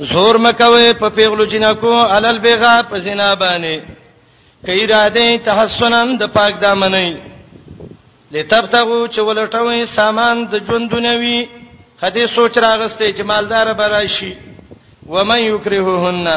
زور 0.00 0.34
مکوي 0.44 0.92
په 1.00 1.08
پیغلو 1.16 1.44
جنکو 1.52 1.92
علل 2.16 2.38
بیغا 2.44 2.74
په 2.90 2.96
زنا 3.04 3.30
باندې 3.40 3.76
کای 4.66 4.84
را 4.92 5.02
دې 5.16 5.28
تحسنن 5.46 6.08
د 6.20 6.22
پاک 6.36 6.52
دامنې 6.62 7.08
لتبتغو 8.34 9.00
چې 9.12 9.20
ولټوي 9.26 9.80
سامان 9.98 10.36
د 10.50 10.52
ژوند 10.66 10.86
دنیوي 10.94 11.40
حدیث 12.02 12.28
سوچ 12.38 12.54
راغسته 12.64 13.10
جمالدار 13.18 13.66
براشي 13.80 14.32
و 15.12 15.16
من 15.28 15.38
یکرههن 15.50 16.28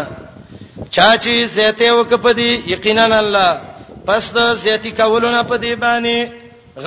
چا 0.95 1.09
چې 1.23 1.31
زیته 1.55 1.91
وکپدی 1.93 2.51
یقینا 2.73 3.03
الله 3.23 3.51
پس 4.07 4.23
د 4.35 4.55
زیتی 4.63 4.91
کولونه 4.99 5.39
په 5.49 5.55
دی 5.63 5.73
باندې 5.85 6.17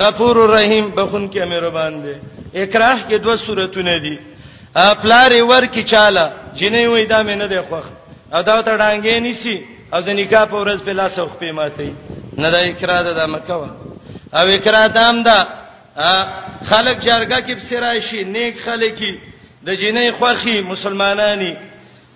غفور 0.01 0.35
رحیم 0.55 0.85
بخون 0.97 1.29
کې 1.33 1.37
مهربان 1.51 1.93
دی 2.03 2.15
اکراه 2.61 2.97
کې 3.09 3.13
دوه 3.23 3.35
صورتونه 3.45 3.93
دي 4.03 4.17
پلار 5.03 5.31
ور 5.49 5.65
کی 5.73 5.81
چاله 5.83 6.33
جنې 6.55 6.85
وای 6.85 7.05
دا 7.07 7.23
مې 7.23 7.35
نه 7.35 7.47
دی 7.47 7.61
خوخ 7.69 7.85
او 8.33 8.41
دا 8.41 8.61
ته 8.61 8.77
ډانګې 8.77 9.21
نیسی 9.21 9.65
او 9.93 10.01
د 10.01 10.09
نکاح 10.09 10.45
په 10.45 10.55
ورځ 10.63 10.79
په 10.85 10.91
لاس 10.93 11.19
او 11.19 11.27
خپې 11.27 11.51
ماتي 11.51 11.93
نه 12.37 12.49
دا 12.51 12.57
اقرار 12.59 13.03
ده 13.03 13.13
د 13.25 13.29
مکه 13.29 13.53
وا 13.55 13.67
او 14.33 14.47
اقرار 14.47 14.87
دام 14.87 15.23
ده 15.23 15.47
خلک 16.69 16.97
جرګه 16.99 17.37
کې 17.47 17.51
بسرای 17.55 18.01
شي 18.01 18.23
نیک 18.23 18.59
خلک 18.63 19.01
د 19.67 19.75
جنې 19.75 20.11
خوخي 20.19 20.61
مسلمانانی 20.61 21.53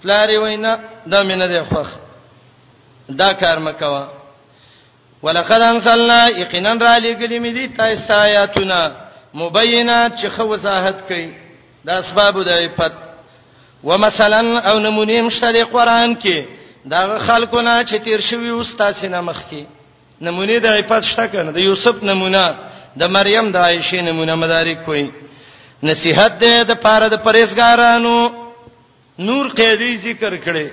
پلار 0.04 0.30
وینا 0.30 0.78
دا 1.08 1.24
مې 1.24 1.34
نه 1.36 1.48
دی 1.48 1.62
خوخ 1.70 1.88
دا 3.10 3.34
کار 3.34 3.60
مکوا 3.60 4.08
ولقد 5.24 5.62
انزلنا 5.62 6.28
یقینا 6.30 6.74
را 6.74 6.98
لګلې 7.00 7.40
مې 7.42 7.52
دي 7.54 7.68
تاسو 7.78 8.14
آیاتونه 8.14 8.92
مبینات 9.34 10.12
چې 10.20 10.26
خو 10.30 10.44
وضاحت 10.50 10.96
کړي 11.10 11.51
د 11.86 11.90
اسباب 11.90 12.36
د 12.50 12.52
عفت 12.64 12.94
ومثلا 13.84 14.42
او 14.70 14.76
نمونیم 14.80 15.30
شری 15.40 15.64
قران 15.76 16.12
کې 16.24 16.40
دا 16.92 17.02
خلکونه 17.28 17.72
چې 17.90 17.96
تیر 18.06 18.20
شوی 18.30 18.50
استاد 18.56 18.94
سینه 19.00 19.22
مخ 19.30 19.40
کې 19.50 19.64
نمونه 20.28 20.60
د 20.66 20.68
عفت 20.78 21.04
شته 21.12 21.26
کنه 21.28 21.52
د 21.58 21.60
یوسف 21.68 22.04
نمونه 22.12 22.44
د 23.02 23.04
مریم 23.16 23.52
د 23.56 23.58
عائشه 23.66 24.02
نمونه 24.10 24.36
مدارک 24.44 24.84
کوي 24.86 25.08
نصيحت 25.90 26.38
ده 26.44 26.64
د 26.72 26.74
پاره 26.86 27.08
د 27.08 27.24
پرېزګارانو 27.24 28.34
نور 29.28 29.46
قیدی 29.60 29.94
ذکر 30.08 30.38
کړي 30.46 30.68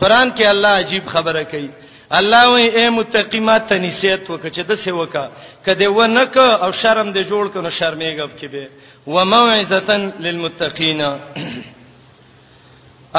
قران 0.00 0.28
کې 0.36 0.42
الله 0.54 0.68
عجیب 0.82 1.04
خبره 1.14 1.42
کوي 1.52 1.70
الله 2.18 2.44
وی 2.54 2.64
اے 2.78 2.84
متقیمات 2.98 3.62
ته 3.68 3.76
نصیحت 3.86 4.22
وکړه 4.30 4.50
چې 4.56 4.62
د 4.70 4.72
څه 4.82 4.90
وکړه 5.00 5.26
کده 5.66 5.86
و 5.96 6.00
نه 6.16 6.24
ک 6.34 6.36
او 6.64 6.70
شرم 6.80 7.12
دې 7.12 7.22
جوړ 7.30 7.44
کونه 7.54 7.70
شرمېږب 7.78 8.30
کې 8.38 8.46
به 8.52 8.68
و 9.14 9.24
موعظه 9.24 9.90
للمتقین 10.24 11.00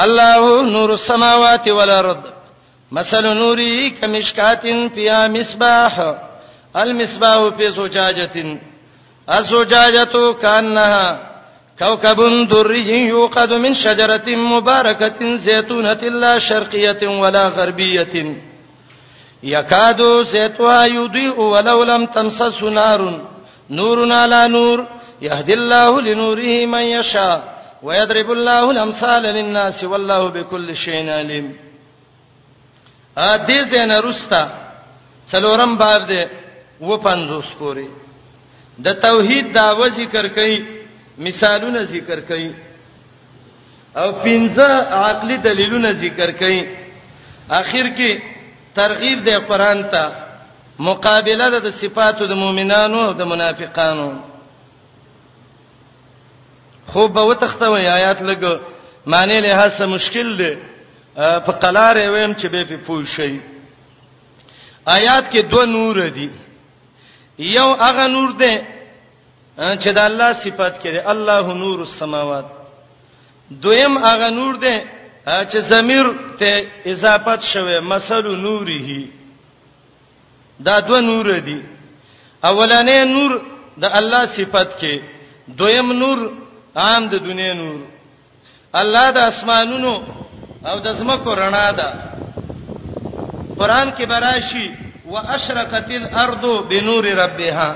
الله 0.04 0.62
نور 0.68 0.90
السماوات 0.98 1.68
والارض 1.78 2.22
مثل 2.98 3.24
نوره 3.40 3.88
كمشكات 4.00 4.66
فيها 4.94 5.28
مصباح 5.28 5.94
المصباح 6.76 7.50
في 7.56 7.70
زجاجة 7.70 8.46
الزجاجة 9.36 10.14
كأنها 10.32 11.04
كوكب 11.78 12.48
دري 12.48 13.06
يوقد 13.08 13.52
من 13.52 13.74
شجرة 13.74 14.28
مباركة 14.36 15.36
زيتونة 15.36 16.02
لا 16.22 16.38
شرقية 16.38 17.02
ولا 17.22 17.48
غربية 17.48 18.36
یکادو 19.52 20.10
زیتوا 20.32 20.76
یودی 20.96 21.26
ولو 21.36 21.84
لم 21.84 22.04
تمسس 22.14 22.62
نار 22.62 23.00
نور 23.78 23.98
علی 24.22 24.44
نور 24.56 24.78
یهدی 25.20 25.54
الله 25.60 25.92
لنوره 26.06 26.66
من 26.66 26.82
یشاء 26.96 27.38
ويضرب 27.82 28.30
الله 28.30 28.62
الامثال 28.72 29.22
للناس 29.26 29.84
والله 29.84 30.22
بكل 30.28 30.74
شيء 30.76 31.10
عليم 31.10 31.56
ا 33.16 33.36
دې 33.38 33.60
زنه 33.62 33.98
رستا 34.00 34.42
څلورم 35.32 35.76
باب 35.78 36.06
دې 36.06 36.28
و 36.80 36.96
پنځوس 37.06 37.52
پوري 37.58 37.88
د 38.78 38.90
توحید 38.92 39.52
دا 39.54 39.88
ذکر 39.88 40.28
کړي 40.28 40.58
مثالونه 41.18 41.82
ذکر 41.82 42.20
کړي 42.20 42.50
او 43.96 44.12
پنځه 44.24 44.68
عقلي 44.90 45.36
دلیلونه 45.36 45.90
ذکر 45.92 46.30
کړي 46.32 46.66
اخر 47.50 47.86
کې 47.96 48.33
ترغیب 48.74 49.18
دی 49.26 49.36
قران 49.50 49.82
ته 49.92 50.02
مقابله 50.88 51.48
ده 51.52 51.58
د 51.60 51.70
صفاتو 51.80 52.26
د 52.26 52.32
مؤمنانو 52.42 53.00
او 53.08 53.12
د 53.20 53.22
منافقانو 53.32 54.10
خو 56.90 57.08
به 57.08 57.22
وتختوي 57.28 57.88
آیات 57.98 58.20
لګ 58.30 58.42
معنی 59.12 59.38
له 59.40 59.50
هڅه 59.60 59.82
مشکل 59.86 60.28
دی 60.40 60.52
په 61.46 61.52
قلار 61.62 61.96
ویم 62.10 62.32
چې 62.32 62.46
به 62.52 62.64
په 62.64 62.76
پوه 62.86 63.04
شي 63.16 63.40
آیات 64.86 65.30
کې 65.32 65.38
دوه 65.44 65.64
نور 65.66 66.08
دي 66.18 66.30
یو 67.38 67.68
هغه 67.86 68.06
نور 68.16 68.30
دی 68.40 68.54
چې 69.58 69.88
د 69.96 69.98
الله 69.98 70.32
صفات 70.32 70.82
کړي 70.84 70.98
الله 71.12 71.54
نور 71.54 71.78
السماوات 71.80 72.46
دویم 73.50 73.98
هغه 73.98 74.30
نور 74.30 74.54
دی 74.64 74.76
چې 75.26 75.58
ضمیر 75.60 76.06
ته 76.38 76.66
اضافت 76.86 77.40
شوه 77.42 77.80
مثل 77.80 78.26
نوره 78.36 79.08
دا 80.64 80.80
دو 80.80 81.00
نور 81.00 81.40
دي 81.40 81.62
اولنې 82.44 83.04
نور 83.14 83.30
د 83.76 83.84
الله 83.84 84.26
صفت 84.26 84.76
کې 84.80 85.00
دویم 85.48 85.92
نور 85.92 86.18
عام 86.76 87.08
د 87.08 87.14
دنیا 87.24 87.54
نور 87.54 87.80
الله 88.74 89.10
د 89.10 89.18
اسمانونو 89.18 89.92
او 90.68 90.76
د 90.80 90.88
زمکو 90.92 91.34
رڼا 91.34 91.70
ده 91.78 91.88
قران 93.58 93.90
کې 93.96 94.02
براشي 94.06 94.68
واشرقت 95.08 95.90
الارض 95.90 96.44
بنور 96.68 97.04
ربها 97.04 97.70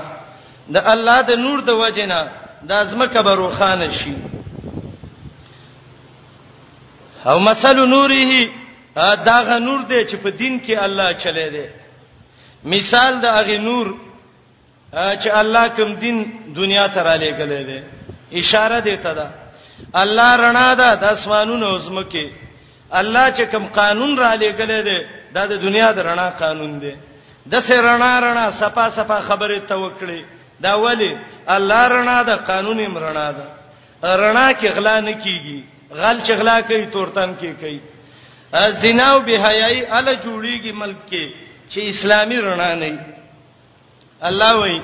د 0.69 0.77
الله 0.85 1.21
د 1.21 1.31
نور 1.39 1.59
د 1.61 1.69
وجنه 1.69 2.19
د 2.69 2.83
زمکه 2.85 3.21
بروخانه 3.21 3.87
شي 3.91 4.13
او 7.25 7.39
مثل 7.39 7.87
نوره 7.89 8.49
دا 9.25 9.39
غ 9.47 9.49
نور 9.67 9.79
دی 9.89 10.05
چې 10.09 10.15
په 10.23 10.29
دین 10.41 10.61
کې 10.67 10.71
الله 10.85 11.09
چلے 11.23 11.47
دی 11.55 11.65
مثال 12.73 13.13
د 13.23 13.25
هغه 13.37 13.57
نور 13.69 13.87
چې 15.21 15.27
الله 15.41 15.67
کوم 15.67 15.93
دین 16.03 16.17
دنیا 16.59 16.87
ته 16.87 17.01
را 17.03 17.15
لېګلې 17.23 17.61
دی 17.69 17.79
اشاره 18.39 18.79
دی 18.81 18.97
ته 19.03 19.13
دا 19.13 19.27
الله 20.01 20.29
رڼا 20.43 20.73
ده 20.75 20.95
د 20.95 21.03
اسمانونو 21.03 21.65
او 21.67 21.77
زمکه 21.77 22.29
الله 22.91 23.33
چې 23.33 23.41
کوم 23.51 23.65
قانون 23.67 24.17
را 24.17 24.35
لېګلې 24.35 24.81
دی 24.87 24.99
دا 25.33 25.45
د 25.47 25.53
دنیا 25.61 25.91
د 25.91 25.99
رڼا 25.99 26.29
قانون 26.39 26.79
دی 26.79 26.93
د 27.51 27.59
سه 27.59 27.75
رڼا 27.81 28.13
رڼا 28.25 28.49
صفا 28.51 28.89
صفا 28.89 29.21
خبره 29.21 29.61
توکړي 29.69 30.21
دا 30.61 30.73
ولی 30.75 31.17
الله 31.47 31.87
رڼا 31.87 32.23
ده 32.23 32.35
قانون 32.35 32.77
یې 32.79 32.97
رڼا 33.05 33.29
ده 33.37 33.45
رڼا 34.03 34.47
کې 34.59 34.65
غلا 34.75 34.99
نه 35.01 35.13
کیږي 35.23 35.63
غل 35.97 36.19
چغلا 36.23 36.59
کوي 36.69 36.85
تورتم 36.93 37.33
کې 37.39 37.53
کوي 37.61 37.79
زنا 38.81 39.05
او 39.13 39.19
بهایي 39.29 39.81
ال 39.99 40.07
جوړیږي 40.23 40.71
ملک 40.81 40.97
کې 41.09 41.33
چې 41.69 41.79
اسلامي 41.93 42.37
رڼا 42.47 42.75
نه 42.75 43.05
الله 44.29 44.59
وایي 44.59 44.79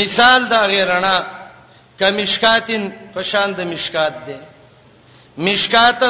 مثال 0.00 0.48
دا 0.50 0.60
غیرنا 0.72 1.14
کمشکاتن 1.98 2.88
پشان 3.14 3.52
د 3.56 3.60
مشکات 3.72 4.12
دی 4.26 4.36
مشکات 5.48 6.00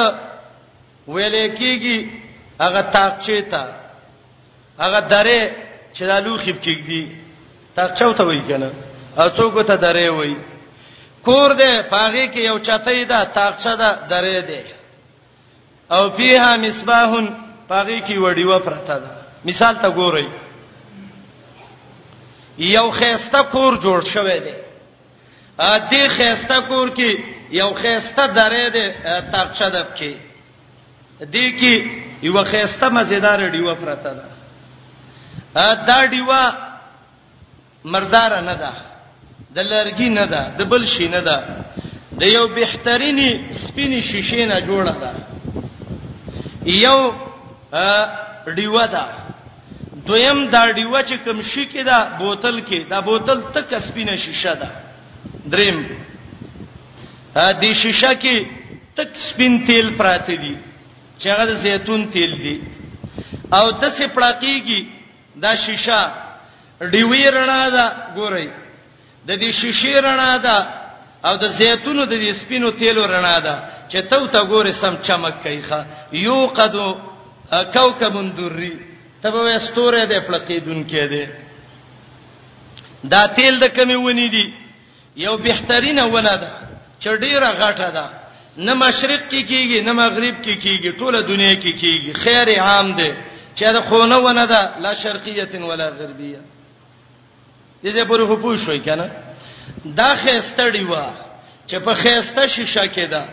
ویلې 1.07 1.57
کیږي 1.57 2.09
هغه 2.63 2.81
تاقچې 2.81 3.41
ته 3.51 3.65
هغه 4.83 4.99
درې 5.01 5.49
چې 5.93 6.03
د 6.11 6.23
لوخيب 6.25 6.57
کېږي 6.63 7.07
تاقچو 7.75 8.13
ته 8.13 8.23
وایي 8.27 8.41
کنه 8.51 8.71
او 9.17 9.29
څوک 9.29 9.63
ته 9.67 9.77
درې 9.77 10.09
وایي 10.15 10.35
کور 11.25 11.51
دې 11.57 11.89
پاغي 11.89 12.27
کې 12.27 12.41
یو 12.43 12.57
چتې 12.67 13.05
ده 13.11 13.23
تاخچه 13.33 13.75
ده 13.75 14.07
درې 14.13 14.39
ده 14.49 14.63
او 15.95 16.09
فيها 16.17 16.55
مصباح 16.57 17.29
پاغي 17.67 17.99
کې 18.07 18.17
وډیوه 18.25 18.59
پرته 18.67 18.97
ده 18.99 19.11
مثال 19.45 19.77
ته 19.79 19.89
ګورئ 19.99 20.27
یو 22.69 22.89
خيسته 22.99 23.43
کور 23.51 23.73
جوړ 23.79 24.07
شوی 24.13 24.39
دی 24.45 24.53
ا 25.59 25.71
دې 25.79 26.07
خيسته 26.17 26.61
کور 26.67 26.89
کې 26.89 27.19
یو 27.61 27.71
خيسته 27.73 28.27
درې 28.27 28.73
ده 28.75 28.95
تاخچه 29.31 29.69
ده 29.77 29.87
کې 29.95 30.13
دې 31.21 31.59
کې 31.59 31.87
یو 32.27 32.43
خيسته 32.53 32.89
مزیدار 32.97 33.49
ډیوه 33.49 33.75
پرته 33.75 34.13
ده 34.13 34.25
ا 35.55 35.73
دا 35.89 36.05
ډیوه 36.07 36.53
مردار 37.95 38.41
نه 38.41 38.53
ده 38.53 38.71
د 39.55 39.59
لرګي 39.71 40.09
نه 40.17 40.25
ده 40.33 40.41
د 40.59 40.61
بل 40.71 40.83
شي 40.93 41.07
نه 41.15 41.21
ده 41.27 41.37
د 42.19 42.23
یو 42.35 42.45
بهتريني 42.59 43.29
سپینی 43.65 43.99
شیشې 44.11 44.41
نه 44.51 44.57
جوړه 44.69 44.93
ده 45.01 45.11
یو 46.85 46.99
ډیوه 48.57 48.85
ده 48.95 49.03
دویم 50.07 50.39
دا 50.55 50.61
ډیوه 50.77 51.01
چې 51.09 51.15
کوم 51.25 51.39
شي 51.51 51.63
کې 51.71 51.81
ده 51.89 51.97
بوتل 52.19 52.55
کې 52.67 52.79
دا 52.91 52.97
بوتل 53.07 53.39
تک 53.55 53.69
سپینه 53.87 54.15
شیشه 54.25 54.53
ده 54.61 54.67
دریم 55.53 55.77
دې 57.35 57.71
شیشه 57.83 58.11
کې 58.21 58.35
تک 58.97 59.09
سپین 59.29 59.53
تیل 59.67 59.89
پراته 59.99 60.35
دي 60.43 60.55
چې 61.19 61.27
هغه 61.33 61.45
د 61.51 61.53
زیتون 61.65 62.07
تیل 62.15 62.31
دي 62.45 62.55
او 63.57 63.65
د 63.71 63.83
سپړاقيږي 63.99 64.81
دا 65.43 65.55
شیشه 65.67 65.99
ډیوی 66.93 67.23
رڼا 67.35 67.61
ده 67.75 67.85
ګورئ 68.15 68.47
د 69.27 69.29
دې 69.41 69.49
شیشې 69.59 69.93
رڼا 70.05 70.33
ده 70.45 70.57
او 71.27 71.33
د 71.43 71.45
زیتونو 71.59 72.03
د 72.11 72.13
دې 72.23 72.31
سپینو 72.41 72.69
تیلو 72.79 73.03
رڼا 73.15 73.37
ده 73.47 73.55
چې 73.91 73.99
تو 74.11 74.21
ته 74.33 74.41
ګورې 74.51 74.73
سم 74.81 74.93
چمک 75.07 75.35
کوي 75.43 75.61
ښا 75.67 75.79
یو 76.27 76.39
قدو 76.57 76.87
کوكب 77.77 78.15
دري 78.37 78.73
تبه 79.23 79.39
واستوره 79.45 80.05
ده 80.11 80.19
پلقیدون 80.27 80.79
کې 80.89 81.05
ده 81.13 81.27
دا 83.11 83.21
تیل 83.37 83.59
د 83.63 83.65
کمی 83.77 83.95
ونی 83.99 84.27
دي 84.35 84.45
یو 85.25 85.33
بهترینه 85.47 86.03
ونه 86.13 86.35
ده 86.43 86.49
چې 87.01 87.09
ډیره 87.23 87.49
غټه 87.61 87.89
ده 87.97 88.05
نه 88.65 88.73
مشرق 88.83 89.21
کې 89.31 89.41
کیږي 89.51 89.79
نه 89.87 89.93
مغرب 90.01 90.35
کې 90.45 90.55
کیږي 90.63 90.91
ټوله 90.99 91.19
دنیا 91.31 91.53
کې 91.63 91.71
کیږي 91.81 92.11
خیر 92.23 92.47
عام 92.67 92.87
ده 92.99 93.11
چې 93.55 93.65
د 93.75 93.79
خونه 93.91 94.17
ونه 94.17 94.45
ده 94.45 94.61
لا 94.85 94.93
شرقیه 95.03 95.49
ولا 95.69 95.87
غربیه 95.99 96.41
دې 97.83 97.91
دې 97.91 98.03
پورې 98.07 98.25
خو 98.29 98.35
پوه 98.43 98.57
شوي 98.65 98.79
کنه 98.87 99.11
دا 99.97 100.09
خېستړی 100.23 100.83
و 100.83 100.95
چې 101.69 101.75
په 101.85 101.93
خېسته 102.01 102.47
شیشه 102.55 102.85
کې 102.93 103.05
ده 103.11 103.23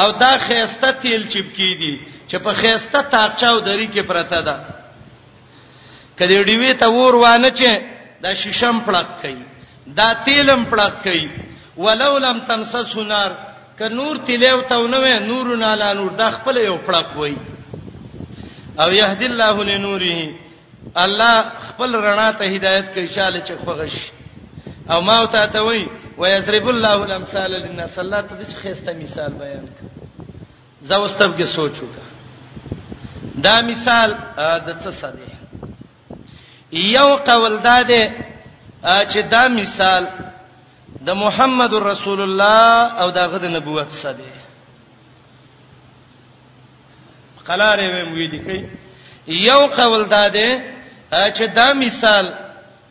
او 0.00 0.12
دا 0.22 0.32
خېسته 0.46 0.88
تیل 1.02 1.26
چپکی 1.32 1.70
دي 1.80 1.94
چې 2.28 2.36
په 2.46 2.52
خېسته 2.60 3.02
تاچاو 3.14 3.60
دری 3.60 3.88
کې 3.88 4.00
پرته 4.12 4.40
ده 4.42 4.56
کله 6.18 6.44
ډیوی 6.50 6.74
ته 6.80 6.88
ور 6.98 7.14
وانه 7.24 7.50
چې 7.50 7.80
دا 8.22 8.34
شیشم 8.42 8.80
پړق 8.86 9.06
کوي 9.22 9.42
دا 9.98 10.08
تیلم 10.24 10.64
پړق 10.70 11.08
کوي 11.08 11.28
ولو 11.84 12.18
لم 12.24 12.40
تمسس 12.48 12.96
نار 13.12 13.30
ک 13.78 13.82
نور 13.98 14.16
تیلو 14.28 14.60
ته 14.70 14.76
ونه 14.78 15.18
نور 15.26 15.56
نه 15.56 15.74
لا 15.82 15.92
نور 16.00 16.10
د 16.20 16.30
خپل 16.36 16.56
یو 16.64 16.78
پړق 16.86 17.16
وای 17.16 17.36
او 18.80 18.90
يهدي 18.92 19.26
الله 19.26 19.64
لنوره 19.64 20.47
الله 20.96 21.42
خپل 21.42 21.94
رڼا 21.94 22.32
ته 22.32 22.44
هدایت 22.56 22.94
کوي 22.94 23.06
شاله 23.06 23.40
چې 23.40 23.52
خوغش 23.64 24.10
او 24.90 25.00
ما 25.00 25.26
ته 25.26 25.46
ته 25.46 25.60
وای 25.60 25.88
ويضرب 26.18 26.68
الله 26.68 26.92
الامثال 27.04 27.50
للناس 27.52 27.98
الله 27.98 28.20
ته 28.20 28.36
دې 28.40 28.56
خسته 28.66 28.92
مثال 29.02 29.32
بیان 29.32 29.66
کړ 29.66 29.86
زوستب 30.82 31.36
کې 31.38 31.44
سوچ 31.44 31.72
وکړه 31.80 33.36
دا 33.42 33.60
مثال 33.62 34.14
د 34.38 34.78
څه 34.80 34.90
څه 34.90 35.12
دی 35.16 35.28
یو 36.72 37.16
قول 37.16 37.58
دا 37.62 37.82
دی 37.82 38.08
چې 38.84 39.18
دا 39.30 39.48
مثال 39.48 40.06
د 41.06 41.10
محمد 41.14 41.74
رسول 41.74 42.20
الله 42.20 43.00
او 43.02 43.10
دغه 43.10 43.38
د 43.38 43.44
نبوت 43.44 43.88
څه 44.02 44.06
دی 44.16 44.28
قلاره 47.46 47.82
مې 48.04 48.12
ویل 48.14 48.38
کی 48.44 48.68
یو 49.26 49.66
قول 49.76 50.04
دا 50.08 50.28
دی 50.28 50.77
چې 51.10 51.46
دا 51.54 51.72
مثال 51.72 52.32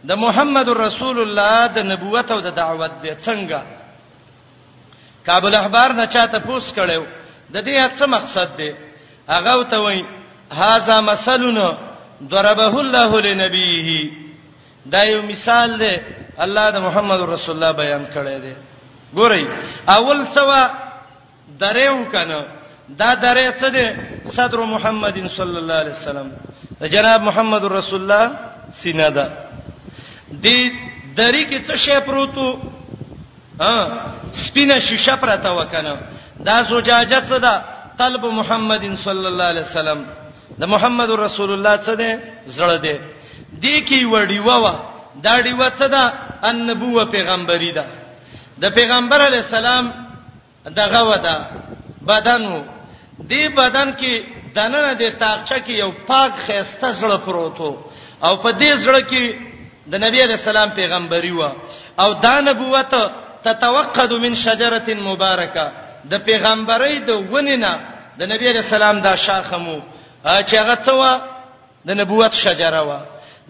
د 0.03 0.11
محمد 0.17 0.69
رسول 0.69 1.19
الله 1.19 1.67
د 1.73 1.79
نبوت 1.85 2.31
او 2.31 2.39
د 2.41 2.47
دعوت 2.49 2.91
دی 3.01 3.11
څنګه 3.25 3.61
کابل 5.25 5.55
احبار 5.55 5.93
نه 5.93 6.05
چاته 6.05 6.39
پوس 6.39 6.73
کړو 6.73 7.03
د 7.53 7.61
دې 7.63 7.97
څه 7.97 8.05
مقصد 8.07 8.49
دی 8.57 8.73
هغه 9.27 9.63
ته 9.69 9.77
وایي 9.79 10.05
هاذا 10.51 11.01
مثلنا 11.01 11.77
ضربه 12.31 12.79
الله 12.79 13.19
لنبيه 13.21 14.09
دا 14.85 15.03
یو 15.03 15.21
مثال 15.21 15.77
دی 15.77 15.97
الله 16.39 16.69
د 16.71 16.77
محمد 16.79 17.19
رسول 17.21 17.55
الله 17.55 17.71
بیان 17.71 18.05
کړی 18.13 18.37
دی 18.45 18.53
ګورئ 19.13 19.45
اول 19.89 20.25
سوا 20.33 20.67
درېو 21.59 22.09
کنه 22.11 22.45
دا 22.89 23.15
درې 23.15 23.59
څه 23.59 23.65
دی 23.71 23.95
صدر 24.31 24.57
محمدین 24.59 25.29
صلی 25.29 25.57
الله 25.57 25.73
علیه 25.81 25.91
وسلم 25.91 26.31
جناب 26.93 27.21
محمد 27.29 27.63
رسول 27.79 28.01
الله 28.01 28.23
سینا 28.79 29.09
ده 29.09 29.25
دې 30.41 30.71
دری 31.17 31.43
کې 31.49 31.65
څه 31.67 31.75
شی 31.77 31.99
پروتو 31.99 32.59
ها 33.59 33.73
سپینه 34.33 34.79
شیشه 34.79 35.15
پراته 35.21 35.49
وکنه 35.51 35.97
دا 36.45 36.63
زجاجت 36.63 37.23
څه 37.29 37.37
ده 37.41 37.53
قلب 37.99 38.25
محمد 38.25 38.83
صلی 39.03 39.25
الله 39.27 39.43
علیه 39.51 39.61
وسلم 39.61 40.05
د 40.59 40.63
محمد 40.73 41.09
رسول 41.11 41.51
الله 41.51 41.75
څه 41.85 41.93
ده 41.95 42.19
زړه 42.47 42.77
ده 42.85 42.99
دې 43.63 43.75
کې 43.87 44.05
وړي 44.11 44.39
ووا 44.45 44.73
دا 45.23 45.41
ډیوه 45.41 45.69
څه 45.79 45.87
ده 45.93 46.13
ان 46.49 46.65
نبوه 46.67 47.05
پیغمبري 47.05 47.71
ده 47.71 47.85
د 48.61 48.69
پیغمبر 48.73 49.21
علی 49.27 49.37
السلام 49.37 49.85
دغه 50.69 51.01
ودا 51.09 51.37
بدن 52.07 52.41
وو 52.45 52.61
دې 53.29 53.43
بدن 53.57 53.93
کې 53.99 54.36
دنه 54.55 54.93
د 55.01 55.03
تاقچه 55.21 55.57
کې 55.65 55.73
یو 55.83 55.91
پاک 56.07 56.31
خيسته 56.47 56.91
زړه 56.99 57.17
پروتو 57.25 57.69
او 58.25 58.33
په 58.43 58.49
دې 58.51 58.71
زړه 58.85 59.01
کې 59.09 59.23
د 59.91 59.93
نبی 60.05 60.19
عليه 60.21 60.33
السلام 60.41 60.69
پیغمبري 60.69 61.31
و 61.31 61.41
او 61.99 62.13
دا 62.13 62.41
نبوت 62.41 62.93
تتوقد 63.43 64.11
من 64.13 64.35
شجره 64.35 64.87
مبارکه 65.09 65.71
د 66.11 66.23
پیغمبري 66.27 66.99
د 66.99 67.09
ونینا 67.31 67.73
د 68.19 68.21
نبی 68.31 68.45
عليه 68.49 68.59
السلام 68.65 69.01
دا 69.01 69.15
شاخمو 69.15 69.79
چې 70.47 70.55
هغه 70.61 70.75
څه 70.85 71.19
د 71.87 71.91
نبوت 72.01 72.33
شجره 72.33 72.81
و 72.83 72.97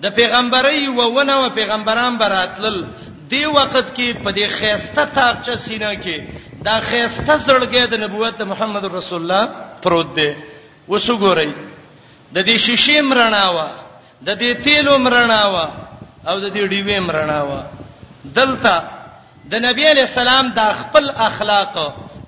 د 0.03 0.09
پیغمبري 0.09 0.87
و 0.87 1.01
ونه 1.15 1.33
و 1.39 1.49
پیغمبران 1.53 2.17
براتل 2.17 2.85
دی 3.29 3.45
وخت 3.45 3.87
کې 3.95 4.07
په 4.23 4.31
دې 4.31 4.45
خيسته 4.57 5.05
تاقچه 5.13 5.55
سینه 5.55 5.95
کې 6.03 6.17
دا 6.63 6.79
خيسته 6.89 7.37
زړګې 7.37 7.89
د 7.91 7.99
نبوت 8.03 8.37
د 8.37 8.43
محمد 8.51 8.83
رسول 8.93 9.21
الله 9.21 9.45
پروت 9.83 10.15
دی 10.15 10.33
وسګورئ 10.91 11.49
د 12.33 12.37
دې 12.47 12.55
شیشې 12.65 12.97
مرناوه 13.11 13.67
د 14.27 14.39
دې 14.41 14.53
تیلو 14.65 14.97
مرناوه 15.05 15.65
او 16.29 16.35
د 16.43 16.47
دې 16.55 16.63
ډیوې 16.71 16.99
مرناوه 17.07 17.59
دلته 18.37 18.75
د 19.51 19.63
نبی 19.67 19.83
علی 19.91 20.01
السلام 20.07 20.45
د 20.59 20.61
خپل 20.81 21.09
اخلاق 21.29 21.73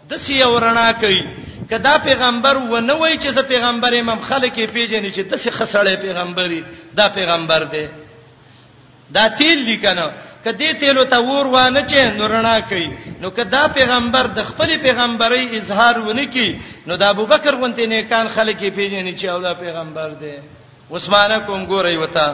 د 0.09 0.21
سی 0.25 0.41
ورنا 0.55 0.87
کوي 1.03 1.21
کدا 1.69 1.95
پیغمبر 2.07 2.55
و 2.71 2.77
نه 2.89 2.95
وای 3.01 3.15
چې 3.17 3.29
زه 3.39 3.41
پیغمبر 3.53 3.91
امام 4.01 4.19
خلک 4.29 4.55
یې 4.57 4.67
پیژنې 4.75 5.11
چې 5.15 5.21
د 5.21 5.35
سی 5.43 5.49
خسړې 5.51 5.95
پیغمبري 6.05 6.61
دا 6.99 7.07
پیغمبر 7.19 7.63
دی 7.75 7.85
دا 9.17 9.25
تیل 9.37 9.59
لیکنه 9.69 10.05
کدی 10.43 10.67
تیلو 10.79 11.03
ته 11.11 11.17
ور 11.19 11.45
وانه 11.53 11.81
چې 11.91 12.01
نورنا 12.19 12.59
کوي 12.69 12.87
نو 13.21 13.29
کدا 13.37 13.63
پیغمبر 13.77 14.27
د 14.35 14.43
خپل 14.49 14.69
پیغمبري 14.83 15.43
اظهار 15.57 15.97
ونه 16.03 16.25
کی 16.33 16.49
نو 16.87 16.95
د 16.97 17.03
ابوبکر 17.13 17.55
غونته 17.59 17.87
نه 17.91 18.01
کان 18.09 18.27
خلک 18.35 18.57
یې 18.61 18.69
پیژنې 18.75 19.13
چې 19.21 19.25
اوله 19.29 19.53
پیغمبر 19.63 20.09
دی 20.21 20.35
عثمانه 20.95 21.39
کوم 21.45 21.65
ګورای 21.67 21.97
وتا 22.03 22.27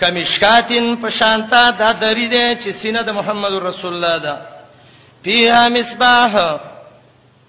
کمشکاتن 0.00 0.96
پشانتا 1.02 1.62
دا 1.78 1.90
دری 2.00 2.26
دی 2.28 2.46
چې 2.62 2.70
سینه 2.82 3.02
د 3.02 3.10
محمد 3.18 3.52
رسول 3.66 3.92
الله 3.94 4.18
دا 4.18 4.36
پیها 5.22 5.62
مصباح 5.78 6.30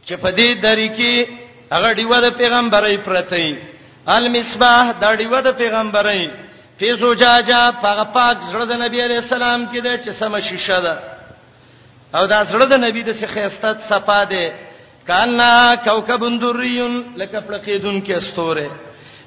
چې 0.05 0.13
په 0.23 0.29
دې 0.31 0.63
دری 0.65 0.89
کې 0.89 1.27
هغه 1.71 1.93
دیوه 2.01 2.19
د 2.25 2.27
پیغمبري 2.37 2.97
پرته 2.97 3.35
ای 3.35 3.53
المصباح 4.17 4.91
دا 5.05 5.15
دیوه 5.21 5.41
د 5.41 5.51
پیغمبري 5.57 6.25
فی 6.79 6.95
زجاجا 6.95 7.73
هغه 7.83 8.03
پاک 8.13 8.37
زړه 8.51 8.65
د 8.71 8.81
نبی 8.83 8.99
علی 9.03 9.15
السلام 9.15 9.65
کې 9.67 9.81
ده 9.83 9.97
چې 9.97 10.09
سم 10.09 10.39
شیشه 10.39 10.79
ده 10.79 10.99
او 12.19 12.25
دا 12.27 12.43
زړه 12.45 12.65
د 12.71 12.83
نبی 12.85 13.03
د 13.03 13.13
څخه 13.13 13.27
خیستت 13.33 13.77
صفا 13.89 14.23
ده 14.25 14.51
کانا 15.07 15.75
کوكب 15.85 16.21
دریون 16.41 16.95
لکه 17.17 17.41
پړقیدون 17.49 18.01
کې 18.05 18.09
استوره 18.09 18.71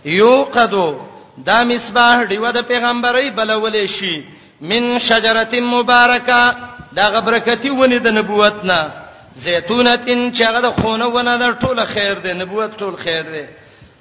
یو 0.04 0.44
قدو 0.44 1.00
دا 1.44 1.64
مصباح 1.64 2.24
دیو 2.24 2.52
د 2.52 2.60
پیغمبري 2.72 3.30
بلولې 3.30 3.86
شي 3.86 4.24
من 4.60 4.98
شجره 4.98 5.60
مبارکه 5.60 6.56
دا 6.92 7.08
غبرکتی 7.08 7.70
ونی 7.70 7.98
د 7.98 8.08
نبوت 8.08 8.64
نه 8.64 8.90
زیتونتین 9.34 10.32
چې 10.34 10.40
هغه 10.42 10.60
د 10.60 10.66
خونه 10.80 11.06
ونه 11.06 11.36
د 11.38 11.56
ټوله 11.62 11.84
خیر 11.84 12.14
ده 12.14 12.32
نبوت 12.34 12.70
ټول 12.82 12.96
خیر 13.04 13.22
ده 13.22 13.48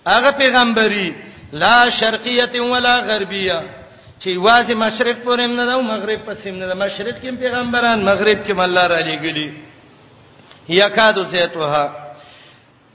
هغه 0.07 0.31
پیغمبري 0.31 1.09
لا 1.51 1.89
شرقیه 1.89 2.59
ولا 2.61 2.99
غربیه 2.99 3.63
چې 4.21 4.29
واځي 4.37 4.73
مشرق 4.75 5.17
پورې 5.25 5.47
نه 5.57 5.65
ده 5.65 5.81
مغرب 5.81 6.19
پسې 6.25 6.47
نه 6.47 6.67
ده 6.67 6.73
مشرق 6.75 7.21
کې 7.21 7.31
پیغمبران 7.39 8.03
مغرب 8.05 8.45
کې 8.47 8.59
الله 8.59 8.87
را 8.87 8.99
لګلي 9.01 9.53
یکادو 10.69 11.23
زیتوها 11.23 11.89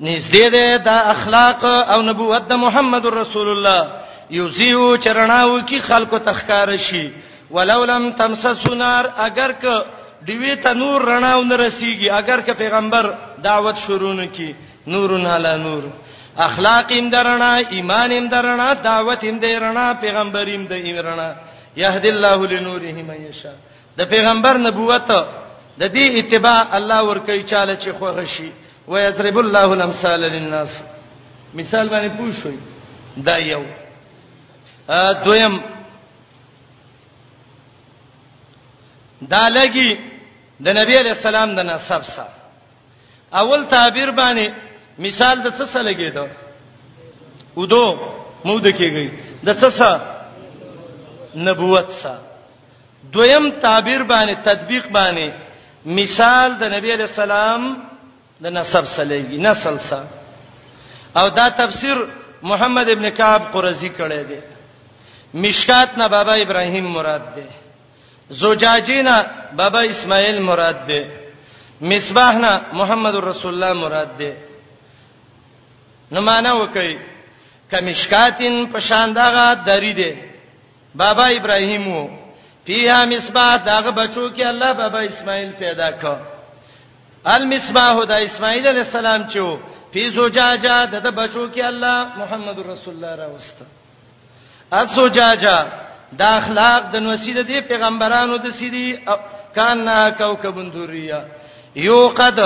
نږدې 0.01 0.47
ده 0.53 0.77
د 0.79 0.89
اخلاق 0.89 1.65
او 1.65 2.03
نبوت 2.03 2.49
د 2.49 2.53
محمد 2.57 3.07
رسول 3.07 3.49
الله 3.49 3.91
یوزیو 4.31 4.97
چرناو 4.97 5.61
کی 5.67 5.79
خلکو 5.81 6.19
تخکار 6.19 6.77
شي 6.77 7.11
ولو 7.51 7.85
لم 7.85 8.11
تمسس 8.13 8.67
نار 8.67 9.05
اگر 9.17 9.53
ک 9.63 9.67
دیوی 10.27 10.57
ته 10.57 10.73
نور 10.75 11.01
رڼاو 11.05 11.45
نه 11.47 11.57
رسیږي 11.71 12.11
اگر 12.11 12.41
ک 12.41 12.51
پیغمبر 12.59 13.15
دعوت 13.43 13.77
شروع 13.79 14.13
نکي 14.13 14.55
نورن 14.87 15.27
علی 15.27 15.57
نور 15.63 15.83
اخلاق 16.39 16.91
ایم 16.93 17.09
درنا 17.11 17.53
ایمان 17.77 18.11
ایم 18.11 18.29
درنا 18.29 18.73
دعوت 18.75 19.25
ایم 19.25 19.39
درنا 19.39 19.93
پیغمبر 20.01 20.47
ایم 20.47 20.67
درنا 20.67 21.35
یهد 21.77 22.07
الله 22.07 22.47
لنوره 22.47 23.03
من 23.03 23.23
یشا 23.29 23.53
د 23.99 24.05
پیغمبر 24.09 24.57
نبوت 24.59 25.09
د 25.81 25.85
دې 25.95 26.05
اتباع 26.19 26.77
الله 26.77 27.03
ورکه 27.09 27.43
چاله 27.47 27.77
چې 27.77 27.89
خوغه 27.99 28.25
شي 28.27 28.53
و 28.89 28.99
یضرب 28.99 29.39
الله 29.39 29.69
الامثال 29.73 30.21
للناس 30.21 30.83
مثال 31.55 31.89
باندې 31.89 32.13
پوه 32.19 32.33
شوي 32.43 32.59
دا 33.17 33.37
یو 33.39 33.65
ا 34.89 35.13
دویم 35.13 35.61
دا 39.31 39.49
لګي 39.49 39.91
د 40.65 40.69
نبی 40.79 40.97
علی 40.99 41.09
السلام 41.09 41.55
د 41.55 41.61
نسب 41.61 42.03
سره 42.03 42.33
اول 43.33 43.65
تعبیر 43.71 44.11
باندې 44.11 44.72
مثال 44.99 45.43
د 45.43 45.47
څه 45.59 45.65
سره 45.67 45.83
لګیدو 45.89 46.27
ودو 47.57 47.85
مود 48.45 48.67
کېږي 48.79 49.07
د 49.47 49.57
څه 49.61 49.69
سره 49.79 50.03
نبوت 51.37 51.89
سره 52.03 52.21
دویم 53.15 53.51
تعبیر 53.61 54.03
باندې 54.03 54.35
تطبیق 54.45 54.85
باندې 54.89 55.29
مثال 55.87 56.49
د 56.61 56.69
نبی 56.75 56.91
علی 56.95 57.03
السلام 57.03 57.63
د 58.43 58.47
نسب 58.53 58.85
سره 58.87 59.05
لګي 59.07 59.37
نسل 59.41 59.79
سره 59.81 60.09
او 61.17 61.29
دا 61.29 61.49
تفسیر 61.49 61.97
محمد 62.43 62.89
ابن 62.89 63.11
کعب 63.17 63.53
قرزی 63.53 63.89
کړی 63.99 64.23
دی 64.31 64.41
مشکات 65.41 65.99
نه 65.99 66.09
بابا 66.09 66.33
ابراهیم 66.35 66.85
مراد 66.91 67.35
دی 67.35 67.45
زجاجینا 68.31 69.23
بابا 69.57 69.81
اسماعیل 69.81 70.39
مراد 70.43 70.87
دی 70.89 71.03
مصباح 71.81 72.33
نه 72.39 72.53
محمد 72.73 73.15
رسول 73.17 73.55
الله 73.55 73.73
مراد 73.81 74.11
دی 74.19 74.33
نو 76.13 76.21
معنا 76.21 76.53
وکي 76.55 76.93
کمشکاتن 77.71 78.55
پشاندغه 78.73 79.55
دری 79.67 79.93
دی 79.93 80.13
بابا 80.95 81.25
ابراهیم 81.27 81.89
وو 81.89 82.09
فيها 82.67 83.05
مصباح 83.05 83.57
داغه 83.57 83.91
بچو 83.91 84.31
کې 84.37 84.41
الله 84.47 84.73
بابا 84.73 85.01
اسماعیل 85.01 85.51
پیدا 85.59 85.91
کړ 86.01 86.17
المصباح 87.27 88.05
د 88.05 88.13
اسماعیل 88.25 88.67
علی 88.67 88.79
السلام 88.79 89.23
چو 89.29 89.57
فی 89.93 90.09
زجاجه 90.11 90.85
د 90.93 91.07
بچو 91.11 91.49
کې 91.55 91.61
الله 91.65 92.05
محمد 92.17 92.59
رسول 92.59 92.95
الله 92.95 93.15
را 93.17 93.29
وست 93.35 93.59
ازجاجه 94.71 95.65
د 96.13 96.23
اخلاق 96.23 96.83
د 96.93 96.97
نوسیده 96.97 97.43
دی 97.43 97.61
پیغمبرانو 97.61 98.37
د 98.37 98.51
سیدی 98.61 98.87
کان 99.55 99.89
کوكب 100.19 100.73
دوریه 100.73 101.25
یو 101.77 102.09
قد 102.09 102.39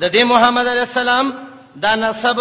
د 0.00 0.08
دې 0.14 0.18
محمد 0.24 0.66
علی 0.66 0.80
السلام 0.80 1.30
دا 1.76 1.94
نسب 1.94 2.40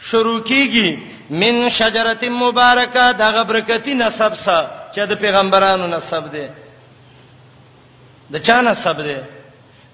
شروع 0.00 0.40
کیږي 0.40 0.98
من 1.30 1.68
شجره 1.68 2.28
مبارکه 2.28 3.12
دغه 3.18 3.42
برکتی 3.44 3.94
نسب 3.94 4.34
سره 4.36 4.70
چې 4.94 4.98
د 5.10 5.14
پیغمبرانو 5.20 5.86
نسب 5.86 6.30
دی 6.32 6.46
د 8.32 8.36
چا 8.42 8.60
نسب 8.60 9.00
دی 9.04 9.16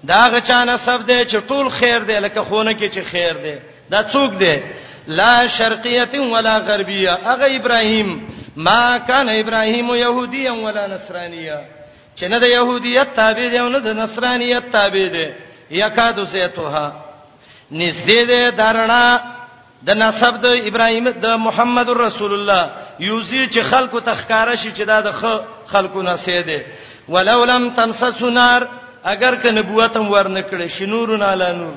دا 0.07 0.29
غ 0.31 0.39
چا 0.43 0.63
نسب 0.63 1.05
دی 1.07 1.19
چې 1.25 1.37
ټول 1.47 1.69
خیر 1.79 1.99
دی 1.99 2.13
لکه 2.19 2.41
خونه 2.41 2.71
کې 2.79 2.91
چې 2.93 2.99
خیر 3.11 3.33
دی 3.43 3.55
دا 3.91 4.03
څوک 4.03 4.37
دی 4.39 4.55
لا 5.07 5.47
شرقیه 5.47 6.15
ولا 6.21 6.57
غربیه 6.59 7.11
اغه 7.33 7.55
ابراهیم 7.55 8.27
ما 8.55 8.97
کان 8.97 9.29
ابراهیم 9.29 9.95
يهوديا 9.95 10.51
ولا 10.51 10.87
نصرانيا 10.87 11.59
چې 12.19 12.23
نه 12.23 12.37
د 12.39 12.43
يهوديت 12.49 13.13
تابع 13.15 13.47
دی 13.51 13.57
او 13.59 13.69
نه 13.69 13.79
د 13.79 13.87
نصرانيت 13.95 14.71
تابع 14.71 15.07
دی 15.15 15.27
یکادو 15.71 16.25
سیتوها 16.25 16.85
نږدې 17.71 18.27
ده 18.27 18.49
درنا 18.49 19.36
د 19.85 19.89
نسب 20.03 20.33
د 20.41 20.45
ابراهیم 20.69 21.05
د 21.09 21.27
محمد 21.45 21.87
رسول 22.05 22.31
الله 22.39 22.63
یوزي 23.09 23.43
چې 23.53 23.61
خلکو 23.71 23.99
تخکاره 24.11 24.55
شي 24.61 24.71
چې 24.77 24.83
دا 24.91 24.97
د 25.01 25.09
خلکو 25.71 26.01
نسې 26.01 26.37
دي 26.47 26.59
ولو 27.09 27.43
لم 27.45 27.69
تمسس 27.69 28.21
نار 28.21 28.61
اگر 29.05 29.35
که 29.35 29.51
نبوت 29.51 29.97
هم 29.97 30.07
ورنکړې 30.11 30.67
شنور 30.77 31.17
نالا 31.17 31.51
نور 31.53 31.75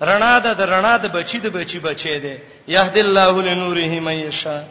رڼا 0.00 0.34
ده 0.44 0.52
د 0.60 0.62
رڼا 0.72 0.96
د 1.04 1.06
بچی 1.16 1.38
د 1.38 1.46
بچی 1.56 1.78
بچی 1.78 2.18
ده 2.18 2.38
یهد 2.68 2.96
الله 2.98 3.42
لنوره 3.42 4.00
من 4.00 4.16
یشا 4.28 4.62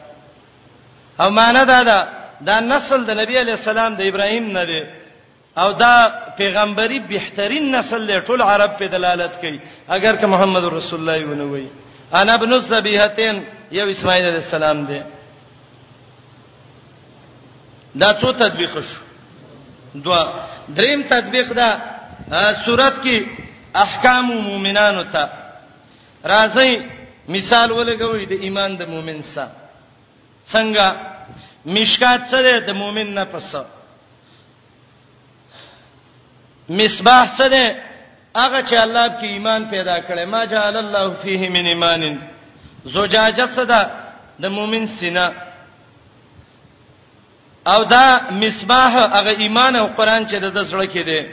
او 1.20 1.30
معنا 1.30 1.64
دا 1.64 1.84
ده 1.84 2.08
دا 2.42 2.60
نسل 2.60 3.06
د 3.06 3.12
نبی 3.22 3.38
علی 3.40 3.52
السلام 3.52 3.96
د 3.96 4.02
ابراهیم 4.02 4.48
نه 4.58 4.66
ده 4.66 4.84
او 5.58 5.72
دا 5.72 5.96
پیغمبري 6.38 7.00
بهترین 7.00 7.76
نسل 7.76 8.02
له 8.08 8.20
ټول 8.22 8.42
عرب 8.42 8.78
په 8.80 8.88
دلالت 8.88 9.34
کوي 9.42 9.60
اگر 9.90 10.16
که 10.16 10.26
محمد 10.28 10.64
رسول 10.66 11.00
الله 11.00 11.26
ونه 11.26 11.44
وایي 11.46 11.70
انا 12.20 12.34
ابن 12.34 12.54
الذبیحتین 12.54 13.36
یو 13.78 13.86
اسماعیل 13.92 14.26
علیہ 14.26 14.42
السلام 14.44 14.86
دی 14.86 15.00
دا 18.00 18.10
څو 18.22 18.32
تطبیق 18.42 18.74
شو 18.90 19.02
دوا 20.04 20.22
دریم 20.78 21.02
تطبیق 21.10 21.48
دا 21.58 21.70
صورت 22.66 22.94
کې 23.04 23.18
احکام 23.84 24.26
مومنانو 24.48 25.04
ته 25.14 25.30
راځي 26.34 26.74
مثال 27.36 27.72
ولګوي 27.72 28.26
د 28.32 28.34
ایمان 28.46 28.76
د 28.78 28.82
مومن 28.94 29.22
سره 29.22 29.52
څنګه 30.54 30.96
مشکات 31.76 32.22
سره 32.32 32.60
د 32.68 32.76
مومن 32.82 33.14
نه 33.16 33.26
پس 33.34 33.56
مصباح 36.80 37.26
سره 37.38 37.91
هغه 38.36 38.62
چې 38.62 38.74
الله 38.74 39.10
په 39.10 39.24
ایمان 39.24 39.66
پیدا 39.70 40.00
کړي 40.02 40.26
ما 40.26 40.46
جعل 40.46 40.78
الله 40.78 41.14
فيه 41.14 41.50
من 41.50 41.66
ایمان 41.68 42.22
زجاجت 42.86 43.50
صدا 43.56 43.84
د 44.42 44.46
مؤمن 44.46 44.88
سینا 44.88 45.32
او 47.68 47.84
دا 47.84 48.20
مصباح 48.32 48.92
هغه 48.98 49.30
ایمان 49.40 49.76
او 49.76 49.88
قران 49.88 50.28
چې 50.28 50.34
د 50.36 50.52
دسړه 50.64 50.86
کې 50.94 51.00
دی 51.06 51.26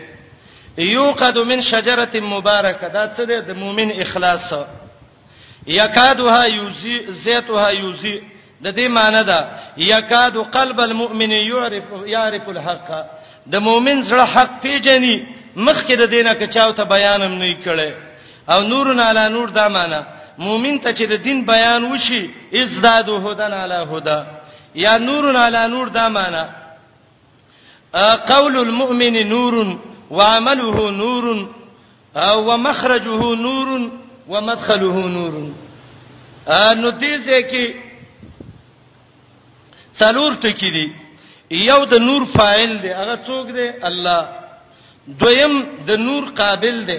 یوقد 0.78 1.38
من 1.38 1.60
شجره 1.60 2.20
مبارکه 2.20 2.88
دا 2.88 3.10
څه 3.16 3.20
دی 3.20 3.40
د 3.40 3.50
مؤمن 3.56 3.90
اخلاص 4.00 4.52
یکادها 5.66 6.46
یوزی 6.48 7.00
زیتها 7.12 7.70
یوزی 7.72 8.20
د 8.64 8.74
دې 8.76 8.88
معنی 8.88 9.22
دا 9.24 9.48
یکاد 9.76 10.36
قلب 10.36 10.80
المؤمن 10.80 11.30
يعرف 11.32 11.84
يعرف 12.06 12.48
الحق 12.48 13.06
د 13.46 13.56
مؤمن 13.60 14.02
زړه 14.02 14.24
حق 14.36 14.60
پیژني 14.62 15.37
مخکې 15.56 15.94
د 15.96 16.06
دینه 16.10 16.34
کچاو 16.34 16.72
ته 16.72 16.84
بیان 16.84 17.22
هم 17.22 17.34
نه 17.38 17.54
کړي 17.64 17.92
او 18.48 18.60
نور 18.62 18.94
نه 18.94 19.02
علا 19.04 19.28
نور 19.28 19.48
دا 19.48 19.68
معنی 19.68 20.00
مؤمن 20.38 20.78
ته 20.78 20.92
چې 20.92 21.02
د 21.08 21.12
دین 21.22 21.44
بیان 21.46 21.84
وشي 21.84 22.30
ازداد 22.62 23.08
هدن 23.08 23.52
علی 23.52 23.74
هدا 23.92 24.26
یا 24.74 24.98
نور 24.98 25.32
نه 25.32 25.38
علا 25.38 25.66
نور 25.66 25.86
دا 25.88 26.08
معنی 26.08 26.42
قول 28.26 28.56
المؤمن 28.56 29.28
نور 29.28 29.54
وعمله 30.10 30.90
نور 30.90 31.24
ومخرجه 32.14 33.34
نور 33.46 33.90
ومدخله 34.28 35.06
نور 35.16 35.32
نو 36.74 36.90
دې 36.90 37.14
ځکه 37.26 37.74
څلور 39.94 40.32
ټکي 40.34 40.70
دي 40.72 40.88
یو 41.50 41.84
د 41.84 41.94
نور 42.00 42.24
فاعل 42.36 42.78
دی 42.82 42.90
هغه 42.92 43.16
څوک 43.26 43.46
دی 43.54 43.68
الله 43.90 44.37
دویم 45.20 45.54
د 45.86 45.90
نور 46.06 46.22
قابل 46.40 46.76
دی 46.88 46.98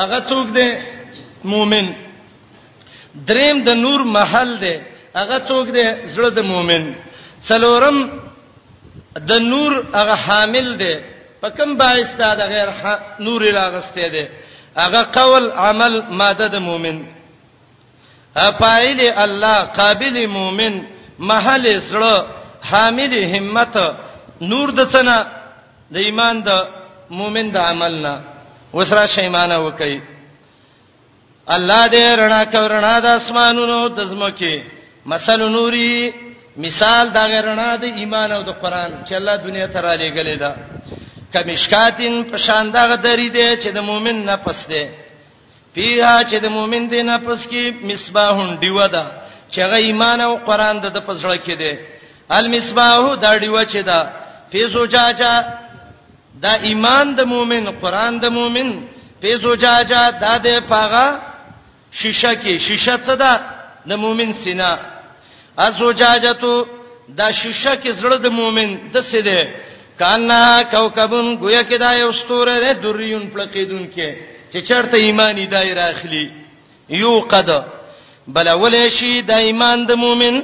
هغه 0.00 0.18
څوک 0.30 0.46
دی 0.56 0.68
مؤمن 1.52 1.86
دریم 3.28 3.56
د 3.68 3.70
نور 3.84 4.00
محل 4.16 4.50
دی 4.64 4.74
هغه 5.20 5.38
څوک 5.48 5.66
دی 5.76 5.84
زړه 6.14 6.30
د 6.38 6.40
مؤمن 6.52 6.84
څلورم 7.48 7.98
د 9.30 9.32
نور 9.52 9.72
هغه 9.98 10.14
حامل 10.26 10.68
دی 10.80 10.94
په 11.40 11.48
کوم 11.56 11.70
باعث 11.80 12.08
دا 12.20 12.30
د 12.40 12.42
غیر 12.52 12.68
نور 13.26 13.40
راغسته 13.58 14.08
دی 14.14 14.24
هغه 14.76 15.02
قول 15.18 15.50
عمل 15.50 16.02
ماده 16.20 16.46
د 16.48 16.56
مؤمن 16.68 16.98
اپایل 18.36 19.00
الله 19.24 19.58
قابل 19.80 20.26
مؤمن 20.36 20.74
محل 21.18 21.64
زړه 21.90 22.16
حامل 22.68 23.12
همت 23.34 23.76
نور 24.50 24.68
د 24.78 24.80
څنګه 24.92 25.18
د 25.92 25.96
ایمان 25.96 26.36
د 26.46 26.50
مؤمن 27.16 27.46
د 27.54 27.56
عملنا 27.68 28.14
وسره 28.76 29.06
شیمانه 29.16 29.58
وکي 29.66 30.00
الله 31.56 31.82
دې 31.92 32.02
رڼا 32.20 32.42
کورنا 32.52 32.94
د 33.04 33.06
اسمانونو 33.20 33.78
د 33.88 34.00
زمکه 34.12 34.56
مثل 35.12 35.40
نوري 35.56 36.10
مثال 36.64 37.04
دا 37.14 37.24
غرنا 37.32 37.70
د 37.82 37.84
ایمان 37.98 38.32
او 38.32 38.42
د 38.48 38.50
قران 38.62 38.92
چې 39.06 39.12
الله 39.14 39.36
دنیا 39.36 39.66
ته 39.66 39.80
را 39.80 39.94
لېګلې 39.96 40.36
ده 40.42 40.54
کمشکاتین 41.32 42.24
په 42.30 42.36
شان 42.38 42.70
دا 42.72 42.82
غدری 42.90 43.28
دی 43.30 43.46
چې 43.62 43.68
د 43.74 43.78
مؤمن 43.88 44.16
نه 44.24 44.36
پس 44.44 44.66
دی 44.70 44.84
پیها 45.74 46.22
چې 46.30 46.34
د 46.44 46.46
مؤمن 46.56 46.88
دی 46.90 47.02
نه 47.02 47.18
پس 47.18 47.46
کې 47.48 47.62
مصباحون 47.92 48.50
دیو 48.60 48.86
ده 48.88 49.04
چې 49.52 49.60
غ 49.70 49.72
ایمان 49.88 50.20
او 50.20 50.36
قران 50.48 50.78
د 50.80 50.96
پسړه 51.06 51.36
کې 51.44 51.52
دی 51.62 51.74
المصباح 52.30 53.14
دا 53.22 53.36
دیو 53.38 53.62
چې 53.72 53.76
دا 53.84 54.00
فی 54.52 54.60
زجاجه 54.72 55.32
دا 56.44 56.52
ایمان 56.68 57.06
د 57.18 57.20
مؤمن 57.34 57.64
قران 57.82 58.14
د 58.24 58.26
مؤمن 58.38 58.68
په 59.20 59.28
زوجاجا 59.44 60.02
د 60.22 60.24
دې 60.44 60.56
پاغه 60.70 61.06
شیشه 62.00 62.32
کې 62.42 62.54
شیشه 62.66 62.94
څه 63.06 63.14
ده 63.22 63.32
د 63.88 63.92
مؤمن 64.02 64.30
سینا 64.42 64.72
ازوجاجتو 65.66 66.54
دا 67.20 67.28
شیشه 67.40 67.72
کې 67.82 67.90
زړه 68.00 68.16
د 68.24 68.26
مؤمن 68.40 68.70
د 68.94 68.96
څه 69.10 69.20
ده 69.28 69.38
کانا 70.00 70.42
کوكبن 70.72 71.26
گویا 71.42 71.62
کې 71.68 71.76
دا 71.84 71.90
یو 72.02 72.12
ستوره 72.20 72.54
ده 72.64 72.70
دریون 72.84 73.24
پلقیدون 73.34 73.84
کې 73.94 74.08
چې 74.52 74.58
چرته 74.68 74.96
ایمانی 75.06 75.46
دایره 75.46 75.84
اخلي 75.92 76.26
یو 77.02 77.14
قد 77.32 77.50
بل 78.34 78.48
ولې 78.62 78.88
شي 78.96 79.22
د 79.30 79.32
ایمان 79.46 79.78
د 79.90 79.92
مؤمن 80.04 80.34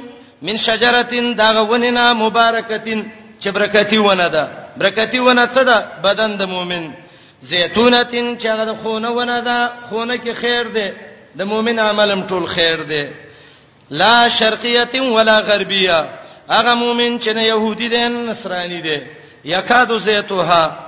من 0.45 0.57
شجرتين 0.67 1.25
دا 1.39 1.49
غونینا 1.69 2.05
مبارکتين 2.23 2.99
چې 3.41 3.47
برکتی 3.55 3.97
ونه 3.97 4.27
ده 4.35 4.64
برکتی 4.77 5.19
ونه 5.19 5.45
څه 5.47 5.63
ده 5.63 5.77
بدن 6.03 6.37
د 6.37 6.43
مؤمن 6.45 6.89
زیتونتین 7.41 8.37
چې 8.37 8.45
هغه 8.45 8.65
د 8.65 8.73
خونه 8.83 9.09
ونه 9.11 9.39
ده 9.41 9.69
خونه 9.89 10.15
کې 10.17 10.31
خیر 10.41 10.67
ده 10.67 10.93
د 11.37 11.41
مؤمن 11.51 11.79
عملم 11.79 12.21
ټول 12.27 12.45
خیر 12.45 12.83
ده 12.83 13.07
لا 13.89 14.29
شرقیه 14.29 15.01
ولا 15.15 15.39
غربیه 15.39 15.99
هغه 16.49 16.73
مؤمن 16.73 17.19
چې 17.19 17.27
نه 17.29 17.43
يهودي 17.43 17.89
دي 17.89 18.09
نه 18.09 18.31
نصراني 18.31 18.81
دي 18.81 18.97
یکادو 19.45 19.99
زیتوها 19.99 20.84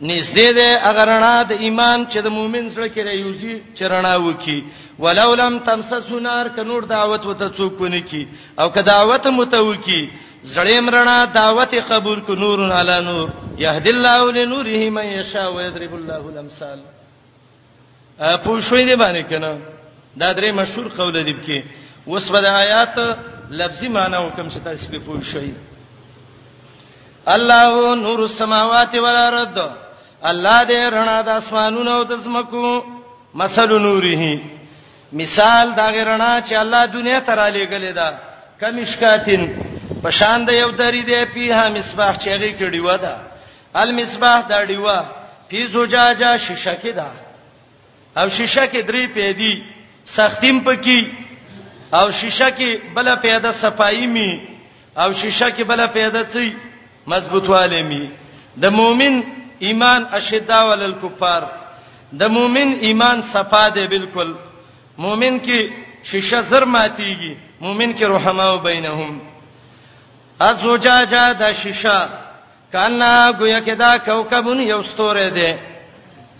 نږدې 0.00 0.52
ده 0.58 0.68
اگر 0.90 1.06
رڼا 1.08 1.42
د 1.50 1.52
ایمان 1.66 2.06
چې 2.06 2.18
د 2.22 2.26
مؤمن 2.30 2.70
سره 2.70 2.88
کې 2.88 3.00
ریوزي 3.04 3.54
چې 3.74 3.84
رڼا 3.92 4.14
وکي 4.16 4.58
ولو 4.98 5.34
لم 5.34 5.58
تمسسنار 5.66 6.46
ک 6.56 6.58
نور 6.70 6.82
دعوت 6.92 7.24
وته 7.26 7.48
څوک 7.56 7.80
ونه 7.80 8.00
کی 8.10 8.24
او 8.62 8.68
ک 8.70 8.86
دعوت 8.86 9.26
متوکی 9.26 10.02
زړیم 10.54 10.88
رڼا 10.94 11.18
دعوت 11.34 11.74
قبول 11.88 12.20
ک 12.20 12.30
نور 12.30 12.58
علی 12.78 12.98
نور 13.10 13.26
یهدی 13.64 13.90
الله 13.90 14.30
لنوره 14.36 14.90
من 14.90 15.06
یشاء 15.06 15.48
و 15.52 15.60
یضرب 15.60 15.94
الله 15.94 16.22
الامثال 16.30 16.78
په 18.44 18.60
شوي 18.60 18.84
دی 18.84 18.94
باندې 18.96 19.22
کنه 19.30 19.58
دا 20.18 20.32
درې 20.34 20.54
مشهور 20.60 20.88
قول 20.96 21.14
دی 21.24 21.34
کې 21.46 21.62
اوس 22.08 22.30
په 22.30 22.38
آیات 22.60 22.98
لفظي 23.50 23.88
معنی 23.88 24.16
وکم 24.16 24.48
چې 24.48 24.58
تاسو 24.64 24.90
په 24.90 24.98
پوه 24.98 25.24
شئ 25.32 25.50
الله 27.36 27.94
نور 28.06 28.18
السماوات 28.28 28.94
والارض 28.94 29.58
الله 30.22 30.62
دې 30.68 30.90
رڼا 30.90 31.20
د 31.22 31.28
اسمانونو 31.28 31.90
او 31.90 32.04
د 32.04 32.16
زمکو 32.18 32.84
مثل 33.34 33.68
نوره 33.86 34.22
مثال 35.12 35.66
دا 35.78 35.90
رڼا 35.90 36.40
چې 36.46 36.54
الله 36.62 36.86
دنیا 36.86 37.20
ته 37.20 37.34
را 37.34 37.48
لېګلې 37.48 37.92
ده 37.94 38.18
کمشکاتن 38.60 39.54
په 40.02 40.10
شان 40.10 40.44
د 40.44 40.50
یو 40.52 40.70
درې 40.70 41.02
دې 41.06 41.22
پیه 41.34 41.68
مصباح 41.78 42.12
چې 42.16 42.28
هغه 42.28 42.52
کړي 42.58 42.80
و 42.82 42.96
ده 42.98 43.14
المصباح 43.74 44.40
دا 44.48 44.64
ډیوا 44.64 44.98
په 45.50 45.66
زجاجه 45.72 46.36
شیشه 46.36 46.74
کې 46.82 46.88
ده 46.98 47.06
او 48.22 48.28
شیشه 48.28 48.66
کې 48.66 48.82
درې 48.90 49.06
پیدي 49.14 49.54
سختیم 50.16 50.60
پکې 50.64 51.00
او 51.92 52.10
شیشه 52.10 52.50
کې 52.50 52.70
بل 52.94 53.16
پیدا 53.16 53.52
صفائی 53.52 54.06
می 54.06 54.32
او 54.96 55.12
شیشه 55.12 55.50
کې 55.50 55.62
بل 55.64 55.86
پیدا 55.86 56.22
چي 56.24 56.54
مضبوطواله 57.06 57.82
می 57.82 58.04
د 58.60 58.66
مؤمن 58.70 59.22
ایمان 59.58 60.04
اشدا 60.18 60.60
ولل 60.70 60.94
کفار 61.02 61.42
د 62.18 62.22
مؤمن 62.36 62.68
ایمان 62.88 63.22
صفا 63.32 63.66
دی 63.74 63.86
بالکل 63.94 64.32
مؤمن 65.04 65.38
کې 65.40 65.70
شیشه 66.10 66.40
زر 66.50 66.64
ماتيږي 66.74 67.36
مؤمن 67.64 67.92
کې 67.98 68.02
رحما 68.14 68.46
و 68.54 68.58
بینهم 68.58 69.20
ازوجاجا 70.48 71.24
د 71.40 71.52
شیشه 71.62 71.98
کانا 72.72 73.10
گویا 73.40 73.60
کې 73.66 73.70
دا 73.82 73.90
کوكبون 74.04 74.60
یو 74.60 74.82
ستوره 74.90 75.28
دی 75.36 75.52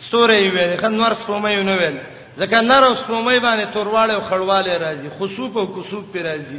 ستوره 0.07 0.39
وي 0.51 0.77
خنور 0.83 1.13
سپومې 1.23 1.65
نه 1.69 1.77
ویل 1.81 1.99
ځکه 2.39 2.61
نر 2.61 2.95
سپومې 2.95 3.43
باندې 3.43 3.75
تورواله 3.77 4.15
او 4.15 4.21
خړواله 4.21 4.79
راځي 4.85 5.17
خصوص 5.19 5.57
او 5.57 5.67
کسوب 5.83 6.05
پی 6.13 6.23
راځي 6.29 6.59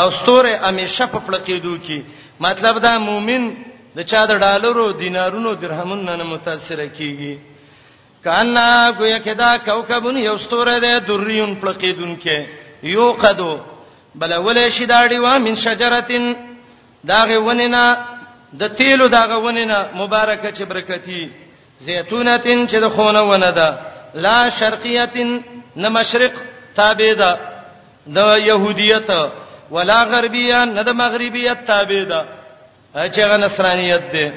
او 0.00 0.10
ستوره 0.10 0.54
همیشه 0.68 1.06
په 1.06 1.18
پړقېدو 1.26 1.78
کې 1.86 2.02
مطلب 2.46 2.78
دا 2.82 2.98
مؤمن 3.08 3.50
د 3.96 3.98
چا 4.10 4.22
د 4.30 4.32
ډالرو 4.44 4.84
دینارونو 5.02 5.50
درهمونو 5.62 6.14
نه 6.20 6.24
متاثر 6.34 6.80
کیږي 6.98 7.34
کانا 8.24 8.66
گویا 8.98 9.18
کدا 9.26 9.50
کوكبون 9.68 10.16
یو 10.28 10.36
ستوره 10.44 10.74
ده 10.84 10.92
دریون 11.08 11.54
پلقیدون 11.62 12.16
کې 12.22 12.46
یو 12.94 13.06
قدو 13.22 13.52
بل 14.20 14.32
ولې 14.46 14.68
شي 14.76 14.86
دا 14.92 15.00
ډیوا 15.12 15.34
من 15.46 15.54
شجرتين 15.66 16.24
داغه 17.12 17.38
ونینا 17.46 17.84
د 18.60 18.66
تیلو 18.78 19.08
داغه 19.16 19.36
ونینا 19.46 19.78
مبارکه 20.02 20.50
چې 20.52 20.62
برکتی 20.70 21.22
زیتونتين 21.86 22.66
چې 22.68 22.74
د 22.84 22.88
خونه 22.90 23.22
ونه 23.30 23.50
ده 23.50 23.78
لا 24.14 24.38
شرقیتين 24.60 25.42
نه 25.76 25.88
مشرق 25.88 26.32
تابع 26.76 27.12
ده 27.18 27.38
د 28.06 28.18
يهودیت 28.38 29.10
ولا 29.74 30.04
غربیه 30.04 30.64
نه 30.78 30.82
د 30.88 30.96
مغربیت 31.02 31.64
تابع 31.68 32.04
ده 32.12 32.26
چې 32.94 33.20
غ 33.28 33.32
نصرانیت 33.38 34.12
ده 34.12 34.34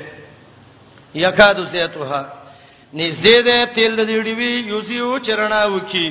یکادو 1.15 1.63
زیتوها 1.65 2.21
نږدې 2.93 3.37
ده 3.47 3.57
تل 3.75 3.95
دې 4.05 4.19
ډیوی 4.25 4.59
یوزیو 4.69 5.17
چرنا 5.27 5.63
وکي 5.65 6.07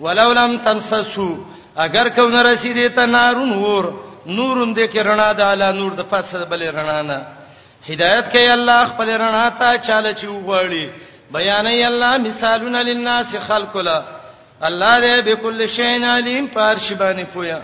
ولولم 0.00 0.56
تنسسو 0.64 1.30
اگر 1.76 2.08
کو 2.16 2.28
نه 2.28 2.42
رسیدې 2.42 2.90
ته 2.96 3.06
نارون 3.06 3.52
ور 3.52 3.92
نورون 4.26 4.74
دې 4.74 4.88
کې 4.92 4.98
رڼا 5.08 5.32
ده 5.32 5.46
اعلی 5.46 5.70
نور 5.80 5.92
د 6.00 6.08
پاسه 6.12 6.44
بلې 6.44 6.74
رڼا 6.78 7.02
نه 7.02 7.26
هدایت 7.90 8.32
کوي 8.32 8.48
الله 8.54 8.86
خپل 8.94 9.12
رڼا 9.26 9.44
ته 9.60 9.76
چاله 9.76 10.14
چې 10.14 10.24
وغوړي 10.24 10.88
بیانې 11.36 11.86
الله 11.92 12.18
مثالونه 12.18 12.82
للناس 12.82 13.36
خلقلا 13.46 14.00
الله 14.62 15.00
دې 15.06 15.24
بكل 15.28 15.66
شین 15.76 16.04
علیم 16.16 16.46
پارشبانی 16.58 17.24
پویا 17.32 17.60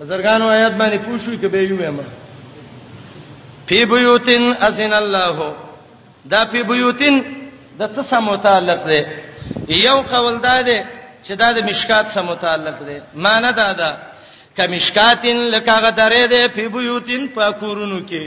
بزرګانو 0.00 0.42
آیات 0.42 0.78
باندې 0.78 0.98
پوښوي 1.06 1.42
کې 1.42 1.46
به 1.46 1.62
یو 1.62 1.88
امر 1.88 2.04
فی 3.68 3.78
بیوتن 3.92 4.42
اذن 4.68 4.92
الله 5.02 5.36
دا 6.32 6.40
فی 6.52 6.60
بیوتن 6.70 7.14
د 7.78 7.82
څه 7.94 8.02
سم 8.10 8.24
متعلق 8.32 8.80
دی 8.90 9.00
یو 9.86 9.96
قول 10.12 10.34
دا 10.46 10.56
دی 10.68 10.78
چې 11.24 11.32
دا 11.40 11.48
د 11.56 11.58
مشکات 11.70 12.06
سم 12.14 12.26
متعلق 12.32 12.76
دی 12.88 12.96
معنی 13.24 13.50
دا 13.60 13.70
ده 13.80 13.88
کمشکاتن 14.56 15.36
لکه 15.54 15.90
درې 16.00 16.24
دی 16.32 16.42
فی 16.54 16.64
بیوتن 16.74 17.22
پاکورونو 17.36 17.98
کې 18.10 18.22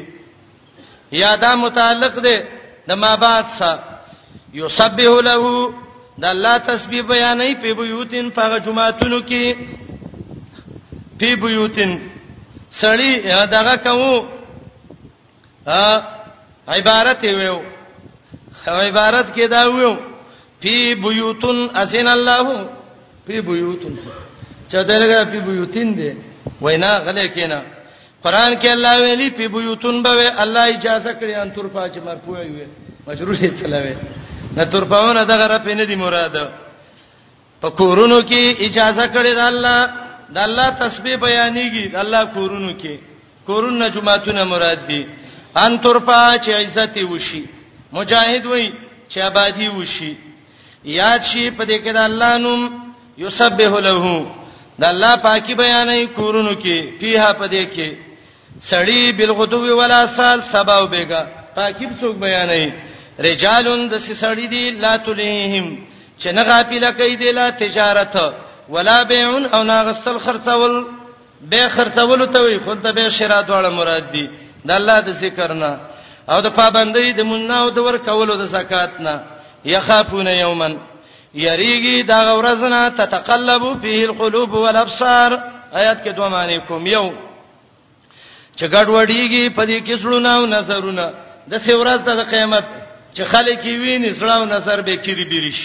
یا 1.21 1.31
دا 1.43 1.51
متعلق 1.65 2.21
دی 2.25 2.37
د 2.89 2.91
ما 3.03 3.11
بعد 3.25 3.45
سره 3.59 3.79
یسبح 4.61 5.11
له 5.27 5.73
د 6.21 6.25
الله 6.33 6.55
تسبیح 6.69 7.01
بیانې 7.09 7.53
په 7.61 7.73
بیوتین 7.79 8.29
په 8.37 8.59
جمعاتونو 8.65 9.19
کې 9.27 9.55
په 11.19 11.35
بیوتین 11.43 11.91
سړی 12.81 13.11
دغه 13.55 13.75
کوو 13.87 14.15
ا 15.67 15.99
عبارت 16.67 17.23
ویو 17.23 17.59
عبارت 18.67 19.27
کې 19.35 19.47
دا 19.47 19.61
ویو 19.67 19.95
فی 20.61 20.93
بیوتن 21.03 21.67
اسن 21.75 22.07
الله 22.07 22.43
فی 23.27 23.41
بیوتن 23.41 23.95
چا 24.71 24.81
دلګه 24.83 25.25
فی 25.31 25.39
بیوتین 25.39 25.95
دی 25.97 26.11
وینا 26.61 26.91
غلې 27.05 27.27
کینا 27.35 27.61
قران 28.23 28.59
کې 28.59 28.67
الله 28.71 28.95
ویلی 29.01 29.29
فی 29.29 29.47
بیوتن 29.47 30.03
به 30.03 30.41
الله 30.43 30.61
اجازه 30.75 31.13
کړی 31.19 31.35
ان 31.41 31.51
تر 31.51 31.67
پاج 31.67 31.99
مرفوع 31.99 32.39
وي 32.41 32.67
مجروح 33.07 33.39
چلاوي 33.61 33.95
نه 34.55 34.63
تر 34.63 34.83
پاونه 34.85 35.23
دغه 35.25 35.47
را 35.47 35.59
پینې 35.59 35.85
دی 35.87 35.95
مراد 35.95 36.35
په 37.61 37.69
کورونو 37.69 38.21
کې 38.21 38.61
اجازه 38.65 39.07
کړی 39.13 39.31
د 39.35 39.39
الله 39.51 39.77
د 40.35 40.37
الله 40.37 40.69
تسبیح 40.69 41.15
بیانېږي 41.15 41.85
د 41.91 41.95
الله 41.95 42.25
کورونو 42.25 42.71
کې 42.81 42.99
کورونه 43.47 43.87
جمعهتون 43.89 44.41
مراد 44.43 44.87
دي 44.87 45.03
ان 45.57 45.77
ترپا 45.83 46.21
چې 46.37 46.49
عزت 46.53 46.97
وشي 47.11 47.43
مجاهد 47.93 48.45
وای 48.45 48.71
چې 49.09 49.17
آبادی 49.19 49.67
وشي 49.67 50.13
یاد 50.85 51.21
شي 51.23 51.49
په 51.51 51.63
دې 51.65 51.77
کې 51.83 51.91
د 51.93 51.97
الله 51.97 52.37
نوم 52.37 52.61
یسبح 53.17 53.71
له 53.79 54.25
د 54.79 54.83
الله 54.83 55.15
پاکي 55.15 55.53
بیانې 55.55 56.07
کورونو 56.15 56.53
کې 56.61 56.99
فيها 56.99 57.33
په 57.33 57.47
دې 57.47 57.63
کې 57.73 57.97
سړی 58.71 59.11
بالغدو 59.17 59.77
ولا 59.77 60.05
سال 60.07 60.41
سباو 60.51 60.87
بیگا 60.87 61.23
پاکي 61.55 61.87
څوک 62.01 62.15
بیانې 62.17 62.71
رجالون 63.29 63.87
د 63.87 63.93
سړی 63.97 64.47
دی 64.47 64.69
لا 64.71 64.97
تلهم 64.97 65.77
چې 66.19 66.27
نه 66.33 66.43
غافل 66.43 66.91
کوي 66.91 67.15
د 67.15 67.23
لا 67.35 67.49
تجارت 67.49 68.17
ولا 68.69 69.03
بيع 69.03 69.29
او 69.53 69.63
ناغسل 69.63 70.17
خرڅول 70.19 70.85
به 71.51 71.69
خرڅول 71.69 72.25
ته 72.33 72.39
وي 72.41 72.59
خود 72.59 72.79
به 72.81 73.09
شرا 73.09 73.41
دواړه 73.41 73.69
مراد 73.77 74.11
دي 74.11 74.27
د 74.67 74.71
الله 74.79 74.97
د 75.07 75.09
ذکر 75.23 75.49
نه 75.63 75.71
او 76.31 76.37
د 76.45 76.47
پابندۍ 76.59 77.07
د 77.17 77.21
مونږ 77.31 77.45
او 77.61 77.67
د 77.75 77.79
ورکولو 77.87 78.33
د 78.41 78.43
زکات 78.55 78.93
نه 79.05 79.15
یخافون 79.75 80.27
یوما 80.43 80.69
یریږي 81.47 81.95
دا 82.11 82.19
ورځ 82.39 82.61
نه 82.73 82.81
تتقلب 83.01 83.63
فيه 83.81 83.99
القلوب 84.11 84.49
والابصار 84.63 85.29
آیات 85.79 85.97
کې 86.03 86.11
دوه 86.17 86.29
معنی 86.35 86.59
کوم 86.67 86.83
یو 86.87 87.07
چې 88.57 88.65
ګډ 88.73 88.87
وډیږي 88.95 89.43
په 89.57 89.63
دې 89.69 89.77
کې 89.85 89.95
سړونه 90.03 90.29
او 90.37 90.43
نظرونه 90.45 91.05
د 91.49 91.53
سیورز 91.65 92.01
د 92.03 92.11
قیامت 92.31 92.65
چې 93.15 93.23
خلک 93.31 93.63
ویني 93.83 94.11
سړه 94.19 94.33
او 94.39 94.45
نظر 94.45 94.81
به 94.81 94.95
کېږي 95.03 95.25
بریش 95.31 95.59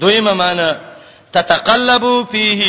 دویمه 0.00 0.32
معنی 0.42 0.70
تتقلب 1.32 2.04
فيه 2.32 2.62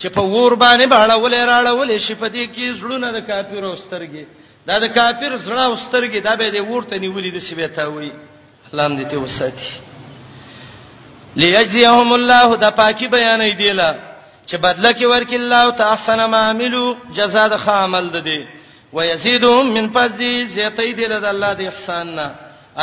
چې 0.00 0.06
په 0.14 0.22
ور 0.32 0.52
باندې 0.62 0.86
باړه 0.92 1.16
ولې 1.24 1.40
راړه 1.52 1.72
ولې 1.80 1.98
شي 2.06 2.14
په 2.14 2.28
دې 2.34 2.44
کې 2.54 2.66
زړونه 2.80 3.08
د 3.12 3.18
کافرو 3.28 3.76
سترګې 3.84 4.24
دا 4.68 4.76
د 4.84 4.86
کافر 4.96 5.32
زړه 5.46 5.64
او 5.68 5.74
سترګې 5.84 6.20
دا 6.28 6.34
به 6.40 6.46
دې 6.54 6.62
ورته 6.70 6.94
نیولې 7.04 7.30
د 7.34 7.38
سیبه 7.48 7.66
تا 7.76 7.86
وی 7.94 8.10
الله 8.70 8.86
دې 8.98 9.06
ته 9.10 9.16
وساتي 9.18 9.70
ليجزيهم 11.40 12.12
الله 12.18 12.48
د 12.64 12.66
پاکي 12.78 13.06
بیانې 13.14 13.52
دیلا 13.62 13.90
چې 14.48 14.56
بدله 14.66 14.90
کې 14.98 15.06
ورکې 15.12 15.36
الله 15.42 15.64
تعالی 15.80 16.26
ما 16.34 16.40
عملو 16.50 16.86
جزاء 17.18 17.48
د 17.54 17.56
خامل 17.64 18.06
ده 18.14 18.20
دي 18.28 18.46
ويزيدهم 18.92 19.66
من 19.76 19.90
فضل 19.96 20.46
زيتي 20.54 20.92
دي 20.92 21.06
له 21.12 21.30
الله 21.30 21.52
د 21.54 21.60
احسان 21.62 22.06
نه 22.16 22.28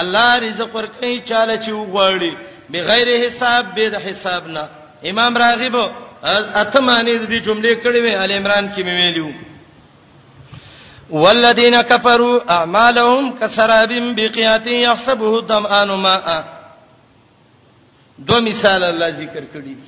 الله 0.02 0.38
رزق 0.48 0.70
ورکړي 0.76 1.14
چاله 1.30 1.56
چې 1.64 1.70
وغواړي 1.80 2.34
بغیر 2.72 3.08
حساب 3.26 3.76
به 3.76 3.90
د 3.96 3.96
حساب 4.06 4.48
نه 4.56 4.66
امام 5.12 5.38
راغب 5.44 5.76
اته 6.62 6.80
معنی 6.82 7.18
د 7.18 7.26
دې 7.26 7.40
جملې 7.48 7.74
کړې 7.84 8.00
وې 8.04 8.14
ال 8.24 8.32
عمران 8.32 8.66
کې 8.74 8.80
مې 8.84 8.96
ویلو 9.02 9.30
والذین 11.12 11.76
کفروا 11.90 12.40
اعمالهم 12.58 13.34
کسراب 13.40 13.92
بقیات 14.18 14.68
یحسبه 14.68 15.28
الظمآن 15.40 15.90
ماء 16.06 16.40
دو 18.28 18.42
مثال 18.48 18.84
الله 18.84 19.10
ذکر 19.12 19.44
کړی 19.54 19.74
دي 19.80 19.86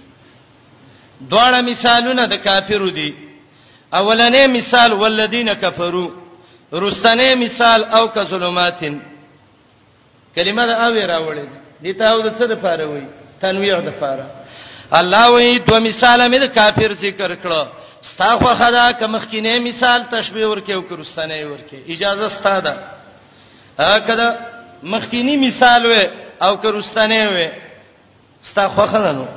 دواړه 1.29 1.61
مثالونه 1.61 2.27
د 2.27 2.33
کافرو 2.35 2.89
دي 2.89 3.13
اولنې 3.93 4.47
مثال 4.57 4.91
والذین 4.93 5.53
کفروا 5.53 6.09
رستنې 6.73 7.35
مثال 7.37 7.83
او 7.83 8.07
کظلماتن 8.07 8.99
کلمه 10.35 10.65
دا 10.65 10.73
اوې 10.87 11.05
راوړې 11.05 11.45
دي 11.83 11.93
ته 11.93 12.05
او 12.05 12.21
د 12.21 12.33
څه 12.37 12.45
د 12.49 12.53
پاره 12.61 12.85
وې 12.85 13.05
تنویع 13.41 13.79
د 13.79 13.89
پاره 14.01 14.25
الله 14.91 15.25
وې 15.31 15.59
دوه 15.67 15.79
مثال 15.79 16.19
مې 16.31 16.39
د 16.39 16.47
کافر 16.53 16.93
ذکر 16.93 17.35
کړو 17.43 17.80
ستاخه 18.01 18.53
خدا 18.63 18.85
کمخکینه 19.01 19.53
مثال 19.67 20.01
تشبیه 20.11 20.47
ورکه 20.51 20.73
او 20.77 20.81
کرستانه 20.89 21.39
ورکه 21.51 21.77
اجازه 21.93 22.27
ستاده 22.37 22.73
هکدا 23.79 24.27
مخکینی 24.93 25.35
مثال 25.45 25.81
و 25.85 25.93
او 26.45 26.53
کرستانه 26.63 27.21
و 27.35 27.39
ستاخه 28.49 28.85
خلانو 28.93 29.27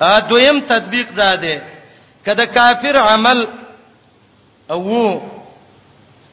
ا 0.00 0.08
دویم 0.30 0.58
تطبیق 0.72 1.08
داده 1.22 1.54
کدا 2.26 2.44
کافر 2.58 2.96
عمل 3.12 3.38
او 4.76 5.22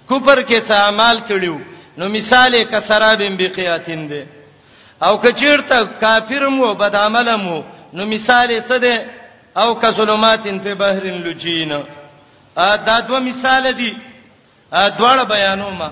کوپر 0.09 0.39
کې 0.47 0.59
څه 0.67 0.71
عمل 0.71 1.17
کړیو 1.29 1.57
نو 1.97 2.05
مثال 2.17 2.51
یې 2.59 2.65
کسرابم 2.73 3.37
بقیاتین 3.37 4.01
دی 4.11 4.23
او 5.07 5.13
کچیرته 5.23 5.77
کافرم 6.03 6.55
وو 6.61 6.73
بد 6.81 6.95
عملم 6.95 7.47
وو 7.47 7.63
نو 7.93 8.05
مثال 8.05 8.49
یې 8.57 8.63
څه 8.69 8.77
دی 8.83 8.95
او 9.61 9.69
کظلمات 9.83 10.43
فی 10.63 10.71
بحر 10.81 11.03
لجین 11.25 11.71
دا 12.87 12.99
دوه 13.07 13.19
مثال 13.29 13.65
دي 13.79 13.91
دواړه 14.99 15.23
بیانومه 15.33 15.89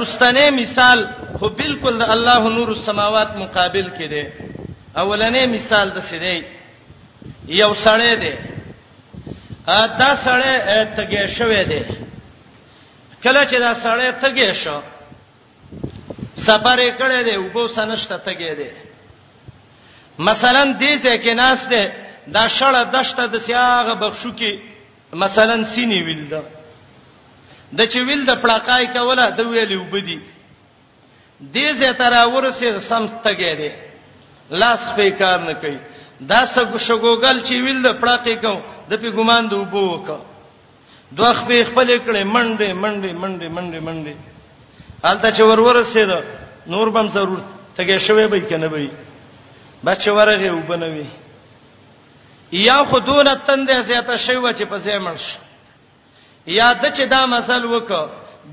رستنه 0.00 0.44
مثال 0.60 0.98
خو 1.38 1.46
بالکل 1.58 1.96
د 2.02 2.10
الله 2.14 2.42
نور 2.56 2.68
السماوات 2.78 3.30
مقابل 3.42 3.88
کې 3.96 4.06
دی 4.14 4.22
اولنې 5.02 5.42
مثال 5.56 5.90
د 5.96 5.98
سړي 6.10 6.36
یو 7.62 7.70
سړی 7.86 8.12
دی 8.22 8.34
دا 10.02 10.10
سړی 10.26 10.56
تګې 10.96 11.24
شوې 11.38 11.62
دی 11.70 11.82
کله 13.22 13.42
چې 13.50 13.56
دا 13.66 13.72
سړی 13.84 14.10
تګې 14.22 14.50
شو 14.62 14.78
سفر 16.46 16.76
یې 16.78 16.92
کړی 16.98 17.20
دی 17.28 17.36
وګو 17.36 17.64
سنشت 17.78 18.12
تګې 18.26 18.52
دی 18.62 18.68
مثلا 20.18 20.64
دې 20.80 20.92
ځکه 21.04 21.34
ناس 21.34 21.60
ده 21.70 21.92
دا 22.26 22.48
شړه 22.48 22.82
دشته 22.92 23.26
د 23.32 23.36
سیاغه 23.46 23.94
بخشو 23.94 24.30
کې 24.32 24.60
مثلا 25.22 25.56
سینې 25.64 26.00
ویل 26.06 26.28
ده 26.30 26.42
د 27.72 27.80
چې 27.80 27.98
ویل 28.06 28.24
د 28.26 28.32
پړقای 28.42 28.86
کوله 28.96 29.30
د 29.38 29.42
ویلې 29.48 29.76
وبدي 29.76 30.20
دې 31.40 31.72
زه 31.72 31.92
تر 31.92 32.12
اورسه 32.22 32.78
سم 32.80 33.08
تګې 33.24 33.52
دي 33.60 33.70
لاس 34.50 34.80
په 34.96 35.10
کار 35.18 35.38
نه 35.38 35.52
کوي 35.60 35.78
دا 36.20 36.40
څه 36.46 36.78
شګوګل 36.78 37.42
چې 37.46 37.54
ویل 37.64 37.82
د 37.82 37.88
پړقې 38.00 38.34
کو 38.34 38.62
د 38.90 38.92
په 39.02 39.10
ګمان 39.10 39.48
د 39.48 39.52
وبو 39.54 39.82
وک 39.90 40.06
دوخ 41.18 41.42
په 41.48 41.64
خپل 41.68 41.88
کړه 42.06 42.22
منډه 42.34 42.68
منډه 42.82 43.12
منډه 43.22 43.48
منډه 43.56 43.80
منډه 43.88 44.14
الته 45.08 45.28
چې 45.30 45.42
ورورسه 45.42 46.04
ده 46.06 46.18
نور 46.66 46.88
بم 46.90 47.08
ضرورت 47.08 47.44
تګې 47.76 47.98
شوي 47.98 48.26
به 48.28 48.40
کنه 48.48 48.68
به 48.68 48.90
بچ 49.84 50.08
ورغه 50.08 50.50
وبنوي 50.52 51.06
یا 52.52 52.84
خودونه 52.90 53.34
تندې 53.46 53.80
زیاته 53.80 54.16
شی 54.16 54.36
و 54.36 54.52
چې 54.52 54.62
په 54.70 54.78
زیمنش 54.86 55.24
یا 56.46 56.72
د 56.72 56.84
چې 56.94 57.02
دا 57.14 57.26
مسل 57.26 57.64
وک 57.74 57.92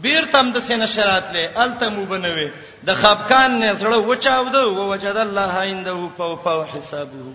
بیر 0.03 0.23
تم 0.33 0.51
د 0.51 0.59
سینه 0.67 0.85
شرات 0.95 1.25
لې 1.33 1.43
التم 1.63 1.99
وبنوي 1.99 2.49
د 2.83 2.93
خفقان 3.01 3.59
نه 3.59 3.73
زړه 3.73 3.97
وچاود 4.07 4.55
او 4.55 4.89
وجد 4.91 5.17
الله 5.17 5.51
عنده 5.65 6.09
په 6.17 6.35
په 6.43 6.65
حسابه 6.73 7.33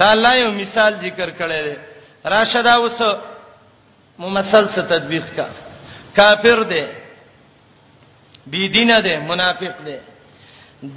دا 0.00 0.10
الله 0.12 0.34
یو 0.34 0.50
مثال 0.52 0.92
ذکر 1.06 1.30
کړی 1.30 1.60
دی 1.66 1.76
راشد 2.34 2.66
اوس 2.66 3.00
ممثل 4.18 4.68
څه 4.68 4.82
تطبیق 4.92 5.34
کا 5.36 5.46
کافر 6.16 6.62
دی 6.72 6.84
بی 8.50 8.68
دینه 8.68 9.00
دی 9.00 9.16
منافق 9.30 9.74
دی 9.86 9.98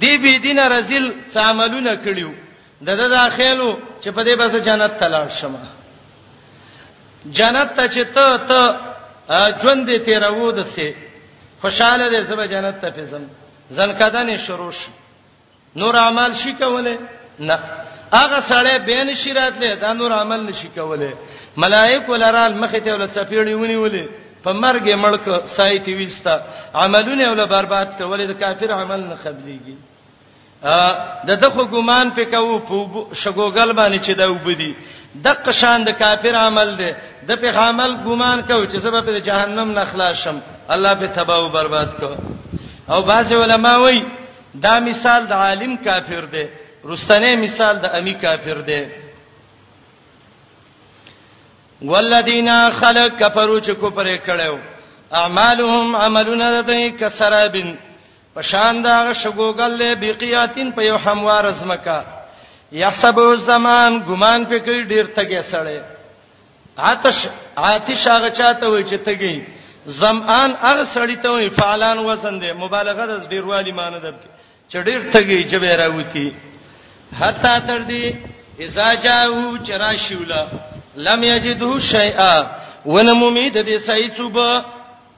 دی 0.02 0.14
بی 0.22 0.34
دین 0.44 0.58
رزل 0.74 1.04
څه 1.32 1.38
عملونه 1.48 1.92
کړیو 2.04 2.30
دغه 2.88 3.06
داخلو 3.08 3.76
چې 4.02 4.08
په 4.10 4.22
دې 4.24 4.34
بس 4.40 4.54
جنت 4.54 4.92
ته 5.00 5.06
لاړ 5.14 5.28
شمه 5.28 5.60
جنت 7.38 7.68
ته 7.76 7.88
چې 7.94 8.02
ته 8.14 8.26
ته 8.48 8.60
ژوند 9.62 9.88
دې 9.88 9.96
تیرو 10.06 10.50
دسه 10.52 10.92
خوشاله 11.60 12.10
دې 12.10 12.20
زبې 12.28 12.46
جنت 12.52 12.80
ته 12.80 12.90
پېزم 12.90 13.22
ځنکدنې 13.76 14.36
شروع 14.46 14.70
شي 14.70 14.90
نور 15.76 15.94
عمل 15.96 16.34
شي 16.34 16.52
کوله 16.52 16.98
نه 17.38 17.58
هغه 18.12 18.40
سړی 18.40 18.74
بین 18.86 19.14
شرات 19.14 19.54
له 19.60 19.74
دا 19.74 19.92
نور 19.92 20.12
عمل 20.12 20.40
نشي 20.46 20.68
کوله 20.76 21.14
ملائکه 21.56 22.16
لرال 22.16 22.54
مخ 22.56 22.70
ته 22.84 22.94
ول 22.94 23.08
څپېړې 23.12 23.54
ونی 23.62 23.76
ولې 23.76 24.06
په 24.44 24.50
مرګ 24.62 24.84
مړک 25.04 25.26
سایتی 25.56 25.92
وستا 26.04 26.34
عملونه 26.84 27.24
ول 27.32 27.44
برباد 27.46 27.88
ته 27.98 28.04
ولې 28.10 28.26
د 28.26 28.38
کافر 28.42 28.70
عمل 28.72 29.00
نه 29.10 29.16
قبليږي 29.24 29.76
ا 30.62 30.76
د 31.28 31.36
دغه 31.44 31.64
ګمان 31.72 32.10
په 32.16 32.24
کوو 32.32 32.56
په 32.68 32.76
شګوګل 33.22 33.70
باندې 33.78 33.98
چې 34.06 34.12
دا 34.20 34.26
وبدي 34.30 34.72
د 35.24 35.26
قشان 35.44 35.84
د 35.84 35.90
کافر 36.02 36.34
عمل 36.44 36.76
دی 36.80 36.90
د 37.28 37.32
په 37.42 37.48
عمل 37.64 37.90
ګمان 38.06 38.38
کوو 38.48 38.64
چې 38.66 38.78
سبب 38.86 39.04
د 39.12 39.16
جهنم 39.28 39.70
نه 39.78 39.84
خلاص 39.92 40.16
شم 40.24 40.40
الله 40.74 40.94
به 40.94 41.06
تباہ 41.20 41.36
او 41.38 41.48
برباد 41.56 41.88
کو 42.00 42.10
او 42.92 43.02
بعض 43.10 43.32
علما 43.42 43.76
وایي 43.84 44.02
دا 44.54 44.78
مثال 44.88 45.26
د 45.30 45.32
عالم 45.32 45.76
کافر 45.84 46.24
دی 46.32 46.44
رستنه 46.88 47.36
مثال 47.36 47.78
د 47.78 47.86
امی 47.98 48.14
کافر 48.24 48.58
دی 48.68 48.82
والذین 51.88 52.48
خلق 52.80 53.18
کفروا 53.18 53.60
چې 53.60 53.70
کفر 53.80 54.06
یې 54.06 54.18
کړو 54.24 54.56
اعمالهم 55.20 55.94
عملنا 55.96 56.48
دای 56.66 56.90
کسرابن 57.00 57.74
پشان 58.34 58.82
دا 58.84 59.12
شګوګل 59.14 59.78
له 59.82 59.94
بقیاتین 60.00 60.70
په 60.72 60.82
یو 60.82 60.96
هموار 61.04 61.44
ازمکا 61.46 62.00
یحسب 62.80 63.18
الزمان 63.20 64.02
ګمان 64.08 64.44
په 64.44 64.58
کې 64.58 64.88
ډیر 64.92 65.06
تګه 65.16 65.42
سړی 65.42 65.80
آتش 66.76 67.14
آتش 67.72 68.06
هغه 68.08 68.28
چاته 68.30 68.68
وي 68.68 68.84
چې 68.84 68.94
تګي 68.94 69.44
زمان 70.00 70.54
هغه 70.62 70.84
سړی 70.94 71.16
ته 71.22 71.30
وي 71.32 71.50
فعلان 71.60 71.98
وزن 71.98 72.38
دی 72.40 72.52
مبالغه 72.62 73.06
د 73.06 73.28
ډیروالی 73.30 73.72
معنی 73.82 74.00
ده 74.00 74.14
چې 74.70 74.76
ډیر 74.76 75.12
تګي 75.12 75.42
جبه 75.54 75.76
راوتی 75.84 76.30
حتا 77.20 77.58
تر 77.68 77.84
دې 77.92 78.14
اذا 78.66 78.94
جاءو 79.06 79.46
چرا 79.66 79.94
شولا 80.08 80.44
لم 80.96 81.22
یجده 81.22 81.80
شیئا 81.80 82.46
ونمومی 82.86 83.50
د 83.50 83.64
دې 83.66 83.78
سعی 83.86 84.10
صوبه 84.16 84.64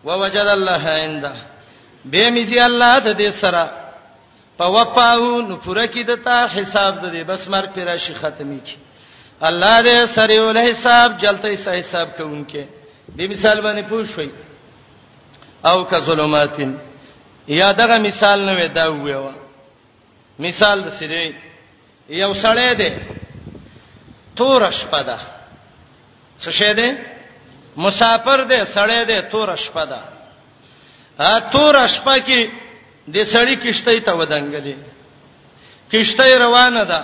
ووجد 0.04 0.46
الله 0.46 0.88
عنده 0.90 1.32
به 2.04 2.30
میزي 2.30 2.58
الله 2.58 2.98
د 3.00 3.18
دې 3.18 3.30
سره 3.30 3.70
پوپاو 4.58 5.40
نو 5.40 5.56
پوره 5.56 5.87
کی 5.87 6.02
دتا 6.02 6.46
حساب 6.54 7.00
د 7.06 7.12
دې 7.12 7.26
بس 7.28 7.48
مر 7.48 7.66
پر 7.74 7.96
شي 7.96 8.14
ختمي 8.14 8.61
کی 8.61 8.76
الله 9.42 9.82
دې 9.82 10.08
سره 10.14 10.40
ول 10.40 10.58
حساب 10.58 11.18
جلته 11.18 11.56
سه 11.56 11.72
حساب 11.78 12.08
کوونکې 12.16 12.64
دې 13.16 13.30
مثال 13.30 13.61
باندې 13.61 13.88
پوښوي 13.90 14.30
او 15.64 15.85
که 15.85 16.00
ظلماتن 16.00 16.78
یا 17.48 17.72
دغه 17.72 17.98
مثال 17.98 18.40
نه 18.40 18.56
وې 18.66 18.70
دا 18.72 18.87
ویو 18.92 19.30
مثال 20.38 20.82
د 20.82 20.90
سړي 21.00 21.32
یو 22.08 22.32
سړی 22.35 22.74
دی 22.76 22.90
تور 24.37 24.70
شپه 24.70 25.02
ده 25.02 25.18
څه 26.44 26.50
شه 26.50 26.72
ده 26.72 26.98
مسافر 27.76 28.44
ده 28.44 28.64
سړې 28.64 29.05
ده 29.11 29.20
تور 29.33 29.57
شپه 29.64 29.85
ده 29.90 30.00
ا 31.18 31.40
تور 31.52 31.76
شپه 31.94 32.14
کې 32.18 32.50
د 33.14 33.28
سړی 33.35 33.55
کشته 33.64 34.00
ته 34.07 34.12
ودانګلې 34.12 34.76
کشته 35.92 36.24
روانه 36.44 36.85
ده 36.85 37.00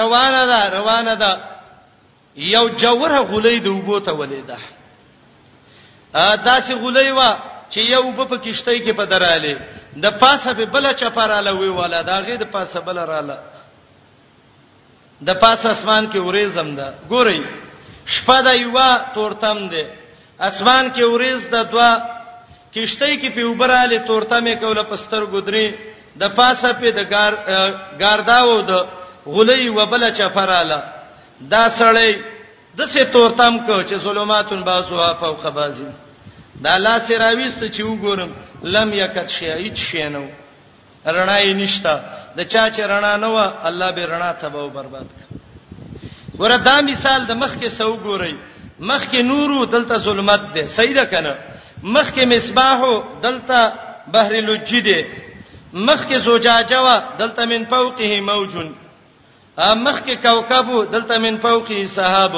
روانه 0.00 0.42
ده 0.52 0.60
روانه 0.78 1.14
ده 1.22 1.32
یو 2.36 2.68
جوهره 2.68 3.20
غولې 3.26 3.62
د 3.66 3.68
وبوته 3.68 4.12
ولیده 4.14 4.56
ا 6.14 6.36
داسې 6.36 6.72
غولې 6.82 7.10
وا 7.18 7.30
چې 7.72 7.78
یو 7.94 8.04
په 8.16 8.24
پکشته 8.30 8.70
کې 8.84 8.90
په 9.00 9.04
دراله 9.04 9.58
د 10.04 10.18
پاسه 10.20 10.52
به 10.52 10.64
بل 10.66 10.92
چپراله 10.94 11.52
وی 11.58 11.68
والا 11.68 12.02
دا 12.02 12.20
غي 12.20 12.36
د 12.36 12.42
پاسه 12.54 12.80
بل 12.80 12.98
رااله 12.98 13.38
د 15.26 15.30
پاسه 15.42 15.70
اسمان 15.70 16.10
کې 16.12 16.16
ورې 16.20 16.46
زم 16.46 16.74
ده 16.76 16.94
ګورئ 17.10 17.42
شپه 18.12 18.38
د 18.46 18.46
یو 18.64 18.76
تورتم 19.14 19.58
دی 19.72 19.84
اسمان 20.48 20.84
کې 20.94 21.00
اوریز 21.04 21.40
د 21.54 21.64
دوا 21.72 21.90
کشته 22.74 23.06
کې 23.16 23.30
په 23.36 23.42
وبراله 23.50 23.98
تورتمه 24.08 24.54
کوله 24.62 24.82
پستر 24.90 25.24
ګدري 25.34 25.66
د 26.20 26.24
پاسه 26.36 26.72
په 26.80 26.88
د 26.98 27.00
ګار 27.12 27.32
ګارداو 28.02 28.60
د 28.70 28.72
غلې 29.34 29.68
وبله 29.76 30.10
چفراله 30.18 30.78
دا 31.52 31.64
سړی 31.80 32.12
د 32.76 32.80
سه 32.92 33.04
تورتم 33.04 33.58
کو 33.66 33.76
چې 33.88 33.94
ظلماتون 34.04 34.60
باسو 34.64 35.00
افو 35.02 35.34
خبازي 35.42 35.86
دا 36.64 36.78
لاس 36.78 37.10
راويست 37.10 37.60
چې 37.64 37.82
وګورم 37.82 38.30
لم 38.74 38.88
یکت 38.94 39.28
شي 39.36 39.48
هیڅ 39.50 39.76
شي 39.76 40.08
نه 40.08 40.24
رڼا 41.06 41.38
یې 41.40 41.54
نشتا 41.62 41.94
د 42.36 42.40
چا 42.52 42.64
چې 42.74 42.80
رڼا 42.90 43.16
نه 43.16 43.26
و 43.26 43.50
الله 43.68 43.90
به 43.96 44.04
رڼا 44.12 44.32
ته 44.40 44.48
به 44.48 44.68
برباد 44.68 45.08
کړ 45.16 45.43
ګوره 46.38 46.56
دا 46.66 46.80
مثال 46.80 47.20
د 47.26 47.32
مخ 47.42 47.52
کې 47.60 47.68
سو 47.78 47.90
ګورئ 48.04 48.34
مخ 48.90 49.02
کې 49.10 49.20
نورو 49.30 49.64
دلته 49.74 49.98
ظلمت 50.06 50.42
ده 50.54 50.66
سیدا 50.76 51.04
کنه 51.12 51.32
مخ 51.82 52.06
کې 52.14 52.24
مصباحو 52.32 52.94
دلته 53.26 53.58
بحر 54.14 54.32
لجی 54.46 54.80
ده 54.86 55.00
مخ 55.72 56.00
کې 56.08 56.16
زجاجه 56.28 56.80
وا 56.84 56.96
دلته 57.20 57.44
من 57.52 57.64
فوقه 57.74 58.10
موجن 58.30 58.68
مخ 59.58 59.96
کې 60.06 60.14
کوكب 60.26 60.90
دلته 60.94 61.18
من 61.26 61.38
فوقه 61.44 61.86
سحاب 61.96 62.34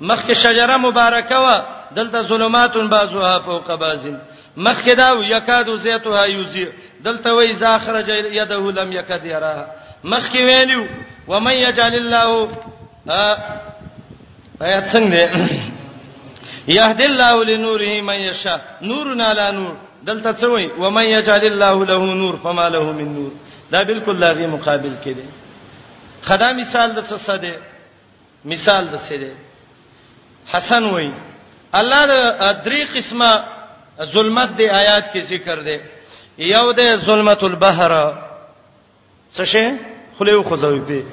مخ 0.00 0.20
کې 0.26 0.32
شجره 0.44 0.76
مبارکه 0.86 1.36
وا 1.46 1.56
دلته 1.96 2.22
ظلمات 2.30 2.76
بعضها 2.94 3.34
فوق 3.48 3.70
بعض 3.84 4.06
مخ 4.56 4.78
کې 4.84 4.92
دا 5.00 5.08
یکاد 5.32 5.74
زیتها 5.86 6.24
یوزی 6.34 6.66
دلته 7.06 7.34
وای 7.38 7.52
زاخرج 7.64 8.08
یده 8.08 8.70
لم 8.78 8.92
یکد 8.98 9.24
یراها 9.32 9.66
مخ 10.04 10.30
کې 10.32 10.36
ویلو 10.50 10.86
ومن 11.34 11.52
یجعل 11.56 11.94
الله 12.02 12.48
ا 13.06 13.38
آیات 14.60 14.84
څنګه 14.92 15.22
یهدی 16.68 17.04
الله 17.04 17.36
لنوره 17.48 18.00
من 18.02 18.18
یشاء 18.20 18.58
نورنا 18.82 19.32
لا 19.34 19.50
نور 19.50 19.74
دلته 20.06 20.32
څه 20.32 20.44
وای 20.48 20.66
و 20.78 20.90
من 20.90 21.04
یجعل 21.04 21.44
الله 21.44 21.84
له 21.84 22.14
نور 22.14 22.36
فما 22.42 22.68
له 22.68 22.92
من 22.92 23.14
نور 23.14 23.30
دا 23.70 23.82
بالکل 23.84 24.16
لاغي 24.18 24.46
مقابل 24.46 24.94
کې 25.04 25.08
دی 25.16 25.24
خدا 26.22 26.52
مثال 26.52 26.92
د 26.92 27.04
څه 27.06 27.16
ساده 27.16 27.50
مثال 28.44 28.88
د 28.88 28.96
څه 28.96 29.12
دی 29.12 29.32
حسن 30.46 30.84
وای 30.84 31.10
الله 31.74 32.06
د 32.06 32.64
درې 32.64 32.96
قسمه 32.96 33.44
ظلمت 34.14 34.56
دی 34.58 34.70
آیات 34.70 35.12
کې 35.14 35.18
ذکر 35.26 35.60
دی 35.62 35.78
یو 36.38 36.72
د 36.72 36.96
ظلمت 36.96 37.42
البحر 37.44 37.92
څه 39.34 39.44
شي 39.44 39.68
خلیو 40.18 40.42
خزوی 40.42 40.80
په 40.80 41.04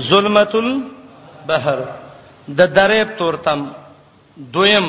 ظلمت 0.00 0.54
البحر 0.54 0.95
بحر 1.48 1.78
د 2.58 2.74
دریب 2.76 3.08
تورتم 3.18 3.60
دویم 4.54 4.86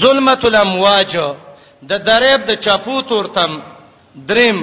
ظلمت 0.00 0.44
الامواج 0.50 1.12
د 1.90 1.92
دریب 2.08 2.40
د 2.50 2.52
چاپو 2.64 2.94
تورتم 3.10 3.50
دریم 4.28 4.58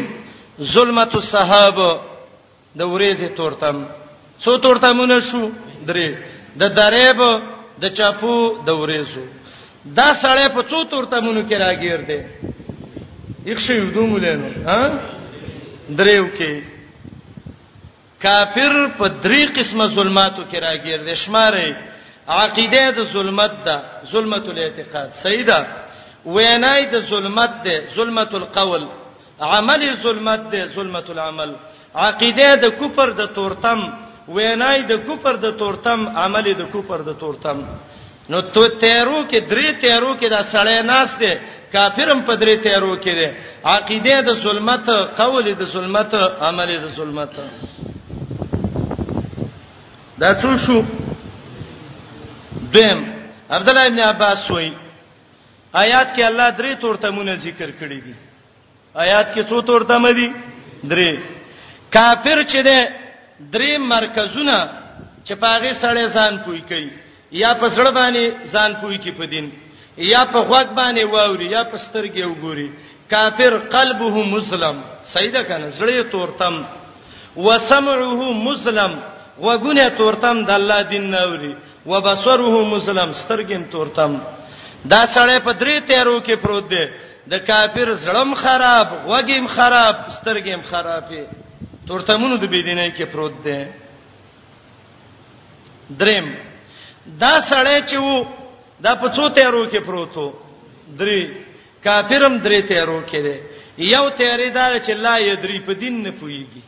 ظلمت 0.73 1.13
الصحاب 1.21 1.77
د 2.79 2.81
ورېزه 2.93 3.29
تورتم 3.39 3.77
څو 4.43 4.51
تورتمونه 4.65 5.17
شو 5.29 5.41
درې 5.89 6.07
د 6.61 6.73
دریب 6.79 7.19
د 7.83 7.95
چاپو 7.97 8.35
د 8.67 8.77
ورېزو 8.81 9.23
دا 9.97 10.09
سړې 10.23 10.45
په 10.55 10.61
څو 10.69 10.77
تورتمونو 10.93 11.41
کې 11.49 11.55
راګیر 11.65 11.99
دی 12.09 12.19
112 13.55 14.13
مولانو 14.13 14.49
ها 14.69 14.79
دریو 15.97 16.27
کې 16.37 16.51
کافر 18.25 18.73
په 18.99 19.07
درې 19.23 19.41
قسمه 19.57 19.85
ظلماتو 19.97 20.41
کې 20.49 20.57
راګیر 20.65 20.99
دي 21.07 21.15
شمارې 21.25 21.67
عقیده 22.39 22.85
د 22.97 22.99
ظلمت 23.13 23.53
ده 23.65 23.75
ظلمت 24.11 24.45
الاعتقاد 24.53 25.09
سیدا 25.25 25.59
وینای 26.33 26.81
د 26.93 26.95
ظلمت 27.09 27.53
ده 27.65 27.75
ظلمت 27.95 28.31
القول 28.41 28.83
عمل 29.53 29.81
ظلمت 30.03 30.41
ده 30.53 30.61
ظلمت 30.75 31.07
العمل 31.13 31.51
عقیده 32.05 32.47
د 32.63 32.65
کفر 32.81 33.07
د 33.21 33.23
تورتم 33.37 33.79
وینای 34.35 34.79
د 34.91 34.93
کفر 35.07 35.35
د 35.45 35.47
تورتم 35.61 35.99
عمل 36.23 36.45
د 36.61 36.63
کفر 36.75 36.99
د 37.09 37.11
تورتم 37.21 37.57
نو 38.31 38.37
تو 38.53 38.61
تیرو 38.83 39.19
کې 39.29 39.39
درې 39.51 39.67
تیرو 39.83 40.11
کې 40.19 40.27
دا 40.35 40.41
سړی 40.53 40.79
ناس 40.93 41.09
دی 41.21 41.33
کافرم 41.73 42.19
په 42.29 42.33
درې 42.41 42.55
تیرو 42.65 42.93
کې 43.03 43.11
دی 43.19 43.29
عقیده 43.73 44.21
د 44.29 44.31
ظلمت 44.45 44.89
قول 45.21 45.45
د 45.61 45.63
ظلمت 45.75 46.15
عمل 46.47 46.69
د 46.85 46.87
ظلمت 46.97 47.33
دا 50.19 50.33
څو 50.41 50.51
شو 50.65 50.77
دیم 52.73 52.97
عبد 53.55 53.69
الله 53.69 53.85
ابن 53.87 53.99
عباس 54.09 54.51
وایي 54.51 54.71
آیات 55.83 56.15
کې 56.15 56.23
الله 56.23 56.47
درې 56.59 56.71
تورتمونه 56.83 57.33
ذکر 57.45 57.69
کړی 57.79 57.99
دي 58.05 58.13
آیات 59.05 59.33
کې 59.33 59.41
څو 59.49 59.61
تورتمه 59.69 60.11
دي 60.19 60.27
درې 60.83 61.19
کافر 61.95 62.43
چې 62.43 62.61
ده 62.67 62.79
درې 63.51 63.77
مرکزونه 63.93 64.55
چې 65.23 65.33
پاغه 65.43 65.71
سړی 65.83 66.05
ځان 66.17 66.37
پوي 66.45 66.61
کوي 66.69 66.89
یا 67.31 67.51
په 67.61 67.69
سړی 67.75 67.91
باندې 67.91 68.25
ځان 68.53 68.75
پوي 68.81 68.97
کوي 69.03 69.13
په 69.19 69.25
دین 69.33 69.49
یا 69.97 70.21
په 70.25 70.39
غوږ 70.39 70.67
باندې 70.79 71.03
واوري 71.11 71.47
یا 71.55 71.63
په 71.63 71.77
سترګې 71.77 72.23
وګوري 72.23 72.69
کافر 73.09 73.57
قلبه 73.75 74.23
مسلم 74.35 74.79
سیدا 75.15 75.41
کنه 75.49 75.67
زړه 75.79 76.11
تورتم 76.11 76.55
وسمعه 77.35 78.31
مسلم 78.47 78.95
وګونه 79.43 79.85
تورتم 79.99 80.37
د 80.47 80.51
الله 80.57 80.81
دین 80.91 81.05
نوري 81.15 81.53
وبصره 81.91 82.49
مسلم 82.73 83.09
سترګم 83.21 83.63
تورتم 83.73 84.11
دا 84.91 85.01
سړی 85.15 85.37
په 85.47 85.51
درې 85.61 85.75
تیرو 85.89 86.17
کې 86.25 86.35
پروت 86.43 86.65
دی 86.73 86.83
د 87.31 87.43
کافر 87.49 87.87
زړم 88.05 88.29
خراب 88.43 88.87
وګیم 89.11 89.45
خراب 89.55 89.95
سترګم 90.17 90.61
خرابې 90.71 91.23
تورتمونو 91.87 92.35
د 92.37 92.45
بيدینه 92.51 92.87
کې 92.97 93.05
پروت 93.13 93.33
دی 93.45 93.59
دریم 95.89 96.27
دا 97.21 97.33
سړی 97.51 97.79
چې 97.89 97.95
وو 97.97 98.25
دا 98.81 98.95
په 99.01 99.07
څو 99.15 99.29
تیرو 99.29 99.63
کې 99.71 99.81
پروتو 99.87 100.25
درې 100.99 101.21
کافرم 101.83 102.33
درې 102.45 102.59
تیرو 102.69 103.01
کې 103.09 103.19
دی 103.25 103.35
یو 103.77 104.09
تیرې 104.09 104.49
دا 104.53 104.79
چې 104.79 104.91
لا 105.05 105.17
یدری 105.19 105.59
په 105.59 105.73
دین 105.73 105.95
نه 106.05 106.11
پويږي 106.19 106.61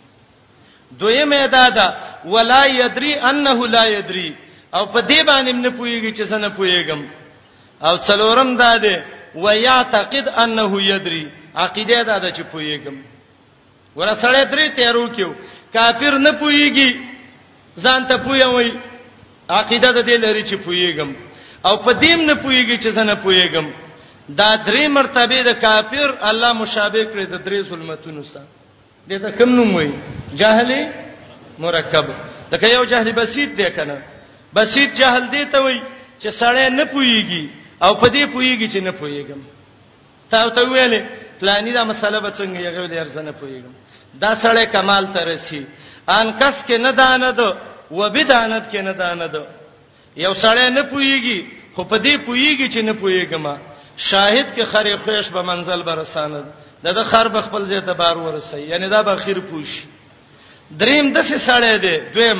دویم 0.91 1.33
ادا 1.33 1.69
ده 1.69 1.85
ولا 2.25 2.65
یدری 2.67 3.13
انه 3.29 3.67
لا 3.67 3.85
یدری 3.87 4.35
او 4.73 4.85
په 4.85 5.01
دې 5.01 5.21
باندې 5.27 5.51
نه 5.55 5.69
پويږي 5.69 6.11
چې 6.17 6.21
څنګه 6.31 6.49
پويګم 6.57 7.01
او 7.81 7.97
څلورم 7.97 8.57
ده 8.57 8.77
ده 8.77 9.03
ويعتقد 9.35 10.27
انه 10.27 10.81
یدری 10.81 11.31
عقیده 11.55 12.03
ده 12.03 12.17
ده 12.19 12.31
چې 12.31 12.43
پويګم 12.53 12.95
ورسره 13.95 14.43
درې 14.43 14.75
تیرو 14.75 15.07
کېو 15.15 15.29
کافر 15.73 16.17
نه 16.17 16.31
پويږي 16.31 16.91
ځان 17.79 18.05
ته 18.07 18.17
پويوي 18.17 18.73
عقیده 19.49 19.91
ده 19.91 20.01
دې 20.01 20.17
لري 20.25 20.43
چې 20.43 20.55
پويګم 20.65 21.11
او 21.65 21.77
په 21.77 21.91
دې 22.01 22.11
نه 22.29 22.33
پويږي 22.35 22.77
چې 22.83 22.89
څنګه 22.97 23.15
پويګم 23.23 23.65
دا 24.29 24.49
درې 24.67 24.87
مرتبه 24.87 25.41
د 25.43 25.49
کافر 25.61 26.15
الله 26.29 26.53
مشابه 26.53 27.03
کړی 27.03 27.25
د 27.27 27.35
درې 27.45 27.59
ظلمتونو 27.69 28.23
سره 28.23 28.56
دته 29.09 29.31
کم 29.39 29.49
نوم 29.55 29.73
وای 29.75 29.91
جاهل 30.39 30.71
مرکب 31.63 32.07
لکه 32.51 32.67
یو 32.75 32.83
جاهل 32.91 33.09
بسيط 33.19 33.49
دی 33.59 33.67
کنه 33.77 33.95
بسيط 34.55 34.91
جهل 34.99 35.25
دی 35.33 35.43
ته 35.51 35.59
وای 35.59 35.77
چې 36.21 36.29
سړی 36.41 36.67
نه 36.79 36.85
پويږي 36.93 37.43
او 37.85 37.91
په 38.01 38.07
دې 38.09 38.23
پويږي 38.35 38.67
چې 38.73 38.79
نه 38.87 38.91
پويګم 39.01 39.41
تا 40.29 40.49
ته 40.49 40.61
ویلې 40.69 41.01
پلاني 41.39 41.71
دا 41.73 41.83
مسله 41.83 42.19
به 42.19 42.31
څنګه 42.37 42.57
یې 42.65 42.71
غوډه 42.75 42.97
ارزنه 42.99 43.31
پويګم 43.31 43.73
دا 44.13 44.35
سړی 44.35 44.65
کمال 44.71 45.07
ته 45.13 45.21
رسی 45.25 45.65
ان 46.09 46.27
کس 46.39 46.65
کې 46.67 46.77
نه 46.81 46.91
داند 46.91 47.39
و 47.91 48.09
بدانت 48.09 48.63
کې 48.71 48.79
نه 48.87 48.91
داند 48.93 49.35
یو 50.15 50.33
سړی 50.33 50.67
نه 50.77 50.83
پويږي 50.91 51.39
خو 51.75 51.83
په 51.83 51.97
دې 52.05 52.13
پويږي 52.27 52.67
چې 52.73 52.77
نه 52.87 52.93
پويګم 53.01 53.45
شاهد 53.97 54.47
کې 54.55 54.61
خره 54.71 54.97
خوښ 55.05 55.31
به 55.33 55.41
منزل 55.41 55.83
برساند 55.83 56.45
دا 56.83 56.91
د 56.97 56.99
خر 57.09 57.27
بخپل 57.35 57.63
ځای 57.69 57.81
ته 57.81 57.93
بار 57.93 58.17
ورسي 58.17 58.57
یعنی 58.61 58.87
دا 58.87 59.01
به 59.03 59.15
خیر 59.15 59.39
پوش 59.49 59.69
دریم 60.81 61.13
د 61.13 61.17
څه 61.29 61.37
سړی 61.47 61.77
دی 61.85 61.97
دویم 62.15 62.39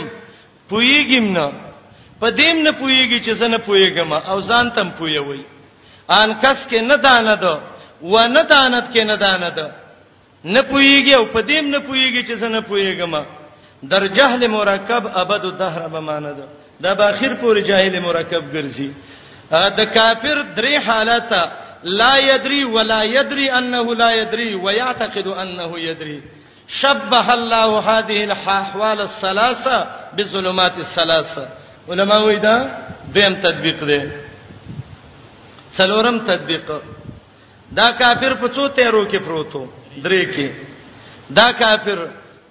پویګم 0.69 1.26
نه 1.32 1.45
پدیم 2.21 2.58
نه 2.63 2.71
پویږي 2.71 3.19
چې 3.26 3.32
زنه 3.32 3.58
پویګم 3.58 4.13
او 4.13 4.41
ځان 4.41 4.69
تم 4.71 4.89
پویوي 5.00 5.43
ان 6.10 6.34
کس 6.41 6.67
کې 6.67 6.76
نه 6.82 6.95
دانه 6.97 7.36
ده 7.36 7.60
و 8.02 8.28
نه 8.28 8.43
دانت 8.43 8.93
کې 8.93 9.00
نه 9.08 9.15
دانه 9.15 9.50
ده 9.50 9.71
نه 10.45 10.62
پویږي 10.62 11.13
او 11.15 11.26
پدیم 11.26 11.65
نه 11.67 11.80
پویږي 11.80 12.28
چې 12.28 12.34
زنه 12.34 12.62
پویګم 12.62 13.26
در 13.89 14.08
جهل 14.08 14.47
مرکب 14.47 15.04
ابد 15.15 15.45
الدهر 15.45 15.88
بمانه 15.88 16.32
ده 16.32 16.45
دا 16.82 16.93
باخیر 16.95 17.34
پور 17.34 17.62
جاهل 17.62 18.00
مرکب 18.00 18.43
ګرځي 18.54 18.89
د 19.52 19.80
کافر 19.93 20.45
درې 20.56 20.73
حالت 20.88 21.32
لا 21.84 22.18
يدري 22.18 22.63
ولا 22.66 23.04
يدري 23.04 23.52
انه 23.52 23.96
لا 23.96 24.12
يدري 24.12 24.56
ويعتقد 24.56 25.28
انه 25.28 25.80
يدري 25.80 26.22
شبه 26.82 27.34
الله 27.34 27.80
هذه 27.80 28.24
الاحوال 28.24 29.02
الثلاثه 29.02 29.88
بالظلمات 30.13 30.78
الثلاثه 30.78 31.48
علما 31.90 32.18
ویدا 32.18 32.56
دیم 33.13 33.34
تطبیق 33.42 33.80
دی 33.84 34.00
څلورم 35.78 36.18
تطبیق 36.28 36.72
دا 37.72 37.92
کافر 37.92 38.34
په 38.42 38.48
څو 38.48 38.68
تیرو 38.76 39.06
کې 39.08 39.18
پروتو 39.26 39.68
درې 39.98 40.26
کې 40.36 40.50
دا 41.30 41.52
کافر 41.52 42.00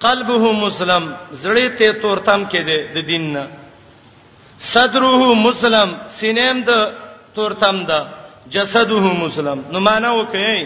قلبه 0.00 0.52
مسلم 0.52 1.16
زړه 1.32 1.68
ته 1.78 1.92
تورتم 1.92 2.46
کې 2.48 2.58
دی 2.64 2.78
د 2.94 3.06
دین 3.06 3.32
نه 3.32 3.48
صدره 4.58 5.34
مسلم 5.34 5.88
سینېم 6.20 6.64
د 6.64 6.70
تورتم 7.34 7.86
ده 7.86 8.00
جسده 8.54 9.00
مسلم 9.24 9.58
نو 9.72 9.78
معنا 9.80 10.10
وکي 10.12 10.64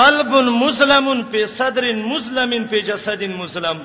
قلب 0.00 0.30
مسلم 0.64 1.06
په 1.32 1.46
صدر 1.58 1.84
مسلم 2.12 2.50
په 2.70 2.76
جسد 2.88 3.22
مسلم 3.22 3.78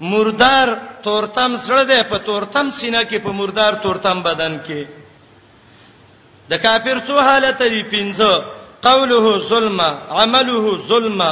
مردار 0.00 0.68
تورتم 1.02 1.56
سره 1.56 1.82
ده 1.84 2.02
په 2.02 2.18
تورتم 2.18 2.70
سینه 2.70 3.02
کې 3.04 3.16
په 3.26 3.32
مردار 3.40 3.72
تورتم 3.82 4.22
بدن 4.22 4.58
کې 4.66 4.82
د 6.50 6.54
کافر 6.62 6.98
څو 7.06 7.16
حالت 7.20 7.62
دي 7.62 7.82
پنځه 7.82 8.32
قوله 8.82 9.38
ظلم 9.48 9.80
عمله 10.20 10.78
ظلم 10.88 11.22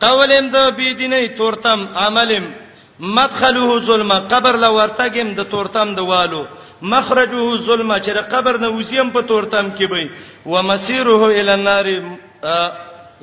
قولم 0.00 0.50
د 0.54 0.70
بيدینه 0.76 1.20
تورتم 1.38 1.80
عملم 1.96 2.44
مدخله 3.00 3.78
ظلم 3.88 4.12
قبر 4.12 4.56
لا 4.62 4.68
ورتګم 4.68 5.28
د 5.34 5.40
تورتم 5.50 5.94
د 5.94 6.00
والو 6.00 6.44
مخرجه 6.82 7.56
ظلم 7.66 7.90
چې 8.04 8.10
د 8.18 8.20
قبر 8.32 8.58
نه 8.58 8.68
وسیم 8.68 9.10
په 9.10 9.20
تورتم 9.22 9.70
کې 9.76 9.86
وي 9.90 10.06
و 10.46 10.62
مسیره 10.62 11.20
الی 11.32 11.52
النار 11.58 11.86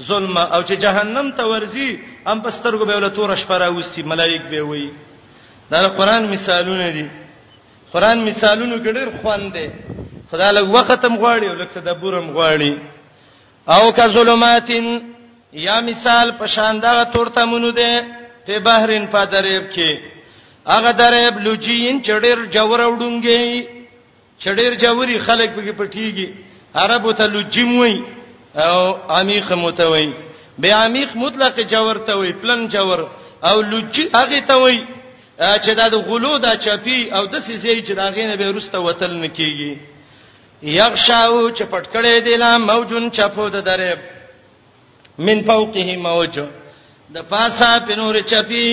ظلم 0.01 0.37
او 0.37 0.61
چې 0.63 0.73
جهنم 0.81 1.31
ته 1.37 1.45
ورزي 1.45 1.99
ام 2.27 2.41
پسترګو 2.41 2.85
به 2.85 2.99
له 2.99 3.07
تور 3.09 3.35
شپره 3.35 3.69
وستي 3.77 4.01
ملائک 4.03 4.41
به 4.49 4.61
وي 4.61 4.93
دا 5.69 5.87
قرآن 5.87 6.27
مثالونه 6.33 6.89
دي 6.89 7.07
قرآن 7.93 8.17
مثالونه 8.25 8.77
ګډر 8.83 9.07
خوان 9.21 9.51
دي 9.51 9.69
خدای 10.31 10.53
له 10.53 10.61
وختم 10.63 11.15
غواړي 11.17 11.45
او 11.51 11.55
لکه 11.61 11.79
تدبرم 11.81 12.33
غواړي 12.33 12.73
او 13.69 13.91
که 13.91 14.07
ظلماتن 14.07 15.01
یا 15.53 15.79
مثال 15.81 16.31
په 16.31 16.45
شاندغه 16.45 17.03
تورتمونو 17.03 17.69
ده 17.71 18.16
په 18.47 18.59
بحرین 18.67 19.03
په 19.13 19.21
دریب 19.31 19.63
کې 19.75 19.91
هغه 20.73 20.91
دریب 21.01 21.35
لوجین 21.45 21.95
چډیر 22.07 22.37
جوړ 22.55 22.77
وډونګي 22.89 23.45
چډیر 24.43 24.71
جوړي 24.83 25.15
خلک 25.27 25.49
پکې 25.55 25.73
پټيږي 25.79 26.27
عربو 26.83 27.11
ته 27.19 27.25
لوجیم 27.33 27.71
وای 27.79 27.95
او 28.69 28.77
عمیق 29.19 29.47
متوي 29.63 30.07
به 30.61 30.71
عمیق 30.85 31.09
مطلق 31.23 31.55
جوړ 31.73 31.95
ته 32.07 32.13
وای 32.19 32.31
پلن 32.41 32.61
جوړ 32.75 32.99
او 33.49 33.55
لوجی 33.71 34.03
هغه 34.19 34.39
ته 34.51 34.55
وای 34.61 34.77
چې 35.63 35.71
دا 35.79 35.85
د 35.95 36.07
غلو 36.07 36.33
د 36.45 36.47
چپی 36.65 36.97
او 37.17 37.23
د 37.25 37.35
سیسې 37.47 37.73
چې 37.85 37.93
دا 38.01 38.05
غینه 38.15 38.35
به 38.41 38.47
رسته 38.57 38.77
وتل 38.87 39.11
نکېږي 39.23 39.71
یغشاو 40.79 41.41
چې 41.57 41.63
پټکړې 41.73 42.15
دی 42.27 42.35
لا 42.43 42.51
موجون 42.69 43.11
چپو 43.17 43.49
د 43.55 43.67
درب 43.71 43.99
من 45.27 45.43
فوقه 45.49 45.97
موجو 46.05 46.45
د 47.15 47.27
پاسا 47.29 47.69
پنور 47.87 48.15
چپی 48.31 48.67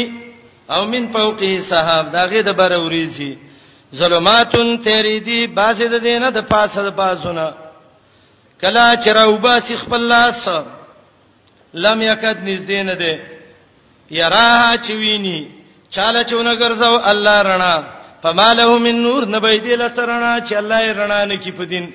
او 0.74 0.84
من 0.92 1.04
فوقه 1.12 1.60
سحاب 1.70 2.12
داغه 2.12 2.42
د 2.42 2.48
بروري 2.58 3.06
سي 3.16 3.36
ظلماتن 3.94 4.76
تیری 4.86 5.20
دی 5.20 5.46
باسه 5.46 5.86
د 5.88 5.94
دینه 6.02 6.30
د 6.30 6.38
پاسه 6.50 6.82
د 6.90 6.96
پاسونه 6.96 7.46
کلا 8.60 8.86
چروبا 9.04 9.54
سی 9.66 9.74
خپل 9.76 10.00
لاس 10.12 10.48
لم 11.84 12.02
یکد 12.02 12.36
نږدې 12.46 12.80
نه 12.90 12.94
دی 12.94 13.14
یراها 14.18 14.76
چویني 14.86 15.38
چاله 15.90 16.22
چونه 16.24 16.54
ګرځاو 16.56 16.98
الله 17.10 17.38
رڼا 17.42 17.76
فماله 18.22 18.78
من 18.78 19.02
نور 19.02 19.22
نبی 19.26 19.58
دی 19.58 19.76
لسرنا 19.76 20.40
چې 20.48 20.52
الله 20.54 20.78
یې 20.86 20.92
رڼا 20.98 21.24
نه 21.24 21.36
کی 21.36 21.52
په 21.52 21.64
دین 21.64 21.90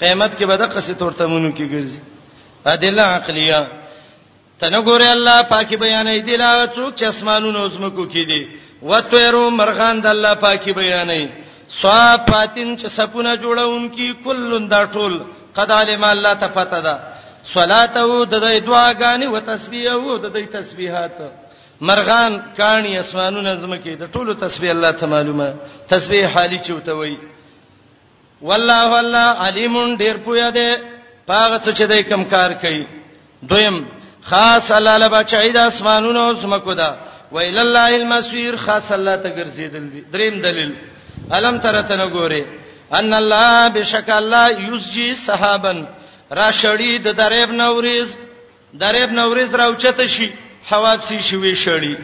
قیامت 0.00 0.38
کې 0.38 0.44
به 0.46 0.56
د 0.56 0.64
قصې 0.74 0.92
تورتمونو 0.98 1.52
کې 1.56 1.66
ګرځي 1.72 2.00
ادله 2.66 3.02
عقلیه 3.02 3.66
تنه 4.62 4.80
ګوره 4.88 5.06
الله 5.12 5.42
پاکي 5.42 5.76
بیانې 5.82 6.18
دي 6.26 6.36
لا 6.42 6.52
څوک 6.76 6.90
چې 6.98 7.04
اسمانونو 7.12 7.62
زمکو 7.74 8.04
کې 8.12 8.24
دي 8.30 8.40
وتويرو 8.90 9.44
مرغان 9.50 10.00
د 10.00 10.06
الله 10.06 10.34
پاکي 10.34 10.72
بیانې 10.72 11.22
صافاتین 11.82 12.68
چې 12.80 12.86
سپونه 12.98 13.32
جوړونکي 13.42 14.06
کلون 14.24 14.68
دا 14.70 14.82
ټول 14.94 15.12
قد 15.56 15.70
علم 15.70 16.04
الله 16.04 16.34
تفتا 16.34 16.80
ده 16.84 16.94
صلاته 17.54 18.24
د 18.24 18.34
دې 18.42 18.58
دعاګانې 18.68 19.26
او 19.30 19.38
تسبیح 19.40 19.90
او 19.92 20.18
د 20.18 20.26
دې 20.34 20.44
تسبیحات 20.56 21.16
مرغان 21.88 22.32
کانی 22.58 22.92
اسمانونو 22.98 23.56
زمکه 23.62 23.94
د 24.02 24.10
ټولو 24.14 24.32
تسبیح 24.44 24.70
الله 24.70 24.90
ته 25.00 25.06
معلومه 25.14 25.48
تسبیح 25.88 26.24
حالي 26.34 26.58
چوته 26.68 26.92
وي 27.00 27.18
والله 28.42 29.00
الله 29.00 29.26
علیم 29.48 29.74
ډیر 30.02 30.16
پویا 30.24 30.50
ده 30.50 30.78
پاغه 31.26 31.58
څه 31.64 31.70
چې 31.78 31.82
دای 31.90 32.02
کم 32.10 32.22
کار 32.34 32.50
کوي 32.62 32.84
دویم 33.50 33.78
خاص 34.30 34.70
الله 34.72 34.96
له 34.96 35.08
بچی 35.08 35.50
د 35.52 35.56
اسمانونو 35.70 36.20
او 36.26 36.32
زمکو 36.42 36.74
دا 36.74 36.90
ویل 37.32 37.58
الله 37.58 37.88
المسیر 38.00 38.56
خاص 38.56 38.92
الله 38.92 39.16
ته 39.16 39.28
ګرځیدل 39.36 39.84
دي 39.92 40.00
دریم 40.12 40.34
دلیل 40.46 40.72
الم 41.32 41.58
ترته 41.58 41.96
نه 41.96 42.06
ګوره 42.08 42.44
ان 42.98 43.14
الله 43.14 43.68
بشک 43.68 44.08
الله 44.10 44.60
یسجی 44.60 45.14
صحابن 45.14 45.86
را 46.30 46.50
شړی 46.52 46.98
د 46.98 47.08
دریب 47.16 47.50
نوریز 47.50 48.16
دریب 48.74 49.10
نوریز 49.10 49.54
راوچته 49.54 50.06
شي 50.06 50.30
حوادثي 50.70 51.22
شوي 51.22 51.54
شړی 51.56 51.96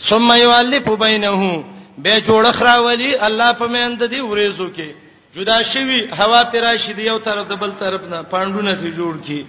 ثم 0.00 0.32
یؤلف 0.32 0.88
بینه 0.88 1.64
به 1.98 2.20
جوړ 2.20 2.52
خراولی 2.52 3.16
الله 3.18 3.52
په 3.52 3.66
میند 3.66 4.04
دی 4.06 4.20
ورېزو 4.20 4.70
کې 4.76 4.88
جدا 5.34 5.62
شوی 5.62 6.06
هوا 6.12 6.42
پر 6.44 6.58
راشي 6.60 6.92
دی 6.92 7.02
یو 7.06 7.18
طرف 7.18 7.48
د 7.48 7.52
بل 7.56 7.72
طرف 7.80 8.00
نه 8.02 8.22
پاندونه 8.22 8.74
ته 8.74 8.90
جوړ 8.96 9.14
کی 9.26 9.44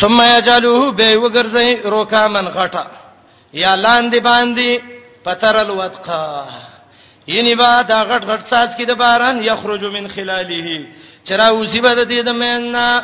ثم 0.00 0.18
یجلوه 0.36 0.92
به 0.96 1.16
وګرځي 1.16 1.70
روکامن 1.94 2.46
غټه 2.56 2.84
یا 3.62 3.74
لاندې 3.84 4.18
باندې 4.30 4.70
پترل 5.24 5.70
ودقا 5.70 6.44
یني 7.28 7.54
با 7.54 7.82
دا 7.82 8.00
غټ 8.10 8.22
غټ 8.30 8.42
ساز 8.50 8.70
کې 8.78 8.84
د 8.86 8.90
باران 8.92 9.42
یخرج 9.50 9.82
من 9.84 10.08
خلاله 10.08 10.86
چرا 11.24 11.46
اوسی 11.48 11.80
به 11.80 11.94
د 11.94 12.04
دې 12.10 12.22
د 12.26 12.30
مینا 12.30 13.02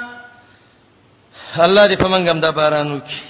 الله 1.59 1.89
دې 1.89 1.99
پمنګم 2.01 2.39
دا 2.41 2.51
باران 2.51 2.89
وکي 2.97 3.21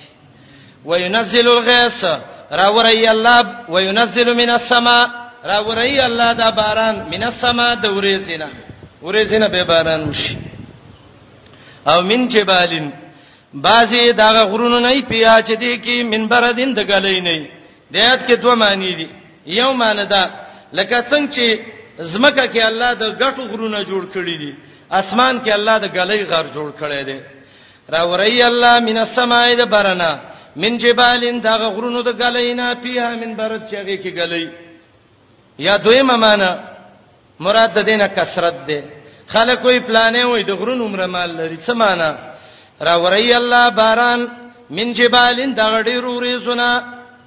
وينزل 0.84 1.48
الغيث 1.48 2.04
راوري 2.52 3.08
الله 3.10 3.44
وينزل 3.68 4.34
من 4.36 4.50
السماء 4.50 5.10
راوري 5.44 6.00
الله 6.02 6.32
دا 6.32 6.50
باران 6.50 6.94
من 7.12 7.22
السماء 7.22 7.74
د 7.74 7.86
وريزنا 7.86 8.48
وريزنا 9.02 9.48
به 9.48 9.62
باران 9.64 10.08
وشي 10.10 10.36
او 11.88 12.02
من 12.02 12.28
جبالین 12.28 12.92
بعضی 13.54 14.02
دا 14.20 14.30
غرونو 14.50 14.78
نه 14.78 15.00
پیا 15.10 15.42
چې 15.46 15.52
دي 15.58 15.78
کې 15.84 16.02
منبر 16.12 16.52
دین 16.52 16.74
د 16.74 16.80
غلې 16.90 17.18
نه 17.20 17.46
دیات 17.92 18.20
کې 18.28 18.34
دوه 18.42 18.54
معنی 18.54 18.94
دي 18.94 19.08
یو 19.46 19.72
معنی 19.72 20.04
دا 20.06 20.30
لکه 20.72 21.00
څنګه 21.10 21.34
چې 21.34 21.58
زمکه 21.98 22.46
کې 22.52 22.60
الله 22.66 22.94
د 22.94 23.02
غټو 23.20 23.42
غرونه 23.52 23.82
جوړ 23.84 24.04
کړی 24.14 24.36
دي 24.42 24.52
اسمان 24.90 25.40
کې 25.44 25.50
الله 25.58 25.78
د 25.78 25.84
غلې 25.94 26.22
غار 26.30 26.46
جوړ 26.56 26.70
کړی 26.80 27.02
دی 27.04 27.20
را 27.92 28.02
وري 28.04 28.42
الله 28.42 28.80
من 28.80 28.96
السماء 28.98 29.54
د 29.54 29.62
برنا 29.66 30.10
من 30.56 30.78
جبال 30.78 31.40
دا 31.40 31.56
غرونو 31.56 32.02
د 32.02 32.08
غلې 32.20 32.54
نه 32.54 32.66
پیا 32.82 33.08
منبر 33.22 33.50
چې 33.66 33.74
هغه 33.80 33.96
کې 34.02 34.10
غلې 34.18 34.46
یا 35.58 35.76
دویمه 35.76 36.16
معنی 36.16 36.50
مراد 37.44 37.70
د 37.74 37.78
دینه 37.88 38.06
کثرت 38.16 38.56
ده 38.68 38.80
خلک 39.32 39.64
وی 39.64 39.80
پلانې 39.88 40.22
وي 40.24 40.42
د 40.42 40.50
غرونو 40.60 40.84
عمر 40.84 41.06
مال 41.06 41.30
لري 41.36 41.56
څه 41.66 41.74
معنی 41.74 42.10
را 42.86 42.98
وری 43.02 43.32
الله 43.34 43.70
باران 43.70 44.28
من 44.70 44.92
جبالین 44.92 45.54
دغه 45.54 45.82
ډیرو 45.82 46.20
ریزونه 46.20 46.68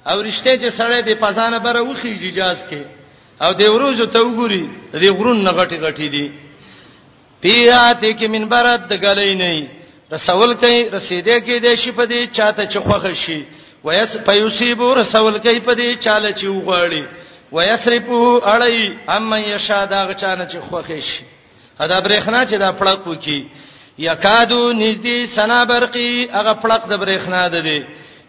او 0.06 0.22
رشته 0.22 0.56
چې 0.58 0.68
سړی 0.78 1.00
د 1.02 1.14
پزانه 1.22 1.58
بره 1.58 1.80
وخی 1.82 2.14
جیجاز 2.22 2.58
کې 2.70 2.82
او 3.44 3.52
د 3.60 3.62
ورځو 3.74 4.06
ته 4.14 4.18
وګوري 4.26 4.64
د 5.02 5.04
غرون 5.18 5.38
نغټي 5.48 5.78
غټي 5.86 6.08
دي 6.14 6.26
پیاته 7.42 8.10
کې 8.18 8.26
من 8.34 8.44
برات 8.52 8.80
د 8.90 8.94
غلې 9.04 9.34
نه 9.42 9.66
رسول 10.12 10.54
کوي 10.62 10.80
رسیدې 10.96 11.36
کې 11.46 11.56
د 11.64 11.74
شي 11.74 11.92
په 11.98 12.04
دې 12.06 12.20
چاته 12.36 12.64
چخوخه 12.66 13.12
شي 13.14 13.40
ويس 13.84 14.16
پيصيب 14.26 14.82
رسول 15.00 15.38
کوي 15.38 15.60
په 15.60 15.74
دې 15.74 15.88
چاله 16.04 16.30
چې 16.38 16.46
وغړي 16.68 17.04
ويصرفه 17.52 18.20
علي 18.52 18.96
اما 19.08 19.38
يشا 19.38 19.84
دا 19.84 20.04
غچانه 20.10 20.46
چې 20.50 20.58
خوخه 20.68 21.00
شي 21.00 21.22
دا 21.80 21.98
برېخنا 22.04 22.40
چې 22.50 22.56
دا 22.64 22.70
پړق 22.78 23.00
وکي 23.06 23.40
یکادو 23.98 24.72
نزدې 24.72 25.26
سنا 25.36 25.64
برقي 25.64 26.28
هغه 26.32 26.52
پړق 26.54 26.86
د 26.88 26.92
برېخنا 26.98 27.48
ده 27.48 27.60
دي 27.60 27.82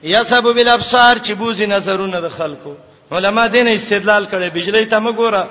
یسب 0.04 0.44
بالابصار 0.54 1.18
چې 1.20 1.32
بوزي 1.34 1.66
نظرونه 1.66 2.20
د 2.22 2.30
خلکو 2.38 2.74
علما 3.12 3.48
دین 3.48 3.68
استدلال 3.68 4.26
کړي 4.32 4.50
بجلی 4.54 4.86
ته 4.86 5.00
مګوره 5.00 5.50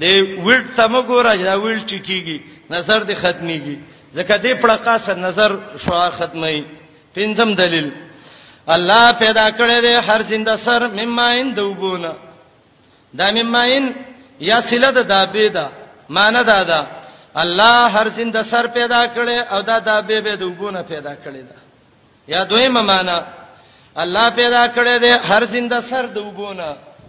د 0.00 0.04
ویلټ 0.46 0.66
ته 0.76 0.86
مګوره 0.94 1.36
دا 1.44 1.58
ویلټ 1.58 1.94
کیږي 2.08 2.38
نظر 2.70 3.04
دې 3.08 3.14
ختميږي 3.22 3.76
ځکه 4.14 4.36
دې 4.36 4.54
پړقا 4.62 4.98
سره 5.06 5.14
نظر 5.18 5.56
شوا 5.84 6.10
ختمي 6.10 6.60
پنځم 7.14 7.54
دلیل 7.62 7.90
الله 8.76 9.12
پیدا 9.24 9.46
کړی 9.50 9.80
دی 9.86 9.94
هر 10.08 10.22
زنده 10.34 10.56
سر 10.66 10.86
مماین 11.00 11.54
دوبونه 11.56 12.12
دا 13.18 13.26
مماین 13.40 13.92
یا 14.50 14.60
سله 14.68 14.90
د 14.90 15.08
دابې 15.08 15.52
ده 15.56 15.68
معنی 16.18 16.44
دا 16.52 16.62
ده 16.64 16.80
الله 17.42 17.86
هر 17.94 18.08
سند 18.16 18.36
سر 18.50 18.66
پیدا 18.76 19.02
کړي 19.14 19.38
او 19.54 19.60
دا 19.62 19.78
د 19.78 20.06
به 20.06 20.20
به 20.20 20.36
دوګونه 20.36 20.80
پیدا 20.92 21.12
کړي 21.24 21.42
دا 21.48 21.56
یا 22.32 22.44
دویمه 22.50 22.80
معنا 22.82 23.18
الله 24.02 24.26
پیدا 24.40 24.64
کړي 24.76 24.96
دي 25.04 25.10
هر 25.30 25.42
سند 25.52 25.72
سر 25.90 26.04
دوګونه 26.16 26.68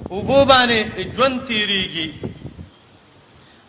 وګو 0.10 0.40
باندې 0.52 0.80
ژوند 1.16 1.38
تیریږي 1.48 2.10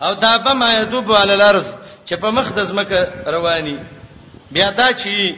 او 0.02 0.14
دا 0.14 0.38
به 0.38 0.52
ما 0.52 0.72
یذوب 0.72 1.12
علی 1.12 1.32
الارض 1.32 1.68
چې 2.06 2.14
په 2.22 2.28
مخ 2.36 2.46
د 2.54 2.60
زمکه 2.64 3.00
رواني 3.26 3.78
بیا 4.52 4.70
دا 4.78 4.88
چی 5.02 5.36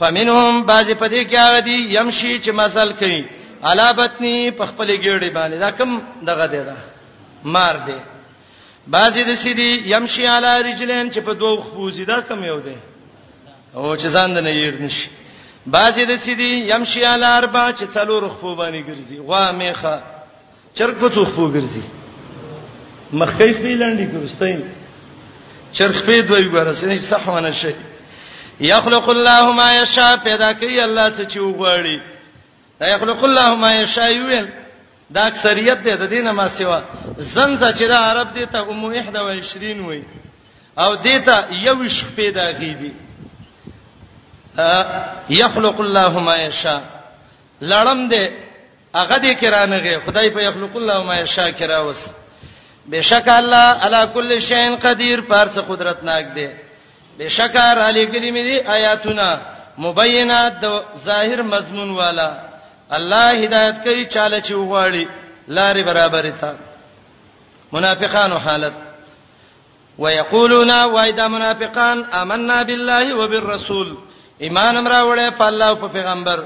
پمنهم 0.00 0.66
بعضی 0.70 0.94
پدې 0.94 1.20
کې 1.30 1.34
هغه 1.38 1.60
دي 1.60 1.78
يمشي 1.96 2.40
چې 2.44 2.50
مسل 2.58 2.92
کوي 3.00 3.24
علا 3.68 3.92
بتنی 3.92 4.36
په 4.58 4.64
خپل 4.70 4.88
ګېړې 5.04 5.30
باندې 5.36 5.56
دا 5.64 5.70
کم 5.70 5.90
دغه 6.28 6.46
دی 6.52 6.62
دا 6.70 6.76
مار 7.44 7.74
دی 7.86 7.98
بعضی 8.90 9.24
د 9.24 9.34
سیدی 9.44 9.70
يمشي 9.94 10.26
علی 10.26 10.62
رجلین 10.72 11.10
چې 11.10 11.18
په 11.20 11.32
دوه 11.32 11.56
خوځي 11.62 12.04
دا 12.06 12.20
کم 12.20 12.44
یو 12.44 12.58
دی 12.60 12.76
او 13.74 13.96
چې 13.96 14.06
ځان 14.16 14.30
نه 14.30 14.50
یې 14.52 14.80
نشي 14.82 15.10
بعضی 15.66 16.04
د 16.04 16.16
سیدی 16.16 16.50
يمشي 16.70 17.04
علی 17.04 17.24
اربع 17.24 17.72
چې 17.72 17.84
څلور 17.94 18.28
خپو 18.28 18.54
باندې 18.56 18.82
ګرځي 18.88 19.18
غوا 19.26 19.52
میخه 19.52 20.02
چرګ 20.74 20.94
په 21.00 21.08
څو 21.10 21.24
خپو 21.24 21.48
ګرځي 21.52 21.82
مخې 23.12 23.52
په 23.62 23.68
لاندې 23.80 24.06
ګرځتاین 24.14 24.60
چرخ 25.72 26.02
په 26.06 26.22
دوی 26.22 26.44
ګرځي 26.52 26.98
چې 26.98 27.04
صحونه 27.12 27.52
شي 27.52 27.74
یخلق 28.60 29.08
الله 29.08 29.52
ما 29.52 29.74
یشاء 29.76 30.16
پیدا 30.28 30.52
کوي 30.52 30.80
الله 30.82 31.08
څه 31.18 31.22
چې 31.32 31.36
وغواړي 31.38 31.98
دا 32.80 32.86
یخلق 32.94 33.24
الله 33.24 33.54
ما 33.54 33.74
یشاء 33.74 34.12
ویل 34.28 34.48
دا 35.14 35.22
اکثریت 35.30 35.78
دی 35.84 35.92
د 36.02 36.04
دینه 36.14 36.32
ما 36.38 36.46
سیوا 36.56 36.78
زنځه 37.34 37.68
چې 37.78 37.84
د 37.92 37.94
عرب 38.08 38.28
دی 38.34 38.44
ته 38.52 38.58
ام 38.70 38.80
21 38.92 39.80
وای 39.86 40.02
او 40.82 40.90
دیتا 41.06 41.36
یو 41.50 41.88
شپ 41.96 42.10
پیدا 42.16 42.50
کی 42.58 42.74
دی 42.80 42.92
یخلق 45.40 45.80
الله 45.80 46.18
ما 46.28 46.36
یشاء 46.36 46.80
لړم 47.62 48.00
دی 48.10 48.22
هغه 48.94 49.18
دی 49.18 49.34
کرانغه 49.40 49.98
خدای 50.06 50.28
په 50.30 50.40
یخلق 50.48 50.76
الله 50.76 51.02
ما 51.02 51.14
یشاء 51.16 51.50
کراوس 51.50 52.00
بشک 52.92 53.28
الله 53.28 53.66
علی 53.86 54.02
کل 54.14 54.38
شیء 54.48 54.76
قدیر 54.82 55.20
پارس 55.20 55.58
قدرت 55.70 56.04
ناک 56.04 56.24
دی 56.34 56.48
بشکر 57.18 57.76
علی 57.88 58.06
کلمې 58.06 58.42
دی 58.48 58.56
آیاتونه 58.76 59.40
مبینات 59.78 60.60
د 60.62 60.82
ظاهر 61.04 61.42
مضمون 61.42 61.90
والا 61.90 62.47
الله 62.96 63.26
هدایت 63.44 63.76
کوي 63.84 64.04
چاله 64.14 64.40
چې 64.40 64.52
وغواړي 64.54 65.08
لارې 65.56 65.82
برابرې 65.90 66.32
تا 66.40 66.54
منافقانو 67.72 68.36
حالت 68.38 68.72
ويقولون 69.98 70.70
وايدا 70.84 71.28
منافقان 71.28 72.04
آمنا 72.12 72.62
بالله 72.62 73.14
وبالرسول 73.14 73.96
ایمان 74.42 74.76
امره 74.76 75.02
وړه 75.04 75.28
په 75.38 75.44
الله 75.48 75.68
او 75.68 75.74
په 75.76 75.88
پیغمبر 75.92 76.44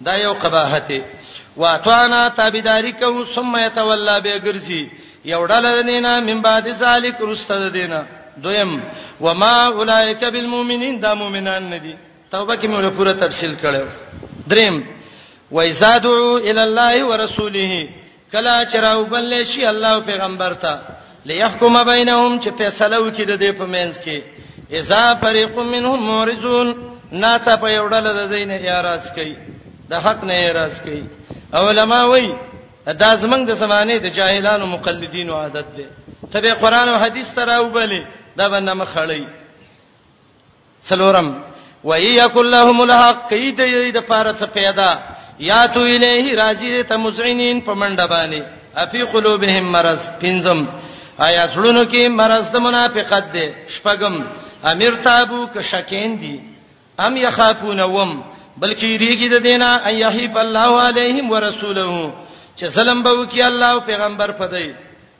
دا 0.00 0.14
یو 0.16 0.32
قباحت 0.32 0.92
واطعنا 1.56 2.28
تابعداري 2.28 2.92
کوم 2.92 3.24
ثم 3.24 3.56
يتولى 3.56 4.20
بغرزي 4.24 4.88
یو 5.24 5.46
ډل 5.46 5.82
دینا 5.82 6.20
من 6.20 6.42
بعد 6.42 6.68
ذلک 6.72 7.20
رستد 7.20 7.72
دینا 7.72 8.02
دویم 8.42 8.82
وما 9.20 9.66
اولئک 9.66 10.24
بالمؤمنین 10.24 11.00
دا 11.00 11.14
مؤمنان 11.14 11.62
ندي 11.74 11.96
توبه 12.30 12.56
کې 12.56 12.66
موږ 12.66 12.84
پوره 12.98 13.12
تفصیل 13.14 13.54
کړو 13.62 13.84
دریم 14.48 14.97
و 15.50 15.60
اذا 15.60 15.98
دعوا 15.98 16.38
الى 16.38 16.62
الله 16.64 17.04
ورسوله 17.06 17.88
کلا 18.32 18.64
چراو 18.64 19.04
بل 19.04 19.44
شي 19.46 19.64
الله 19.68 20.00
پیغمبر 20.00 20.52
ته 20.54 20.74
ليحكم 21.26 21.76
بينهم 21.84 22.40
چې 22.40 22.48
فیصله 22.58 22.98
وکړي 22.98 23.24
د 23.24 23.36
دې 23.42 23.52
په 23.58 23.66
منځ 23.74 23.94
کې 24.04 24.18
اذا 24.72 25.14
فريق 25.14 25.58
منهم 25.58 25.98
مورزون 26.10 26.68
ناڅه 27.12 27.54
په 27.62 27.66
یو 27.70 27.88
ډله 27.88 28.10
د 28.18 28.20
دین 28.32 28.50
اعتراض 28.50 29.10
کوي 29.14 29.36
د 29.90 29.94
حق 30.04 30.24
نه 30.24 30.34
اعتراض 30.34 30.80
کوي 30.80 31.04
علما 31.54 32.04
وایي 32.04 32.34
دا 32.86 33.16
زمنګ 33.20 33.42
د 33.46 33.52
زمانه 33.52 33.98
د 33.98 34.06
جاهلانو 34.18 34.66
مقلدینو 34.66 35.34
عادت 35.34 35.66
ده 35.78 35.86
ته 36.32 36.54
قرآن 36.54 36.88
او 36.88 36.96
حدیث 36.96 37.26
سره 37.34 37.60
وبلې 37.60 38.02
دا 38.36 38.48
باندې 38.48 38.72
مخړی 38.82 39.24
سلورم 40.88 41.28
وَيَكُلُّهُمُ 41.84 42.78
الْحَقِّ 42.80 43.32
دَيْدَ 43.58 43.96
پارڅ 44.08 44.44
پیدا 44.52 44.90
یا 45.38 45.66
تو 45.74 45.80
الیه 45.80 46.34
راجی 46.34 46.82
ته 46.82 46.96
مزعنین 46.96 47.60
په 47.60 47.74
منډه 47.74 48.06
باندې 48.10 48.40
افی 48.74 49.02
قلوبهم 49.04 49.64
مرض 49.72 50.00
پنزم 50.20 50.64
آیا 51.26 51.44
څړونو 51.54 51.84
کې 51.90 52.08
مرض 52.10 52.50
د 52.50 52.56
منافقت 52.58 53.24
دی 53.34 53.46
شپغم 53.74 54.16
امیر 54.72 54.94
تابو 55.02 55.46
ک 55.52 55.62
شکین 55.70 56.10
دی 56.20 56.36
ام 57.04 57.16
یخافون 57.16 57.80
وم 57.80 58.22
بلکې 58.62 58.98
ریګی 59.02 59.28
د 59.30 59.42
دینا 59.42 59.70
ان 59.88 59.94
یحیف 59.98 60.36
الله 60.36 60.70
علیهم 60.86 61.30
ورسوله 61.32 62.10
چې 62.56 62.66
ظلم 62.76 63.02
به 63.02 63.10
وکي 63.18 63.42
الله 63.42 63.66
او 63.72 63.80
پیغمبر 63.80 64.30
پدای 64.32 64.72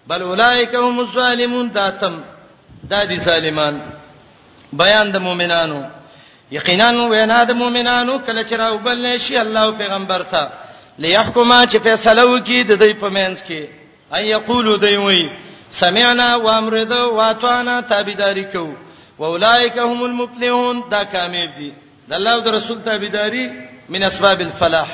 بل 0.08 0.22
اولائک 0.22 0.74
هم 0.74 0.98
الظالمون 0.98 1.68
داتم 1.74 2.22
دا 2.90 3.04
دي 3.04 3.20
ظالمان 3.20 3.78
بیان 4.72 5.10
د 5.12 5.16
مؤمنانو 5.18 5.80
یقینا 6.56 6.88
وینا 7.12 7.38
د 7.48 7.50
مؤمنانو 7.60 8.14
کله 8.26 8.42
چې 8.48 8.52
راوبل 8.64 9.04
شي 9.24 9.36
الله 9.40 9.64
پیغمبر 9.80 10.22
ته 10.32 10.42
ليحکما 11.04 11.58
چې 11.72 11.76
فیصله 11.86 12.24
وکړي 12.28 12.60
د 12.68 12.72
دوی 12.82 12.94
په 13.02 13.08
منځ 13.08 13.38
کې 13.48 13.62
اي 14.16 14.22
یقولو 14.28 14.76
دوی 14.84 14.96
وایي 15.02 15.26
سمعنا 15.80 16.28
وامرنا 16.44 17.02
واتوانا 17.18 17.74
تابعداري 17.90 18.44
کو 18.56 18.64
واولائک 19.18 19.78
هم 19.88 20.02
المفلحون 20.08 20.82
دا 20.94 21.02
کامیاب 21.16 21.52
دي 21.58 21.70
د 22.08 22.12
الله 22.20 22.32
او 22.34 22.50
رسول 22.56 22.80
تابعداري 22.88 23.44
من 23.96 24.02
اسباب 24.10 24.40
الفلاح 24.40 24.88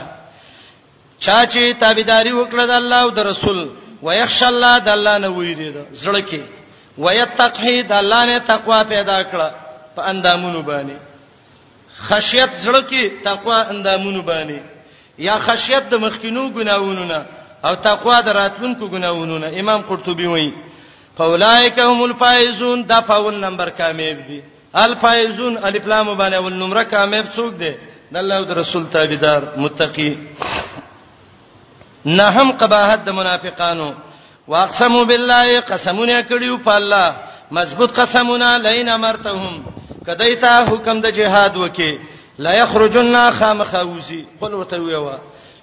چا 1.18 1.46
چې 1.46 1.80
تابعداري 1.86 2.32
وکړه 2.36 2.66
د 2.74 2.78
الله 2.80 2.96
او 3.02 3.10
د 3.22 3.26
رسول 3.32 3.64
ويخش 4.02 4.42
الله 4.50 4.74
د 4.90 4.94
الله 4.98 5.16
نه 5.24 5.28
ویریږي 5.28 5.96
زړه 6.04 6.26
کې 6.30 6.40
ويتقي 6.98 7.80
د 7.82 7.92
الله 8.02 8.22
نه 8.28 8.38
تقوا 8.54 8.84
پیدا 8.94 9.18
کړه 9.22 9.50
په 9.96 10.08
اندامونو 10.10 10.60
باندې 10.62 10.96
خشیت 12.00 12.50
زړه 12.62 12.80
کې 12.90 13.02
تقوا 13.24 13.58
اندامونو 13.72 14.22
باندې 14.22 14.60
یا 15.26 15.38
خشیت 15.46 15.84
د 15.90 15.94
مخکینو 16.04 16.50
ګناوونو 16.56 17.04
نه 17.04 17.24
او 17.66 17.74
تقوا 17.74 18.20
د 18.20 18.28
راتلونکو 18.38 18.86
ګناوونو 18.88 19.38
نه 19.38 19.46
امام 19.60 19.80
قرطبي 19.88 20.26
وایي 20.26 20.52
فاولائک 21.16 21.78
هم 21.78 22.02
الفائزون 22.04 22.86
دا 22.88 23.00
فاول 23.00 23.34
نمبر 23.34 23.68
کامیاب 23.68 24.16
دي 24.28 24.40
الفائزون 24.74 25.58
الف 25.62 25.86
لام 25.86 26.08
باندې 26.18 26.34
ول 26.34 26.52
نمبر 26.54 26.82
کامیاب 26.82 27.26
څوک 27.36 27.52
دي 27.58 27.72
د 28.12 28.16
الله 28.16 28.36
او 28.38 28.54
رسول 28.60 28.86
تابعدار 28.92 29.42
متقی 29.56 30.18
نهم 32.06 32.52
قباحت 32.52 33.04
د 33.04 33.10
منافقانو 33.10 33.94
واقسموا 34.48 35.04
بالله 35.04 35.60
قسمونه 35.60 36.22
کړیو 36.22 36.58
په 36.64 36.74
الله 36.76 37.14
مضبوط 37.58 37.90
قسمونه 38.00 38.48
لئن 38.66 38.88
امرتهم 38.98 39.54
کدیتا 40.06 40.52
حکم 40.70 40.96
د 41.04 41.06
جهاد 41.18 41.52
وکي 41.62 41.90
لا 42.44 42.52
یخرجن 42.62 43.14
خامخوزی 43.38 44.20
قل 44.40 44.52
ورته 44.58 44.76
ویوا 44.86 45.16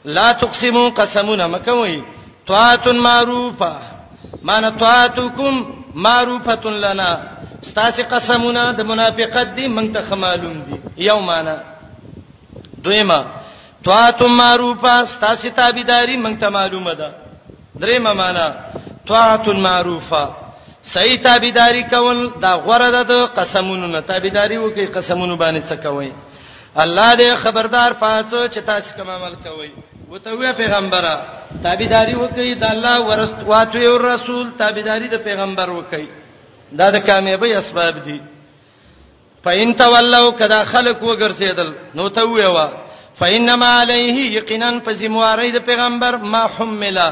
لا 0.05 0.27
تقسموا 0.41 0.89
قسمونه 0.99 1.45
مکوي 1.53 1.97
طاعت 2.47 2.85
معروفه 2.87 3.71
مان 4.47 4.63
طاعتکم 4.83 5.53
معروفه 5.95 6.65
لنا 6.83 7.09
ستاسو 7.69 8.01
قسمونه 8.13 8.71
د 8.71 8.81
منافقت 8.91 9.47
دي 9.55 9.65
مونږ 9.75 9.87
ته 9.93 10.01
خمالوم 10.09 10.57
دي 10.67 11.03
یومانا 11.05 11.55
دویما 12.83 13.19
طاعت 13.85 14.23
معروفه 14.23 15.05
ستاسو 15.05 15.49
تابعداري 15.49 16.15
مونږ 16.23 16.39
ته 16.41 16.49
معلومه 16.49 16.93
ده 16.93 17.09
درېما 17.81 18.13
معنا 18.21 18.55
طاعت 19.07 19.49
معروفه 19.49 20.29
صحیح 20.83 21.17
تابعداري 21.23 21.83
کول 21.89 22.31
دا 22.41 22.55
غوړه 22.65 22.89
ده 22.91 23.01
د 23.09 23.13
قسمونو 23.37 23.87
نه 23.87 23.99
تابعداري 23.99 24.57
وکي 24.57 24.85
قسمونو 24.85 25.35
باندې 25.37 25.61
څه 25.69 25.75
کوي 25.83 26.11
الله 26.83 27.09
دې 27.19 27.35
خبردار 27.43 27.91
پاتو 27.99 28.47
چې 28.47 28.57
تاسو 28.65 28.95
کوم 28.97 29.09
عمل 29.09 29.35
کوي 29.45 29.71
وته 30.11 30.31
وی 30.37 30.53
پیغمبره 30.53 31.13
تابعداري 31.63 32.15
وکي 32.15 32.53
د 32.53 32.63
الله 32.65 33.01
ورستواتو 33.01 33.77
یو 33.77 33.95
رسول 33.97 34.51
تابعداري 34.57 35.07
د 35.13 35.23
پیغمبر 35.23 35.69
وکي 35.69 36.05
دا 36.79 36.89
د 36.89 36.97
کامیابی 37.05 37.53
اسباب 37.55 38.03
دي 38.05 38.19
فإن 39.43 39.73
تولوا 39.75 40.31
کدا 40.31 40.63
خلق 40.73 40.99
وګرځیدل 41.01 41.73
نو 41.95 42.09
ته 42.09 42.23
وی 42.25 42.45
وا 42.45 42.69
فإنما 43.19 43.69
علیه 43.81 44.37
یقینا 44.37 44.73
فزمواری 44.85 45.51
د 45.51 45.65
پیغمبر 45.65 46.17
ما 46.17 46.45
حملا 46.59 47.09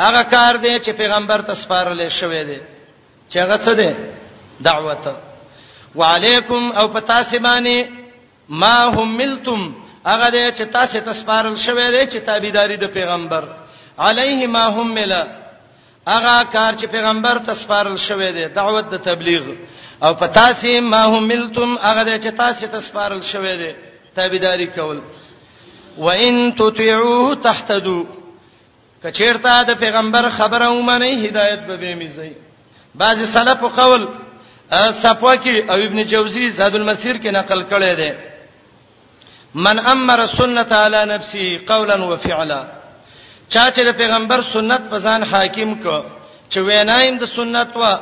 هغه 0.00 0.22
کار 0.22 0.54
دی 0.56 0.72
چې 0.78 0.90
پیغمبر 0.96 1.40
ته 1.46 1.54
سپارل 1.54 2.08
شوی 2.08 2.44
دی 2.44 2.58
چې 3.30 3.36
هغه 3.40 3.56
څه 3.64 3.72
ده 3.74 3.88
دعوت 4.66 5.04
وعليكم 5.94 6.62
او 6.72 6.86
پتاسبانه 6.88 7.88
ما 8.48 8.78
هم 8.96 9.16
ملتم 9.16 9.74
هغه 10.06 10.30
دې 10.30 10.56
چې 10.58 10.62
تاسو 10.72 11.00
تسپارل 11.00 11.56
شوې 11.56 11.88
ده 11.94 12.06
چې 12.06 12.16
تابعداري 12.26 12.76
د 12.76 12.84
پیغمبر 12.86 13.44
عليه 13.98 14.46
ما 14.46 14.64
هم 14.76 14.94
ملا 14.94 15.22
هغه 16.08 16.44
کار 16.44 16.72
چې 16.74 16.86
پیغمبر 16.86 17.38
تسپارل 17.38 17.96
شوې 17.98 18.30
ده 18.36 18.46
دعوت 18.46 18.88
د 18.90 18.94
تبلیغ 18.98 19.42
او 20.02 20.14
پتاسې 20.14 20.80
ما 20.80 21.02
هم 21.04 21.22
ملتم 21.24 21.78
هغه 21.78 22.04
دې 22.04 22.24
چې 22.24 22.28
تاسو 22.36 22.66
تسپارل 22.66 23.20
شوې 23.22 23.54
ده 23.62 23.74
تابعداري 24.16 24.66
کول 24.66 25.00
وان 25.98 26.52
تطيعوه 26.56 27.34
تهتدوا 27.34 28.04
کچیرته 29.02 29.62
د 29.62 29.74
پیغمبر 29.78 30.30
خبره 30.30 30.70
ومني 30.70 31.28
هدایت 31.28 31.60
به 31.66 31.76
به 31.76 31.94
میځي 31.94 32.43
بعض 32.94 33.18
سلف 33.32 33.64
قول 33.64 34.08
صفوا 35.02 35.34
کې 35.36 35.70
او 35.70 35.76
ابن 35.86 36.02
جوزی 36.04 36.48
زاد 36.50 36.74
المسیر 36.74 37.16
کې 37.22 37.26
نقل 37.36 37.62
کړی 37.70 37.98
دی 37.98 38.10
من 39.66 39.78
امر 39.94 40.20
سنت 40.36 40.72
علی 40.72 41.04
نفسه 41.14 41.46
قولا 41.68 41.96
وفعلا 42.04 42.62
چا 43.48 43.64
چې 43.70 43.80
د 43.88 43.92
پیغمبر 44.00 44.42
سنت 44.52 44.82
په 44.90 44.98
ځان 45.00 45.22
حاکم 45.32 45.74
کو 45.74 45.96
چې 46.50 46.56
وینایم 46.66 47.18
د 47.18 47.24
سنت 47.36 47.76
وا 47.76 47.94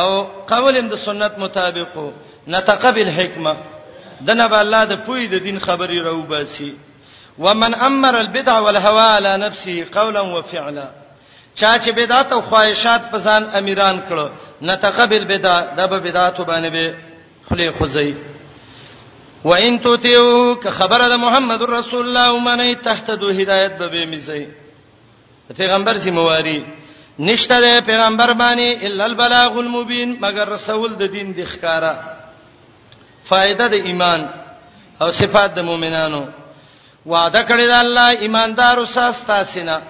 او 0.00 0.08
قولم 0.52 0.88
د 0.88 0.94
سنت 1.06 1.38
مطابقو 1.38 2.10
نتقبل 2.48 3.08
حکمه 3.18 3.56
دنه 4.20 4.46
به 4.52 4.60
الله 4.60 4.84
د 4.92 5.06
پوی 5.06 5.26
د 5.26 5.34
دین 5.42 5.58
خبري 5.66 5.98
راو 6.00 6.20
باسي 6.22 6.74
ومن 7.38 7.74
امر 7.74 8.18
البدع 8.20 8.58
والهوى 8.58 9.08
على 9.16 9.36
نفسه 9.36 9.86
قولا 9.92 10.20
وفعلا 10.20 10.88
چا 11.58 11.72
چې 11.84 11.90
بدعت 11.96 12.32
او 12.32 12.40
خواهشات 12.40 13.10
په 13.10 13.18
ځان 13.18 13.42
امیران 13.54 14.00
کړو 14.08 14.26
نتقبل 14.62 15.24
بدعت 15.24 15.74
د 15.76 15.80
به 15.90 15.98
بدعت 16.00 16.40
باندې 16.40 16.70
به 16.72 16.94
خلی 17.48 17.70
خزی 17.78 18.12
و 19.44 19.50
ان 19.54 19.78
تطیعو 19.78 20.54
ک 20.62 20.68
خبره 20.78 21.08
د 21.08 21.12
محمد 21.24 21.62
رسول 21.62 22.04
الله 22.06 22.32
ومنه 22.32 22.74
تهتدو 22.88 23.28
هدایت 23.28 23.78
به 23.78 23.88
به 23.88 24.06
میځي 24.12 24.44
پیغمبر 25.58 25.98
سی 25.98 26.10
مواری 26.10 26.62
نشته 27.18 27.60
د 27.60 27.86
پیغمبر 27.86 28.32
باندې 28.32 28.84
الا 28.88 29.04
البلاغ 29.04 29.56
المبین 29.58 30.16
مگر 30.20 30.44
رسول 30.48 30.94
د 30.94 31.06
دین 31.12 31.32
د 31.32 31.44
ښکارا 31.46 31.94
فائدہ 33.28 33.68
د 33.72 33.76
ایمان 33.84 34.26
او 35.00 35.10
صفات 35.10 35.54
د 35.54 35.58
مؤمنانو 35.62 36.26
وعده 37.06 37.42
کړی 37.42 37.66
د 37.66 37.70
الله 37.80 38.08
ایماندارو 38.10 38.86
ساس 38.86 39.24
تاسینه 39.26 39.80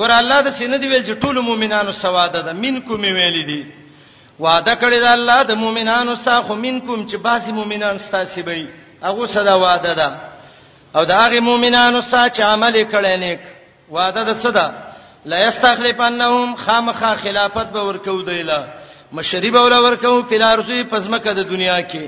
ګور 0.00 0.10
الله 0.20 0.38
د 0.46 0.50
سینې 0.58 0.78
دی 0.82 0.88
ویل 0.88 1.04
چې 1.08 1.14
ټول 1.22 1.36
مؤمنانو 1.48 1.92
سواده 2.02 2.40
ده 2.48 2.52
منکم 2.64 3.02
ویل 3.18 3.36
دي 3.50 3.60
وعده 4.38 4.74
کړی 4.80 4.98
ده 5.04 5.10
الله 5.14 5.38
د 5.50 5.56
مؤمنانو 5.62 6.12
ساخو 6.24 6.54
منکم 6.64 6.98
چې 7.10 7.16
باسي 7.28 7.52
مؤمنان 7.58 7.96
ستاسي 8.04 8.42
وي 8.48 8.60
هغه 9.06 9.26
صدا 9.36 9.54
وعده 9.62 9.92
ده 9.94 10.16
او 10.96 11.02
د 11.10 11.18
هغه 11.20 11.40
مؤمنانو 11.46 12.00
سا 12.10 12.20
چې 12.28 12.40
عمل 12.48 12.78
کړي 12.90 13.14
نیک 13.24 13.40
وعده 13.96 14.22
ده 14.28 14.32
صدا 14.44 14.66
لا 15.30 15.40
یستخلفنهم 15.46 16.54
خامخا 16.60 17.10
خلافت 17.22 17.72
به 17.78 17.82
ورکو 17.88 18.14
دیلا 18.28 18.58
مشری 19.20 19.50
به 19.56 19.80
ورکو 19.86 20.12
پلارځي 20.30 20.86
پزمکه 20.92 21.32
د 21.40 21.48
دنیا 21.54 21.80
کې 21.88 22.02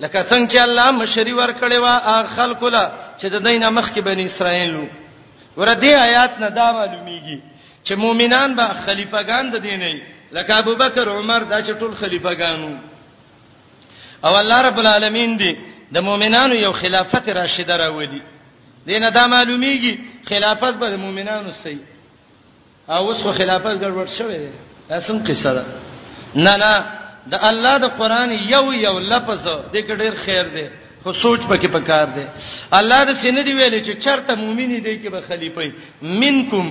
لکه 0.00 0.26
څنګه 0.30 0.54
چې 0.54 0.58
الله 0.66 0.90
مشری 0.98 1.32
ورکړي 1.34 1.76
وا 1.84 2.18
خلکو 2.36 2.68
لا 2.76 2.84
چې 3.20 3.26
د 3.36 3.42
دینه 3.48 3.70
مخ 3.70 3.90
کې 3.94 3.98
بنی 4.10 4.24
اسرائیل 4.32 4.74
وو 4.76 4.86
ور 5.56 5.66
دې 5.74 5.92
آیات 6.06 6.38
نه 6.40 6.48
دا 6.48 6.72
معلومیږي 6.72 7.38
چې 7.84 7.94
مؤمنان 7.94 8.54
به 8.56 8.68
خلیفګان 8.86 9.50
د 9.50 9.56
دیني 9.66 10.00
لکه 10.32 10.56
ابوبکر 10.58 11.08
عمر 11.08 11.42
دا 11.42 11.62
چې 11.62 11.72
ټول 11.80 11.94
خلیفګانو 12.00 12.78
او 14.24 14.36
الله 14.36 14.62
رب 14.68 14.78
العالمین 14.78 15.36
دی 15.38 15.52
د 15.94 15.98
مؤمنانو 16.02 16.54
یو 16.54 16.72
خلافت 16.72 17.28
راشده 17.28 17.76
راوړي 17.84 18.22
دینه 18.86 19.10
دا 19.10 19.26
معلومیږي 19.28 19.98
خلافت 20.28 20.74
به 20.80 20.90
د 20.90 20.94
مؤمنانو 20.96 21.50
سي 21.62 21.78
او 22.88 23.08
اوس 23.08 23.22
خو 23.22 23.32
خلافت 23.32 23.80
ګډوډ 23.80 24.08
شوی 24.18 24.38
دی 24.38 24.50
اسن 24.90 25.18
قصه 25.26 25.52
ده 25.54 25.64
نه 26.34 26.56
نه 26.56 26.84
د 27.26 27.34
الله 27.42 27.78
د 27.78 27.84
قران 27.98 28.30
یو 28.32 28.72
یو 28.72 28.98
لفظ 28.98 29.46
دې 29.48 29.78
ډېر 29.78 30.14
خیر 30.24 30.44
دی 30.48 30.68
خو 31.04 31.12
سوچ 31.12 31.40
پکې 31.50 31.66
پکار 31.76 32.06
دی 32.16 32.24
الله 32.78 33.00
د 33.08 33.12
سینې 33.22 33.42
دی 33.46 33.52
ویلې 33.54 33.80
چې 33.86 33.92
چرته 34.04 34.32
مؤمنی 34.42 34.78
دی 34.86 34.94
کې 35.02 35.08
به 35.14 35.20
خلیفہ 35.28 35.60
منکم 36.20 36.66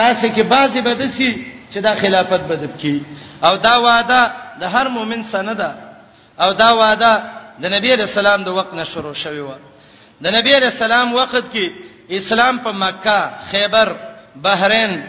تاسو 0.00 0.26
کې 0.28 0.40
بعضی 0.54 0.80
بدسي 0.86 1.30
چې 1.70 1.78
دا 1.86 1.92
خلافت 2.00 2.42
بدب 2.50 2.72
کی 2.80 2.96
او 3.44 3.54
دا 3.68 3.74
وعده 3.86 4.20
د 4.60 4.74
هر 4.74 4.86
مؤمن 4.96 5.22
سنده 5.30 5.70
او 6.46 6.50
دا 6.62 6.70
وعده 6.80 7.12
د 7.62 7.66
نبی 7.76 7.94
رسول 8.02 8.26
الله 8.26 8.44
د 8.48 8.58
وخت 8.58 8.74
نه 8.80 8.84
شروع 8.94 9.14
شوی 9.24 9.40
و 9.46 9.50
د 10.26 10.38
نبی 10.38 10.54
رسول 10.68 10.92
الله 10.92 11.14
وخت 11.22 11.54
کې 11.54 11.72
اسلام 12.22 12.58
په 12.68 12.72
مکه 12.82 13.18
خیبر 13.50 13.96
بحرین 14.44 15.00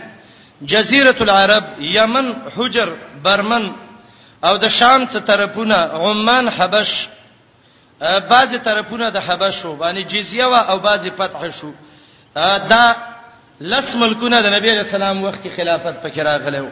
جزیره 0.72 1.16
العرب 1.28 1.64
یمن 1.98 2.34
حجر 2.58 2.90
برمن 3.24 3.72
او 4.48 4.58
د 4.58 4.68
شام 4.68 5.06
څخه 5.08 5.20
طرفونه 5.20 5.76
عمان 6.08 6.48
حبش 6.58 6.94
بعضی 8.02 8.58
طرفونه 8.58 9.10
د 9.10 9.18
حبشو 9.18 9.76
باندې 9.76 10.12
جزیه 10.12 10.46
وا 10.46 10.60
او 10.60 10.80
بعضی 10.80 11.10
فتح 11.16 11.50
شو 11.60 11.72
دا 12.70 12.96
لس 13.62 13.96
ملکونه 13.96 14.42
د 14.42 14.46
نبی 14.54 14.72
رسول 14.78 15.02
الله 15.02 15.22
وخت 15.26 15.44
کې 15.44 15.50
خلافت 15.56 16.04
پکې 16.04 16.20
راغلو 16.20 16.70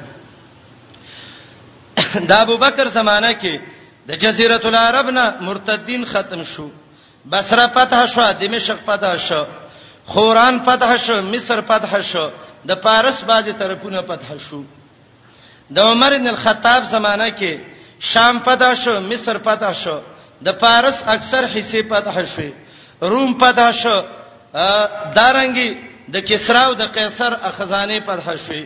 د 2.29 2.31
ابوبکر 2.31 2.87
زمانہ 2.87 3.31
کې 3.43 3.59
د 4.07 4.11
جزیرۃ 4.15 4.65
العرب 4.65 5.09
نه 5.09 5.33
مرتدین 5.41 6.05
ختم 6.05 6.43
شو 6.43 6.69
بصره 7.25 7.67
فتح 7.73 8.05
شو 8.15 8.31
دمشق 8.45 8.79
فتح 8.85 9.15
شو 9.27 9.43
خوران 10.05 10.59
فتح 10.65 10.95
شو 11.05 11.21
مصر 11.21 11.61
فتح 11.61 11.97
شو 12.11 12.29
د 12.67 12.75
پارس 12.81 13.21
باندې 13.23 13.59
طرفونه 13.59 14.01
فتح 14.01 14.33
شو 14.49 14.63
د 15.69 15.79
عمر 15.79 16.17
بن 16.17 16.27
الخطاب 16.27 16.83
زمانہ 16.91 17.29
کې 17.29 17.59
شام 17.99 18.39
فتح 18.43 18.73
شو 18.83 18.99
مصر 19.01 19.37
فتح 19.43 19.71
شو 19.83 19.99
د 20.45 20.57
فارس 20.61 20.97
اکثر 21.15 21.43
حصے 21.55 21.81
فتح 21.89 22.15
شوه 22.35 22.51
روم 23.11 23.29
فتح 23.41 23.71
شو 23.81 23.97
دارنګي 25.15 25.69
د 25.73 26.13
دا 26.13 26.19
کسرا 26.27 26.61
او 26.67 26.73
د 26.81 26.83
قیصر 26.95 27.31
خزانه 27.57 27.99
فتح 28.07 28.27
شوه 28.45 28.63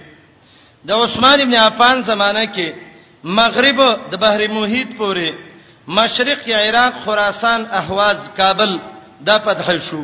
د 0.88 0.92
عثمان 1.04 1.40
ابن 1.42 1.56
عفان 1.66 1.98
زمانہ 2.10 2.46
کې 2.56 2.68
مغرب 3.40 3.78
د 4.12 4.14
بحر 4.24 4.42
محیط 4.58 4.98
پورې 5.00 5.30
مشرق 5.98 6.48
یا 6.48 6.58
عراق 6.68 6.94
خراسان 7.06 7.62
اهواز 7.72 8.30
کابل 8.38 8.72
دا 9.28 9.38
فتح 9.46 9.68
شو 9.90 10.04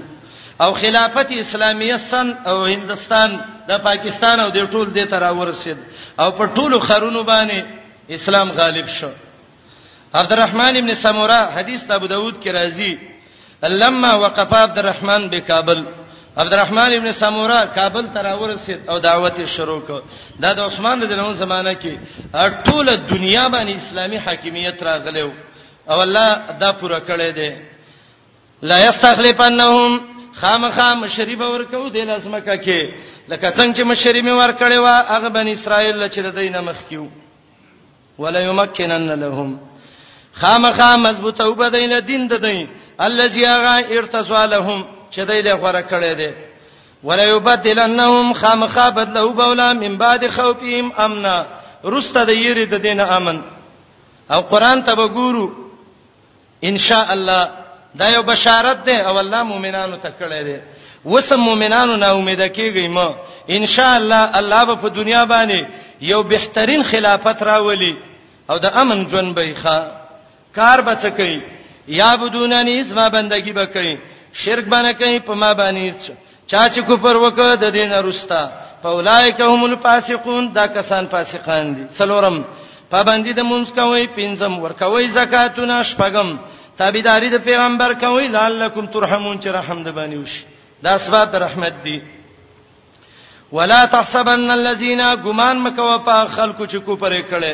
او 0.64 0.74
خلافت 0.74 1.32
اسلامیه 1.38 1.98
سن 2.10 2.28
او 2.50 2.58
هندستان 2.66 3.38
د 3.70 3.78
پاکستان 3.88 4.40
او 4.40 4.50
د 4.58 4.70
ټول 4.72 4.88
د 4.98 5.06
تر 5.12 5.32
ورسید 5.38 5.78
او 6.20 6.30
په 6.38 6.46
ټولو 6.56 6.80
خرونو 6.80 7.24
باندې 7.24 7.64
اسلام 8.16 8.52
غالب 8.60 8.88
شو 9.00 9.10
عبدالرحمن 10.16 10.74
ابن 10.82 10.92
سموره 11.04 11.40
حدیث 11.56 11.82
د 11.86 11.92
ابو 11.98 12.08
داود 12.14 12.36
کې 12.44 12.50
راځي 12.58 12.94
لما 13.82 14.12
وقف 14.24 14.52
عبدالرحمن 14.54 15.28
بکابل 15.32 15.80
عبدالرحمن 16.42 16.92
ابن 16.96 17.12
سموره 17.22 17.60
کابل 17.78 18.06
ته 18.14 18.22
راورسید 18.22 18.80
او 18.90 19.00
دعوت 19.00 19.38
شروع 19.46 19.82
کړ 19.88 20.02
دا 20.42 20.54
د 20.54 20.60
عثمان 20.60 20.96
رضی 21.04 21.14
الله 21.14 21.28
عنه 21.28 21.34
زمانہ 21.46 21.74
کې 21.84 21.94
ټوله 22.66 22.94
دنیا 23.14 23.48
باندې 23.50 23.76
اسلامي 23.76 24.18
حاکمیت 24.20 24.84
راغلو 24.84 25.32
او 25.90 26.02
الله 26.02 26.30
دا 26.62 26.72
پوره 26.72 27.00
کړی 27.08 27.32
دی 27.38 27.52
لا 28.70 28.78
یستخلفنهم 28.86 29.92
خامخا 30.40 30.94
مشریب 30.94 31.42
ورکو 31.42 31.90
د 31.90 31.98
لازمکه 32.12 32.56
کې 32.66 32.82
لکه 33.32 33.48
څنګه 33.58 33.76
چې 33.80 33.90
مشریب 33.92 34.26
ورکړی 34.28 34.76
و 34.84 34.88
هغه 35.16 35.28
بن 35.38 35.48
اسرائیل 35.48 36.08
چې 36.10 36.20
د 36.24 36.30
دینه 36.40 36.62
مخکیو 36.62 37.08
ولا 38.20 38.40
یمکنن 38.40 39.20
لهم 39.24 39.52
خامخا 40.42 40.96
مضبوطه 41.08 41.48
وبدین 41.48 41.94
دین 42.08 42.28
د 42.32 42.42
دی 42.42 42.68
الذي 43.08 43.46
غا 43.46 43.78
ارتسالهم 43.98 44.86
چې 45.12 45.20
دای 45.28 45.42
له 45.42 45.54
غره 45.56 45.82
کړي 45.92 46.14
دي 46.14 46.34
ولا 47.04 47.24
يبدلنهم 47.24 48.34
خامخا 48.34 48.90
بدلو 48.90 49.30
بولا 49.34 49.74
من 49.74 49.98
بعد 49.98 50.28
خوفهم 50.28 50.92
امنا 51.06 51.38
رسته 51.86 52.24
د 52.30 52.40
یری 52.46 52.66
د 52.66 52.76
دین 52.88 53.00
امن 53.00 53.42
او 54.32 54.42
قران 54.42 54.84
ته 54.84 54.96
وګورو 54.96 55.50
ان 56.64 56.78
شاء 56.78 57.14
الله 57.14 57.50
دا 58.00 58.10
یو 58.10 58.24
بشارت 58.24 58.84
ده 58.86 58.98
او 59.10 59.20
الله 59.20 59.44
مؤمنانو 59.44 59.96
ته 59.98 60.14
کړي 60.22 60.44
دي 60.48 60.58
وسم 61.06 61.40
مؤمنانو 61.40 61.96
نه 61.96 62.08
امید 62.12 62.42
کیږي 62.54 62.88
ما 62.90 63.14
ان 63.50 63.66
شاء 63.66 63.96
الله 63.98 64.38
الله 64.40 64.64
به 64.64 64.76
په 64.76 64.88
دنیا 64.90 65.26
باندې 65.26 65.66
یو 66.02 66.24
بهترین 66.24 66.84
خلافت 66.84 67.44
راولي 67.44 67.96
او 68.50 68.58
د 68.58 68.66
امن 68.82 69.06
جون 69.08 69.34
به 69.34 69.54
ښه 69.64 69.97
کار 70.60 70.80
بچ 70.90 71.04
کوي 71.18 71.36
یعبدوننی 72.02 72.74
اسما 72.82 73.06
بندگی 73.16 73.54
بکوي 73.62 73.94
شرک 74.42 74.66
باندې 74.74 74.94
کوي 75.02 75.20
په 75.28 75.34
ما 75.42 75.52
باندې 75.60 75.88
چا 76.52 76.62
چې 76.74 76.80
کفر 76.90 77.16
وکړ 77.26 77.50
د 77.64 77.66
دین 77.78 77.92
رستا 78.08 78.42
فاولائک 78.84 79.40
هم 79.52 79.62
الفاسقون 79.68 80.44
دا 80.58 80.66
کسان 80.78 81.04
فاسقان 81.14 81.66
دي 81.76 81.84
څلورم 81.98 82.38
پابندی 82.94 83.34
د 83.38 83.42
مونږ 83.50 83.66
کوي 83.80 84.06
پنځم 84.18 84.54
ورکوي 84.66 85.06
زکاتونه 85.20 85.76
شپږم 85.90 86.28
تابعداري 86.82 87.30
د 87.36 87.44
پیغمبر 87.48 87.94
کوي 88.04 88.26
لعلکم 88.38 88.86
ترحمون 88.96 89.40
چې 89.42 89.48
رحم 89.58 89.80
د 89.88 89.90
باندې 89.96 90.18
وشي 90.24 90.44
دا 90.84 90.92
اسباب 91.00 91.32
د 91.32 91.36
رحمت 91.48 91.76
دي 91.88 91.98
ولا 93.58 93.82
تحسبن 93.96 94.52
الذين 94.60 95.02
غمان 95.26 95.64
مکوا 95.66 95.98
په 95.98 96.30
خلکو 96.38 96.64
چې 96.66 96.76
کو 96.86 96.96
پرې 97.02 97.22
کړي 97.32 97.54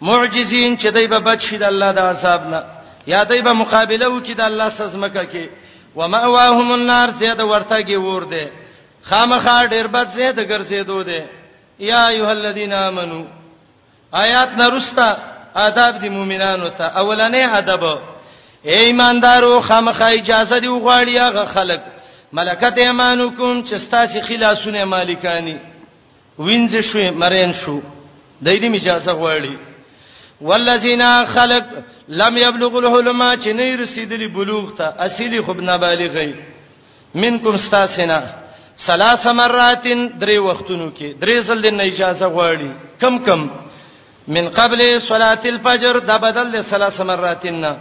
معجزین 0.00 0.76
چې 0.78 0.86
دای 0.90 1.06
به 1.06 1.18
بچی 1.18 1.58
د 1.58 1.62
الله 1.62 1.92
د 1.92 1.98
عذاب 1.98 2.46
نه 2.48 2.62
یا 3.06 3.24
دای 3.24 3.42
به 3.42 3.52
مقابله 3.52 4.06
وکړي 4.08 4.34
د 4.34 4.40
الله 4.40 4.70
سزمکه 4.70 5.24
کې 5.32 5.48
ومأواهم 5.98 6.70
النار 6.72 7.10
زیاده 7.10 7.44
ورتګي 7.44 7.94
ور 7.94 8.24
دي 8.24 8.46
خامخا 9.02 9.66
ډیر 9.66 9.86
بد 9.86 10.08
زیاده 10.08 10.44
ګرځېدو 10.48 11.02
دي 11.04 11.22
یا 11.78 12.06
ایه 12.08 12.28
الذین 12.28 12.72
آمنو 12.72 13.24
آیات 14.12 14.50
نرستا 14.58 15.16
آداب 15.54 15.98
دي 16.00 16.08
مؤمنانو 16.08 16.68
ته 16.68 16.88
اولنې 16.88 17.52
ادب 17.56 17.84
اے 18.64 18.78
ایماندارو 18.82 19.60
خامخا 19.60 20.06
اجازه 20.08 20.58
دی 20.60 20.66
وغواړي 20.68 21.16
هغه 21.18 21.44
خلک 21.46 21.80
ملکت 22.32 22.78
ایمانکم 22.78 23.64
چې 23.64 23.74
ستاسو 23.76 24.20
خلاصونه 24.28 24.84
مالکانی 24.84 25.58
وینځ 26.38 26.80
شوې 26.80 27.10
مرین 27.10 27.52
شو 27.52 27.80
دایې 28.44 28.58
دې 28.60 28.74
اجازه 28.74 29.12
غواړي 29.12 29.56
والذین 30.40 31.02
خلق 31.34 31.64
لم 32.08 32.36
یبلغوا 32.36 32.80
الحلم 32.80 33.22
چې 33.42 33.48
نه 33.52 33.76
رسیدلی 33.82 34.28
بلوغ 34.28 34.74
ته 34.76 34.92
اصلي 34.98 35.40
خوب 35.40 35.60
نابالغی 35.60 36.32
منکم 37.14 37.54
استاسنا 37.54 38.20
ثلاث 38.78 39.26
مرات 39.26 39.84
درې 40.20 40.36
وختونو 40.38 40.90
کې 40.96 41.14
درې 41.20 41.38
ځل 41.40 41.60
د 41.62 41.80
اجازه 41.80 42.26
غواړي 42.28 42.70
کم 43.00 43.18
کم 43.18 43.48
من 44.28 44.48
قبل 44.48 45.00
صلاه 45.00 45.40
الفجر 45.44 45.98
دا 45.98 46.16
بدل 46.16 46.52
له 46.52 46.62
ثلاث 46.62 47.00
مراتنا 47.00 47.76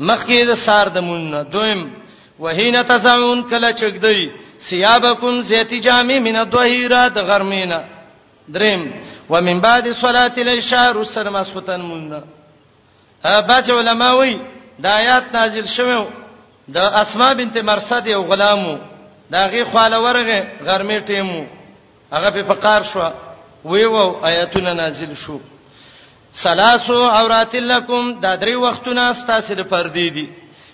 مخکې 0.00 0.44
د 0.46 0.54
سار 0.56 0.88
د 0.88 0.98
مونږ 1.00 1.50
دویم 1.52 1.90
وهین 2.38 2.82
تزعون 2.84 3.42
کله 3.50 3.72
چګدی 3.72 4.30
ثيابکم 4.68 5.42
زیتی 5.42 5.78
جامع 5.80 6.18
من 6.18 6.36
الظهیرات 6.36 7.16
غرمینا 7.18 7.80
دریم 8.48 8.88
ومن 9.30 9.60
بعد 9.60 9.90
صلاه 9.92 10.32
العشاء 10.38 10.92
رسل 10.92 11.30
مسوتن 11.32 11.80
مونږ 11.80 12.22
بعض 13.24 13.70
علما 13.70 14.12
وایي 14.14 14.40
دا 14.78 14.88
آیات 14.98 15.24
نازل 15.34 15.66
شوه 15.66 16.08
د 16.68 16.76
اسماء 16.78 17.32
بنت 17.34 17.58
مرصد 17.58 18.06
یو 18.06 18.22
غلامو 18.22 18.78
دا 19.30 19.46
غي 19.46 19.64
خاله 19.64 19.98
ورغه 20.02 20.42
غرمې 20.66 21.00
ټیمو 21.10 21.42
هغه 22.12 22.30
په 22.30 22.42
فقار 22.42 22.82
شو 22.82 23.10
وی 23.64 23.84
وو 23.86 24.24
آیاتونه 24.26 24.72
نازل 24.72 25.14
شو 25.14 25.38
سلاسو 26.32 27.04
عورات 27.08 27.54
لکم 27.56 28.20
دا 28.20 28.36
درې 28.36 28.54
وختونه 28.54 29.12
ستاسو 29.12 29.54
د 29.54 29.60
پردې 29.62 30.10
دي 30.14 30.28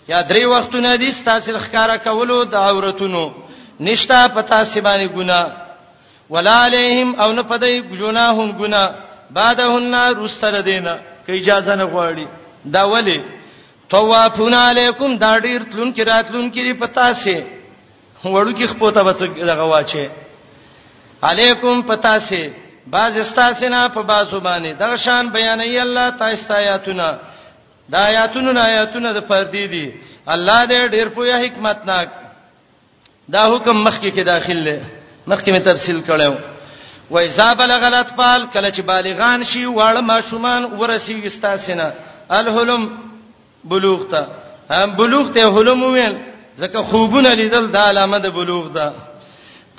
یا 0.09 0.23
درې 0.23 0.45
وختونه 0.45 0.97
دي 0.97 1.13
ستاسو 1.13 1.59
ښکارا 1.59 1.97
کولو 2.05 2.45
د 2.45 2.55
عورتونو 2.55 3.33
نشتا 3.81 4.27
پتا 4.35 4.65
سی 4.65 4.81
باندې 4.81 5.09
ګنا 5.15 5.62
ولا 6.33 6.53
علیهم 6.65 7.15
او 7.21 7.31
نه 7.37 7.43
پدای 7.43 7.83
جناهم 8.01 8.51
ګنا 8.59 8.85
بعدهن 9.37 9.95
رستر 10.25 10.55
دینا 10.69 10.95
کې 11.27 11.33
اجازه 11.41 11.75
نه 11.75 11.85
غواړي 11.85 12.27
دا 12.73 12.83
ولی 12.95 13.21
طوافون 13.91 14.55
علیکم 14.55 15.17
دا 15.17 15.33
ډیر 15.39 15.61
تلون 15.71 15.93
کې 15.95 16.03
راتلون 16.13 16.47
کې 16.55 16.79
پتا 16.83 17.13
سي 17.25 17.37
وړو 18.25 18.53
کې 18.59 18.67
خپوتا 18.73 19.03
بچ 19.03 19.19
دغه 19.51 19.65
واچي 19.73 20.07
علیکم 21.23 21.83
پتا 21.93 22.19
سي 22.29 22.43
باز 22.95 23.17
استاسنا 23.19 23.89
په 23.89 24.03
بازو 24.03 24.41
باندې 24.41 24.79
دا 24.79 24.97
شان 24.97 25.29
بیانې 25.33 25.81
الله 25.83 26.11
تاسو 26.23 26.55
آیاتونه 26.55 27.19
دا 27.93 27.99
آیاتونه 28.07 28.61
آیاتونه 28.71 29.13
د 29.13 29.19
پردی 29.29 29.67
دي 29.67 29.93
الله 30.27 30.65
دې 30.67 30.91
ډیر 30.97 31.09
پوهه 31.09 31.45
حکمت 31.45 31.87
ناک 31.87 32.09
دا 33.35 33.43
حکم 33.55 33.77
مخکې 33.85 34.17
کې 34.17 34.21
داخله 34.33 34.81
مخکې 35.27 35.51
مې 35.53 35.61
تفصیل 35.65 36.01
کړو 36.07 36.35
و 37.11 37.19
اذا 37.19 37.53
بلغ 37.61 37.85
الاطفال 37.89 38.47
کله 38.53 38.71
چې 38.71 38.81
بالغان 38.91 39.45
شي 39.51 39.65
واړه 39.67 40.01
ماشومان 40.11 40.65
ورسیږي 40.65 41.29
ستاسینه 41.37 41.91
الهلم 42.39 42.89
بلوغ 43.73 44.07
ته 44.11 44.27
هم 44.71 44.95
بلوغ 45.01 45.33
ته 45.37 45.51
هلم 45.59 45.83
ویل 45.83 46.17
ځکه 46.59 46.79
خوبونه 46.91 47.35
لیدل 47.43 47.67
د 47.77 47.77
علامه 47.77 48.19
د 48.27 48.35
بلوغ 48.39 48.69
ده 48.79 48.93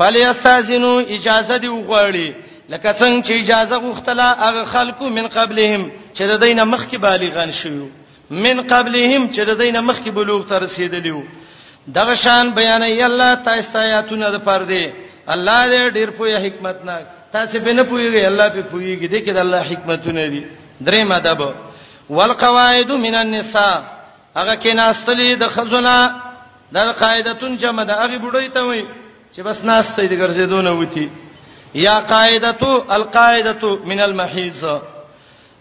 فلی 0.01 0.23
استاذینو 0.29 0.93
اجازه 0.99 1.57
دی 1.57 1.67
وغواړي 1.67 2.33
لکه 2.69 2.93
څنګه 2.99 3.23
چې 3.27 3.31
اجازه 3.43 3.75
غوښتله 3.75 4.47
هغه 4.47 4.63
خلکو 4.65 5.09
من 5.17 5.27
قبلهم 5.37 5.89
چې 6.15 6.21
د 6.31 6.39
دینه 6.45 6.63
مخکې 6.63 6.95
بالغان 7.07 7.51
شيو 7.61 7.87
من 8.29 8.61
قبلهم 8.61 9.31
چې 9.33 9.39
د 9.49 9.53
دینه 9.63 9.81
مخکې 9.93 10.09
بلوغ 10.17 10.45
ته 10.51 10.55
رسیدلی 10.65 11.11
وو 11.15 11.23
دغه 11.87 12.15
شان 12.15 12.51
بیانې 12.55 13.01
الله 13.09 13.33
تاسو 13.47 13.71
ته 13.73 13.79
آیاتونه 13.87 14.29
د 14.35 14.45
پردې 14.49 14.83
الله 15.29 15.59
دې 15.67 15.93
ډیر 15.93 16.09
په 16.11 16.37
حکمت 16.45 16.83
نه 16.85 17.03
تاسو 17.31 17.59
به 17.59 17.73
نه 17.73 17.83
پويږي 17.83 18.25
الله 18.27 18.47
به 18.49 18.61
پويږي 18.71 19.07
دې 19.09 19.21
کې 19.25 19.31
د 19.33 19.37
الله 19.37 19.61
حکمتونه 19.61 20.27
دي 20.27 20.43
درې 20.83 21.01
مدب 21.07 21.53
والقواعد 22.09 22.91
من 22.91 23.15
النساء 23.15 23.81
هغه 24.35 24.55
کې 24.55 24.73
ناستلې 24.75 25.35
د 25.39 25.47
خزونه 25.49 26.15
د 26.73 26.77
قاعدتون 26.99 27.57
جمع 27.57 27.83
ده 27.83 27.93
هغه 27.93 28.17
بډوي 28.17 28.49
ته 28.49 28.61
وي 28.65 28.85
چې 29.35 29.41
بس 29.41 29.61
ناستې 29.63 30.01
دې 30.11 30.15
ګرځېدونه 30.19 30.67
وتی 30.71 31.09
یا 31.75 31.99
قاعدتو 31.99 32.85
القاعدتو 32.89 33.79
من 33.85 33.99
المحیز 33.99 34.63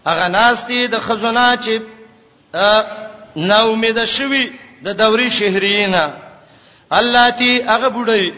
هغه 0.07 0.27
ناستې 0.27 0.89
د 0.91 0.99
خزونه 0.99 1.57
چې 1.61 1.79
نو 3.37 3.71
امید 3.73 4.03
شوي 4.05 4.51
د 4.83 4.89
دوري 4.95 5.29
شهرینه 5.29 6.13
الله 6.91 7.29
تی 7.29 7.61
هغه 7.61 7.87
بډوي 7.89 8.31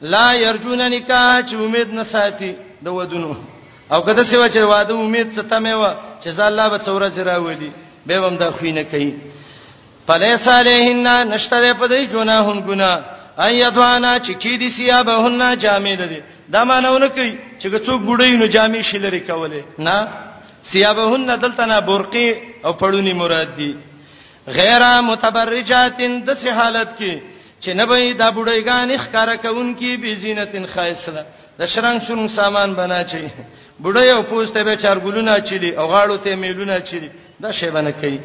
لا 0.00 0.32
يرجون 0.32 0.78
نکاح 0.90 1.40
چې 1.50 1.54
امید 1.54 1.88
نه 1.94 2.02
ساتي 2.04 2.52
د 2.84 2.88
ودونو 2.88 3.34
او 3.92 4.02
کده 4.02 4.24
څه 4.24 4.36
وچه 4.38 4.64
واده 4.64 4.94
امید 4.94 5.32
ستمه 5.32 5.74
و 5.76 5.84
چې 6.22 6.28
ځا 6.30 6.42
الله 6.46 6.68
به 6.68 6.78
څوره 6.78 7.08
سره 7.10 7.38
ودی 7.38 7.70
به 8.06 8.16
هم 8.26 8.36
دا 8.36 8.50
خوینه 8.50 8.82
کوي 8.84 9.12
فلیس 10.06 10.48
علیهن 10.48 11.28
نشتره 11.28 11.72
پدې 11.72 12.12
جناحون 12.12 12.62
ګنا 12.66 12.92
ایدوانا 13.44 14.18
چې 14.18 14.30
کی 14.42 14.56
دي 14.58 14.70
سیابهن 14.70 15.58
جامې 15.58 15.94
ده 16.00 16.22
دا 16.52 16.64
مانونه 16.64 17.08
کوي 17.08 17.38
چې 17.60 17.66
څوک 17.86 18.02
ګډوي 18.06 18.36
نو 18.36 18.46
جامې 18.48 18.80
شلري 18.82 19.20
کوله 19.20 19.62
نه 19.78 20.08
سیابهن 20.62 21.36
دلته 21.40 21.66
نه 21.66 21.80
برقي 21.80 22.28
او 22.64 22.72
پړونی 22.78 23.12
مراد 23.14 23.56
دي 23.56 23.72
غیر 24.58 24.82
متبرجات 25.00 25.98
د 26.26 26.34
سه 26.34 26.50
حالت 26.54 26.88
کې 26.98 27.12
چې 27.60 27.68
نه 27.74 27.84
به 27.86 28.12
دا 28.14 28.30
بډایګان 28.30 28.96
ښکارا 28.98 29.36
کوونکی 29.36 29.96
به 29.96 30.14
زینتن 30.14 30.66
خایسله 30.66 31.22
د 31.58 31.66
شرنګ 31.66 32.00
شون 32.06 32.28
سامان 32.28 32.74
بنا 32.74 33.04
چي 33.04 33.28
بډای 33.82 34.10
او 34.10 34.22
پوسټه 34.30 34.62
به 34.66 34.76
چارګلونه 34.76 35.40
چي 35.40 35.74
او 35.78 35.86
غاړو 35.92 36.16
ته 36.24 36.36
میلونه 36.36 36.80
چي 36.80 37.10
دا 37.42 37.52
شی 37.52 37.70
باندې 37.70 37.90
کوي 38.00 38.20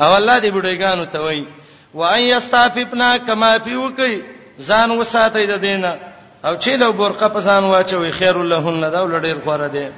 او 0.00 0.14
الله 0.14 0.40
دې 0.40 0.52
بډایګانو 0.56 1.04
ته 1.12 1.18
وایي 1.20 1.46
وان 1.94 2.20
یستاففنا 2.26 3.16
کما 3.26 3.50
فیو 3.64 3.90
کوي 3.96 4.22
ځان 4.68 4.90
وساتې 5.04 5.46
د 5.50 5.56
دینه 5.60 5.96
او 6.44 6.56
چې 6.60 6.68
لو 6.80 6.92
برقه 6.92 7.28
په 7.28 7.40
ځان 7.40 7.64
واچوي 7.64 8.10
خیر 8.12 8.36
لهن 8.38 8.80
دا 8.80 9.00
ولډیر 9.04 9.36
خوره 9.44 9.68
دي 9.74 9.88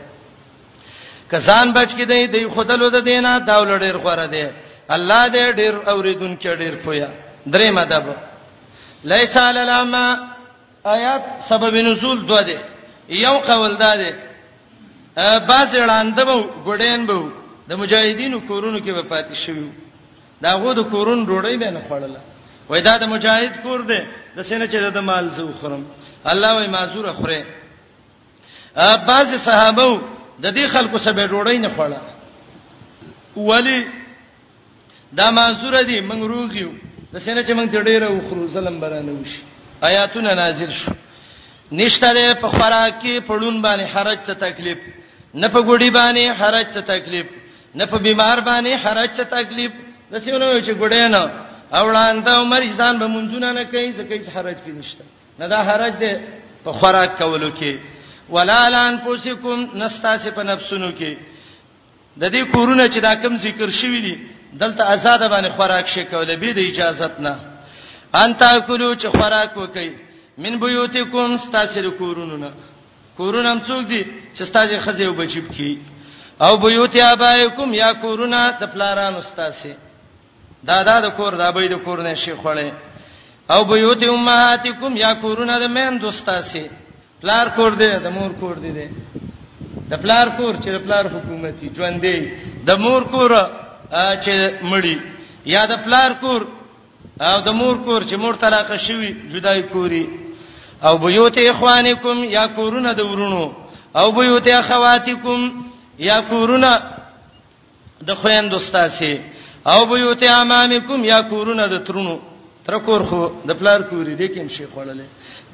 کزان 1.31 1.73
بچ 1.73 1.91
کې 1.97 2.03
دی 2.11 2.27
د 2.27 2.49
خودلو 2.55 2.91
د 2.91 3.05
دینه 3.11 3.39
دا 3.39 3.61
ولډیر 3.63 3.97
خوره 4.03 4.27
دي 4.27 4.49
الله 4.97 5.29
دې 5.29 5.57
ډیر 5.61 5.75
اوریدونکو 5.89 6.55
ډیر 6.63 6.75
پویا 6.85 7.09
درې 7.47 7.69
مدب 7.77 8.03
ليس 9.05 9.37
على 9.37 9.63
العمى 9.63 10.19
آیات 10.87 11.23
سبب 11.49 11.75
نزول 11.77 12.27
دوه 12.27 12.43
دي 12.43 12.59
یو 13.09 13.39
قول 13.39 13.77
ده 13.77 14.15
باز 15.39 15.75
وړاندې 15.77 16.21
به 16.23 16.47
ګډین 16.67 17.07
به 17.07 17.31
د 17.69 17.73
مجاهدینو 17.79 18.41
کورونو 18.47 18.79
کې 18.79 18.91
به 18.91 19.03
پاتې 19.03 19.35
شوی 19.47 19.71
دا 20.43 20.55
غو 20.57 20.73
د 20.73 20.81
کورون 20.91 21.27
ډوړی 21.27 21.57
به 21.57 21.71
نه 21.71 21.81
خړله 21.89 22.21
وای 22.69 22.81
دا 22.81 22.97
د 22.97 23.05
مجاهد 23.05 23.61
کور 23.63 23.81
دی 23.83 24.01
د 24.37 24.43
سینې 24.43 24.69
چې 24.73 24.77
د 24.95 24.99
مال 24.99 25.31
زو 25.31 25.53
خورم 25.53 25.87
الله 26.27 26.55
وای 26.55 26.69
معذور 26.69 27.13
خوره 27.13 27.45
بعض 29.07 29.35
صحابه 29.35 30.01
د 30.43 30.47
دې 30.57 30.67
خلکو 30.67 30.99
سبه 30.99 31.27
ډوړی 31.27 31.57
نه 31.59 31.69
خړله 31.77 32.01
ولی 33.37 33.87
دا 35.13 35.31
معذور 35.31 35.83
دي 35.83 36.01
منګ 36.01 36.23
روغیو 36.23 36.69
د 37.13 37.17
سینې 37.25 37.43
چې 37.47 37.53
موږ 37.59 37.69
ډېر 37.91 38.03
وخرو 38.11 38.49
ظلم 38.55 38.77
برانه 38.81 39.13
وشي 39.13 39.41
آیاتونه 39.89 40.35
نازل 40.41 40.71
شو 40.81 40.93
نشته 41.81 42.09
ده 42.17 42.35
په 42.43 42.49
خوراکي 42.57 43.15
پړون 43.29 43.57
باندې 43.67 43.85
حرج 43.95 44.19
څه 44.27 44.33
تکلیف 44.45 44.79
نه 45.35 45.49
په 45.55 45.61
ګوډي 45.69 45.91
باندې 45.99 46.23
حرج 46.41 46.67
څه 46.75 46.81
تکلیف 46.93 47.27
نه 47.79 47.85
په 47.93 47.99
بیمار 48.07 48.39
باندې 48.41 48.73
حرج 48.85 49.11
څه 49.19 49.23
تکلیف 49.37 49.73
دسیونه 50.13 50.47
وي 50.47 50.63
چې 50.67 50.71
ګوډې 50.83 51.03
نه 51.15 51.23
اوړان 51.81 52.23
ته 52.27 52.33
مریضان 52.53 52.99
به 53.03 53.07
منځونه 53.15 53.49
نه 53.59 53.65
کوي 53.75 53.91
څه 53.99 54.03
کوي 54.11 54.23
حرج 54.37 54.57
کې 54.65 54.73
نشته 54.79 55.05
نه 55.41 55.49
دا 55.55 55.61
حرج 55.71 55.93
ده 55.99 56.21
په 56.65 56.71
خوراک 56.79 57.11
کولو 57.19 57.51
کې 57.51 57.79
ولا 58.35 58.63
لان 58.75 58.97
پوسکم 59.05 59.67
نستاسه 59.75 60.31
په 60.31 60.43
نفسونو 60.43 60.91
کې 60.99 61.17
د 62.21 62.25
دې 62.35 62.43
کورونه 62.55 62.85
چې 62.89 62.99
دا 63.01 63.15
کم 63.15 63.37
ذکر 63.47 63.71
شوی 63.81 64.01
دي 64.07 64.17
دلته 64.59 64.83
آزاد 64.93 65.21
باندې 65.31 65.49
خوراک 65.57 65.87
شي 65.89 66.05
کولې 66.05 66.37
به 66.43 66.53
د 66.53 66.59
اجازه 66.71 67.11
نه 67.25 67.35
انت 68.23 68.43
کلو 68.67 68.95
چې 68.95 69.07
خوراک 69.17 69.57
وکي 69.57 69.91
من 70.43 70.57
بیوتکم 70.63 71.33
استاسر 71.35 71.89
کورونو 71.99 72.37
نه 72.37 72.51
کورونه 73.17 73.61
څوک 73.67 73.83
دي 73.91 74.05
چې 74.37 74.43
ستاسو 74.43 74.79
خزه 74.85 75.05
او 75.07 75.15
بچب 75.15 75.47
کی 75.55 75.73
او 76.45 76.57
بیوت 76.57 76.97
ابایکم 76.97 77.75
یا 77.75 77.93
کورونه 77.93 78.39
د 78.61 78.65
پلاران 78.75 79.15
استاسي 79.15 79.73
دادا 80.65 81.01
د 81.07 81.07
کور 81.17 81.33
د 81.41 81.41
ابي 81.41 81.69
د 81.69 81.73
کور 81.85 81.99
نه 82.03 82.15
شي 82.15 82.33
خوړې 82.35 82.71
او 83.53 83.65
بیوت 83.65 84.03
امهاتکم 84.03 84.93
یا 84.97 85.15
کورونه 85.15 85.59
د 85.59 85.63
مین 85.77 85.99
دوستاسي 86.01 86.67
پلار 87.23 87.47
کور 87.57 87.71
دی 87.81 87.91
د 88.05 88.07
مور 88.17 88.31
کور 88.41 88.55
دی 88.63 88.71
دی 88.79 88.87
د 89.91 89.93
پلار 90.03 90.27
کور 90.37 90.55
چې 90.55 90.69
د 90.77 90.79
پلار 90.85 91.05
حکومتي 91.15 91.71
ژوند 91.77 91.97
دی 92.03 92.17
د 92.69 92.71
مور 92.85 93.03
کور 93.15 93.31
چې 93.93 94.65
مړی 94.71 94.97
یا 95.47 95.65
د 95.67 95.75
پلار 95.85 96.11
کور 96.21 96.41
او 97.29 97.37
د 97.47 97.49
مور 97.61 97.77
کور 97.85 98.03
چې 98.05 98.15
مور 98.23 98.35
طلاق 98.43 98.71
شوی 98.87 99.13
جدای 99.33 99.63
کوری 99.73 100.07
او 100.87 100.95
بیوت 100.99 101.39
اخوانکم 101.39 102.25
یا 102.37 102.47
کورونه 102.59 102.93
د 102.95 103.01
ورونو 103.11 103.45
او 103.95 104.07
بیوت 104.13 104.47
اخواتکم 104.51 105.41
یا 105.99 106.21
کورونه 106.31 106.71
د 108.09 108.15
خويندو 108.15 108.59
ستاسي 108.59 109.21
او 109.67 109.87
بیوت 109.87 110.23
امامکم 110.23 111.05
یا 111.05 111.23
کورونه 111.23 111.67
د 111.67 111.85
ترونو 111.87 112.17
تر 112.67 112.79
کور 112.79 113.01
خو 113.11 113.23
د 113.49 113.53
پلار 113.59 113.81
کوری 113.91 114.15
د 114.15 114.23
کوم 114.35 114.49
شي 114.49 114.65
خړلې 114.77 115.05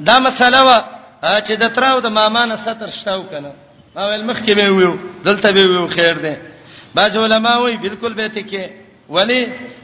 دا 0.01 0.19
مسله 0.19 0.63
وا 0.65 0.79
چې 1.41 1.53
د 1.59 1.75
تراو 1.75 2.01
د 2.01 2.07
ماما 2.11 2.47
نه 2.47 2.57
ستر 2.57 2.91
شتاو 3.01 3.23
کنه 3.31 3.51
ما 3.95 4.05
ول 4.09 4.25
مخ 4.25 4.43
کې 4.43 4.51
به 4.59 4.69
ویو 4.71 4.95
دلته 5.25 5.53
به 5.53 5.65
ویو 5.69 5.87
خیر 5.97 6.19
ده 6.25 6.56
بعض 6.99 7.15
علما 7.25 7.53
وایي 7.63 7.77
بالکل 7.85 8.13
به 8.19 8.29
ته 8.29 8.43
کې 8.51 8.63
ولی 9.15 9.41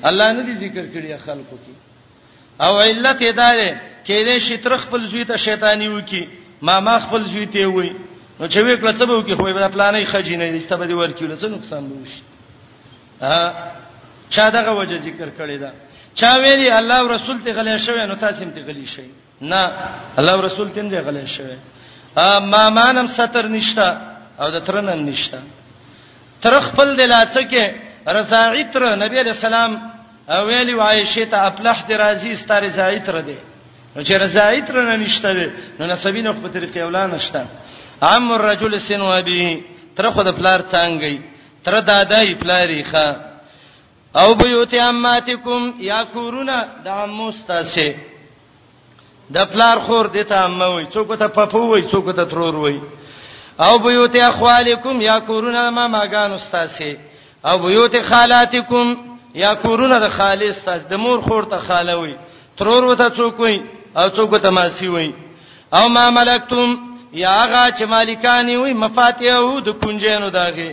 الله 0.09 0.27
نه 0.37 0.43
دي 0.49 0.55
ذکر 0.65 0.85
کړی 0.95 1.19
خلکو 1.27 1.57
کې 1.65 1.75
او 2.65 2.73
علت 2.87 3.19
یې 3.27 3.33
دار 3.41 3.59
کې 4.07 4.17
دې 4.29 4.37
شتر 4.49 4.77
خپل 4.85 5.07
زوی 5.13 5.25
ته 5.31 5.37
شیطانی 5.47 5.89
وکی 5.95 6.25
ما 6.69 6.81
ما 6.87 6.95
خپل 7.05 7.23
زوی 7.35 7.47
ته 7.55 7.67
وای 7.67 7.91
نو 8.41 8.45
چې 8.49 8.59
وې 8.59 8.81
کله 8.81 8.93
څه 8.99 9.05
به 9.09 9.15
وکی 9.19 9.35
خو 9.37 9.43
به 9.45 9.69
پلانې 9.69 10.05
خجینې 10.13 10.49
دې 10.55 10.61
ستبه 10.67 10.85
دې 10.91 10.95
ورکیول 11.01 11.39
څه 11.39 11.45
نقصان 11.57 11.83
به 11.89 11.95
وشي 12.03 12.23
ها 13.21 13.55
چا 14.35 14.45
دغه 14.57 14.71
وجه 14.79 14.97
ذکر 15.09 15.29
کړی 15.39 15.57
دا 15.63 15.71
چا 16.21 16.31
ویلی 16.43 16.69
الله 16.79 16.95
او 17.01 17.07
رسول 17.17 17.39
ته 17.45 17.51
غلې 17.57 17.77
شوی 17.87 18.07
نو 18.07 18.15
تاسو 18.15 18.45
هم 18.45 18.51
ته 18.57 18.61
غلې 18.69 18.89
شئ 18.95 19.05
نه 19.51 19.63
الله 20.19 20.33
او 20.37 20.41
رسول 20.49 20.69
ته 20.71 20.81
هم 20.81 20.89
دې 20.91 21.07
غلې 21.07 21.31
شوی 21.37 21.57
ما 22.53 22.71
مانم 22.77 23.07
ستر 23.17 23.49
نشتا 23.49 23.89
او 24.41 24.49
د 24.55 24.65
ترنن 24.65 25.01
نشتا 25.09 25.39
تر 26.43 26.55
خپل 26.61 26.97
دلاته 26.99 27.43
کې 27.51 27.64
رضاعی 28.18 28.64
تر 28.72 28.82
نبی 29.03 29.16
علیہ 29.22 29.34
السلام 29.38 29.72
ویلی 30.49 30.74
عائشه 30.86 31.24
ته 31.32 31.36
افلح 31.49 31.78
دی 31.88 31.95
راضی 32.03 32.30
ستاره 32.43 32.66
رضاعی 32.68 33.01
تر 33.07 33.16
دی 33.28 33.36
نو 33.97 34.01
چې 34.05 34.12
رضاعی 34.24 34.61
تر 34.68 34.76
نه 34.88 34.95
نشته 35.03 35.30
دی 35.38 35.47
نو 35.78 35.82
نسبین 35.93 36.26
خو 36.32 36.40
په 36.47 36.51
طریقې 36.55 36.80
ولا 36.88 37.05
نشته 37.14 37.40
عام 38.09 38.28
الرجل 38.38 38.72
سن 38.86 39.01
وبی 39.09 39.43
تر 40.01 40.07
خو 40.16 40.22
د 40.28 40.30
پلار 40.38 40.61
څنګه 40.72 41.12
تر 41.64 41.74
دادای 41.90 42.34
پلاری 42.43 42.82
ښا 42.90 43.09
او 44.20 44.28
بیوت 44.40 44.72
اماتکم 44.86 45.61
یا 45.90 46.01
کورونا 46.16 46.57
د 46.84 46.86
اموستاسه 47.05 47.88
د 49.36 49.38
پلار 49.53 49.76
خور 49.86 50.07
دته 50.18 50.36
اموي 50.47 50.84
څوک 50.95 51.09
ته 51.22 51.26
پپو 51.38 51.62
وای 51.68 51.82
څوک 51.82 52.07
ته 52.16 52.24
ترور 52.34 52.57
وای 52.64 52.78
او 53.59 53.79
بیوت 53.79 54.17
اخوالکم 54.17 55.01
یا 55.01 55.19
کورونه 55.21 55.71
ما 55.71 55.89
ماګانو 55.89 56.35
استاسي 56.35 56.99
او 57.45 57.59
بیوت 57.59 57.95
خالاتکم 58.09 58.95
یا 59.35 59.55
کورونه 59.55 59.99
د 60.01 60.09
خالص 60.09 60.47
استاس 60.57 60.81
د 60.91 60.95
مور 60.95 61.19
خور 61.21 61.43
ته 61.45 61.57
خالوي 61.59 62.15
ترور 62.59 62.85
وته 62.85 63.09
څوک 63.11 63.37
وي 63.41 63.63
او 63.97 64.09
څوک 64.17 64.37
ته 64.43 64.51
ماسی 64.51 64.89
وي 64.89 65.15
او 65.73 65.89
ما 65.89 66.11
ملکتم 66.11 66.93
یا 67.13 67.31
هغه 67.45 67.71
چې 67.77 67.85
مالکانی 67.85 68.57
وي 68.57 68.73
مفاتیح 68.75 69.35
او 69.35 69.61
د 69.61 69.69
کنجینو 69.81 70.29
داغه 70.31 70.73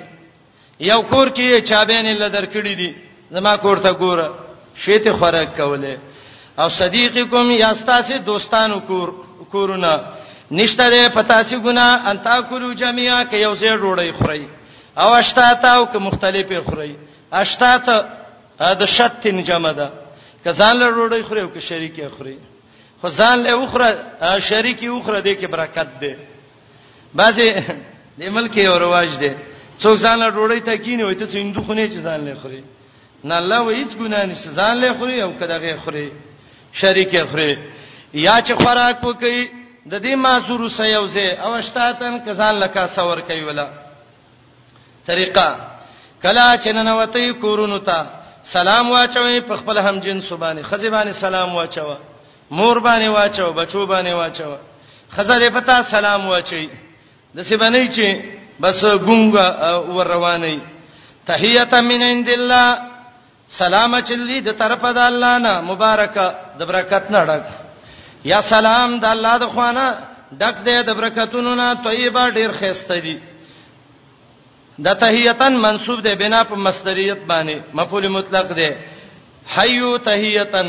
یو 0.79 1.01
کور 1.01 1.27
کې 1.29 1.63
چابین 1.69 2.05
لدر 2.19 2.45
کړی 2.45 2.75
دي 2.77 2.93
زما 3.31 3.55
کور 3.57 3.77
ته 3.79 3.91
ګوره 3.93 4.27
شیته 4.75 5.13
خوراک 5.17 5.57
کوله 5.57 5.97
او 6.59 6.69
صدیقکم 6.69 7.51
یا 7.51 7.67
استاسي 7.69 8.17
دوستانو 8.19 8.79
کور 8.79 9.07
کورونه 9.51 9.93
نشته 10.51 10.89
ده 10.89 11.09
پتا 11.09 11.43
سي 11.43 11.55
ګنا 11.61 12.09
ان 12.11 12.17
تاکلوا 12.21 12.73
جميعا 12.73 13.23
ک 13.23 13.33
یو 13.33 13.53
ځای 13.55 13.77
ډوړی 13.77 14.11
خوري 14.11 14.47
او 14.97 15.13
اشتات 15.13 15.65
او 15.65 15.85
ک 15.85 15.95
مختلفه 15.95 16.61
خوري 16.61 16.95
اشتات 17.31 17.85
دا 18.79 18.85
شت 18.85 19.27
جمع 19.49 19.71
ده 19.71 19.89
کزان 20.45 20.77
له 20.77 20.87
ډوړی 20.91 21.23
خوري 21.23 21.41
او 21.41 21.49
ک 21.49 21.59
شریکه 21.59 22.09
خوري 22.17 22.37
خو 23.01 23.09
ځان 23.09 23.37
له 23.43 23.51
اوخره 23.51 24.39
شریکی 24.49 24.87
اوخره 24.87 25.21
دې 25.21 25.33
کې 25.39 25.45
برکت 25.53 25.89
ده 26.01 26.13
بعضی 27.15 27.45
د 28.17 28.23
ملک 28.29 28.57
یو 28.57 28.77
رواج 28.79 29.19
ده 29.19 29.33
څوک 29.81 29.97
ځان 29.97 30.17
له 30.19 30.29
ډوړی 30.31 30.59
ته 30.65 30.75
کینی 30.77 31.03
وای 31.03 31.15
ته 31.15 31.41
هندو 31.41 31.61
خونه 31.61 31.87
چې 31.93 31.99
ځان 32.07 32.25
له 32.25 32.33
خوري 32.41 32.63
نه 33.23 33.35
الله 33.41 33.61
و 33.61 33.69
هیڅ 33.69 33.91
ګناه 34.01 34.25
نشته 34.25 34.49
ځان 34.53 34.75
له 34.81 34.97
خوري 34.97 35.21
او 35.21 35.31
کداغه 35.39 35.77
خوري 35.85 36.09
شریکه 36.73 37.25
خوري 37.31 37.55
یا 38.13 38.35
چې 38.41 38.51
خوراک 38.61 39.03
وکي 39.05 39.58
د 39.91 39.93
دې 40.05 40.13
معذور 40.25 40.61
سيوزه 40.79 41.27
او 41.45 41.51
اشتاتن 41.61 42.13
کزان 42.25 42.55
لکا 42.61 42.83
سور 42.95 43.19
کوي 43.27 43.43
ولا 43.43 43.65
طریقه 45.07 45.45
کلا 46.23 46.47
چننوتی 46.63 47.31
کورونو 47.43 47.77
ته 47.89 47.99
سلام 48.43 48.91
واچوي 48.91 49.41
په 49.49 49.55
خپل 49.61 49.77
هم 49.77 49.99
جن 49.99 50.21
سبانه 50.21 50.61
خزبانه 50.61 51.11
سلام 51.11 51.55
واچو 51.55 51.93
مور 52.57 52.77
باندې 52.85 53.07
واچو 53.15 53.53
بچو 53.53 53.85
باندې 53.85 54.09
واچو 54.09 54.49
خزر 55.15 55.49
پتا 55.53 55.83
سلام 55.83 56.27
واچي 56.29 56.69
د 57.35 57.41
سبانه 57.41 57.87
چې 57.89 58.21
بس 58.59 58.83
ګونګا 58.83 59.75
ور 59.89 60.07
رواني 60.07 60.59
تحیته 61.27 61.81
من 61.81 62.01
عند 62.03 62.29
الله 62.29 62.77
سلام 63.49 63.99
چلی 64.01 64.41
د 64.41 64.51
طرفه 64.51 64.91
د 64.93 64.97
الله 64.97 65.37
نه 65.37 65.61
مبارک 65.71 66.17
د 66.59 66.63
برکت 66.71 67.11
نه 67.11 67.25
ډک 67.25 67.58
یا 68.23 68.41
سلام 68.53 68.91
د 68.99 69.05
الله 69.15 69.33
د 69.43 69.45
خوانه 69.53 69.85
ډک 70.39 70.55
دې 70.67 70.75
د 70.87 70.89
برکتونو 70.99 71.51
نه 71.61 71.67
طیبه 71.87 72.23
ډیر 72.37 72.51
خسته 72.59 72.95
دي 73.05 73.15
د 74.85 74.87
تحیتن 75.03 75.53
منسوب 75.65 75.99
ده 76.03 76.13
بنا 76.15 76.43
په 76.51 76.55
مصدریت 76.55 77.21
باندې 77.31 77.55
مفعول 77.73 78.07
مطلق 78.17 78.47
ده 78.59 78.69
حیو 79.55 79.97
تحیتن 79.97 80.67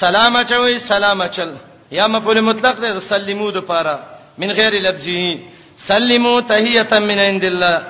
سلام 0.00 0.34
چوي 0.50 0.78
سلام 0.78 1.22
چل 1.36 1.50
یا 1.92 2.06
مفعول 2.08 2.40
مطلق 2.50 2.76
ده 2.82 3.00
سلمو 3.10 3.50
د 3.50 3.58
پاره 3.70 3.96
من 4.38 4.50
غیر 4.58 4.72
لفظی 4.80 5.38
سلمو 5.86 6.40
تحیتن 6.40 7.02
من 7.10 7.18
عند 7.18 7.44
الله 7.44 7.82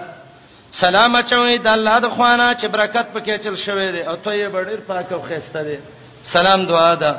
سلام 0.82 1.20
چوي 1.22 1.58
د 1.64 1.68
الله 1.76 1.96
د 2.04 2.08
خوانه 2.16 2.52
چې 2.60 2.66
برکت 2.76 3.06
پکې 3.14 3.44
چل 3.44 3.56
شوی 3.56 3.88
دی 3.92 4.00
او 4.00 4.16
ته 4.16 4.30
یې 4.30 4.66
ډیر 4.70 4.80
پاک 4.88 5.12
او 5.12 5.22
خسته 5.28 5.62
دی 5.70 5.76
سلام 6.24 6.64
دعا 6.66 6.94
ده 7.02 7.12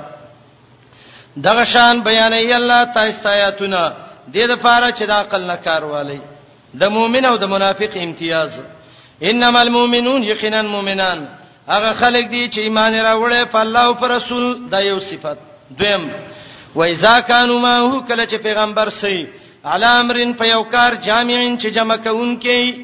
دغه 1.45 1.63
شان 1.63 2.01
بیانې 2.03 2.53
الله 2.55 2.83
تاسو 2.93 3.29
آیاتونه 3.35 3.81
د 3.89 4.33
دې 4.33 4.45
لپاره 4.53 4.87
چې 4.97 5.03
د 5.11 5.11
عقل 5.21 5.43
نه 5.51 5.55
کار 5.67 5.83
والی 5.93 6.19
د 6.81 6.91
مؤمن 6.95 7.25
او 7.25 7.35
د 7.43 7.49
منافق 7.53 7.93
امتیاز 8.05 8.51
انما 9.29 9.61
المؤمنون 9.61 10.23
یقینا 10.23 10.61
مؤمنان 10.75 11.27
هغه 11.71 11.93
خلک 12.01 12.25
دي 12.33 12.43
چې 12.53 12.57
ایمان 12.59 12.93
راوړې 12.99 13.43
په 13.53 13.59
الله 13.61 13.79
او 13.85 13.93
پر 14.03 14.11
رسول 14.15 14.43
دا 14.71 14.79
یو 14.89 14.99
صفت 14.99 15.37
دویم 15.81 16.09
و 16.75 16.83
اذا 16.83 17.19
كانوا 17.19 17.59
ما 17.65 17.75
هو 17.77 18.01
کله 18.01 18.25
چې 18.25 18.35
پیغمبر 18.47 18.89
سي 19.01 19.17
علی 19.73 19.85
امرن 19.93 20.33
په 20.39 20.45
یو 20.51 20.63
کار 20.63 20.95
جامعین 21.09 21.57
چې 21.59 21.67
جمع 21.79 21.95
کون 22.05 22.39
کې 22.41 22.75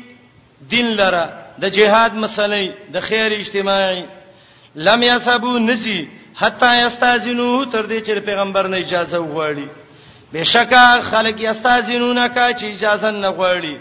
دین 0.73 0.87
لره 1.01 1.23
د 1.63 1.73
جهاد 1.77 2.11
مسلې 2.23 2.91
د 2.95 2.99
خیر 3.07 3.37
اجتماعي 3.39 4.05
لم 4.75 5.03
یسبو 5.09 5.57
نزی 5.69 5.99
حتا 6.37 6.69
یستاذینو 6.75 7.65
تر 7.71 7.81
دې 7.85 7.99
چې 8.05 8.11
پیغمبر 8.27 8.67
نه 8.67 8.77
اجازه 8.77 9.17
وغواړي 9.19 9.67
بشکا 10.33 10.87
خلک 11.11 11.35
یستاذینونه 11.41 12.27
کا 12.29 12.47
چې 12.59 12.63
اجازه 12.75 13.11
نه 13.11 13.29
غواړي 13.37 13.75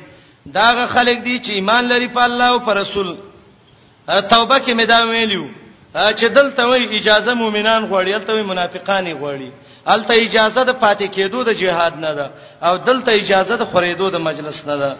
داغه 0.59 0.85
خلک 0.87 1.17
دي 1.25 1.37
چې 1.45 1.51
ایمان 1.51 1.85
لري 1.93 2.09
په 2.09 2.23
الله 2.29 2.45
او 2.47 2.59
پر 2.69 2.77
رسول 2.81 3.17
توبه 4.31 4.59
کې 4.59 4.79
مې 4.79 4.85
دا 4.87 4.99
ویلو 5.07 5.45
چې 5.95 6.25
دلته 6.39 6.67
وی 6.69 6.97
اجازه 6.99 7.35
مؤمنان 7.35 7.89
غواړي 7.91 8.11
دلته 8.19 8.33
وی 8.33 8.43
منافقان 8.43 9.07
غواړي 9.13 9.51
الته 9.87 10.15
اجازه 10.15 10.65
د 10.65 10.71
پاتې 10.81 11.09
کېدو 11.17 11.45
د 11.45 11.51
جهاد 11.51 11.97
نه 11.99 12.15
ده 12.15 12.31
او 12.63 12.77
دلته 12.79 13.11
اجازه 13.13 13.57
د 13.57 13.71
خورېدو 13.73 14.13
د 14.13 14.17
مجلس 14.29 14.67
نه 14.69 14.77
ده 14.77 14.97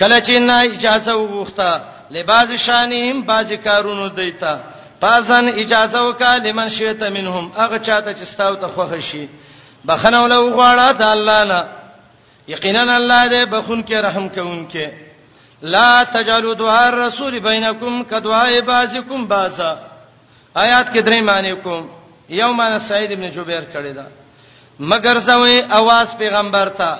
کله 0.00 0.20
چې 0.26 0.42
نه 0.42 0.60
اجازه 0.60 1.12
وغوښته 1.12 1.80
لباس 2.10 2.50
شانیم 2.52 3.20
باز 3.22 3.52
کارونو 3.64 4.08
دیتا 4.20 4.54
پاسن 5.00 5.46
اجازه 5.62 5.98
وکا 6.00 6.36
لمن 6.36 6.68
شئت 6.68 7.02
منهم 7.02 7.52
هغه 7.56 7.78
چاته 7.78 8.14
چې 8.14 8.24
ستاو 8.32 8.54
ته 8.54 8.66
خوښ 8.76 9.00
شي 9.10 9.28
بخنه 9.86 10.22
ولو 10.22 10.48
غواړه 10.50 10.92
د 10.98 11.02
الله 11.02 11.44
نه 11.44 11.66
یقینا 12.48 12.94
الله 12.96 13.28
دې 13.30 13.48
بخون 13.52 13.84
کې 13.86 13.92
رحم 13.94 14.28
کوونکې 14.28 14.88
لا 15.62 16.04
تجعلوا 16.04 16.54
دعاء 16.54 16.88
الرسول 16.88 17.38
بينكم 17.40 18.02
كدعاء 18.04 18.60
بعضكم 18.60 19.24
بعضا 19.26 19.72
آیات 20.56 20.92
کې 20.94 21.02
درې 21.06 21.22
معنی 21.30 21.52
کوم 21.64 21.88
یو 22.28 22.52
معنی 22.52 22.78
سعید 22.88 23.12
ابن 23.12 23.28
جبیر 23.30 23.60
کړی 23.74 23.94
دا 23.96 24.04
مگر 24.80 25.18
زوې 25.20 25.70
आवाज 25.78 26.16
پیغمبر 26.18 26.68
ته 26.68 26.92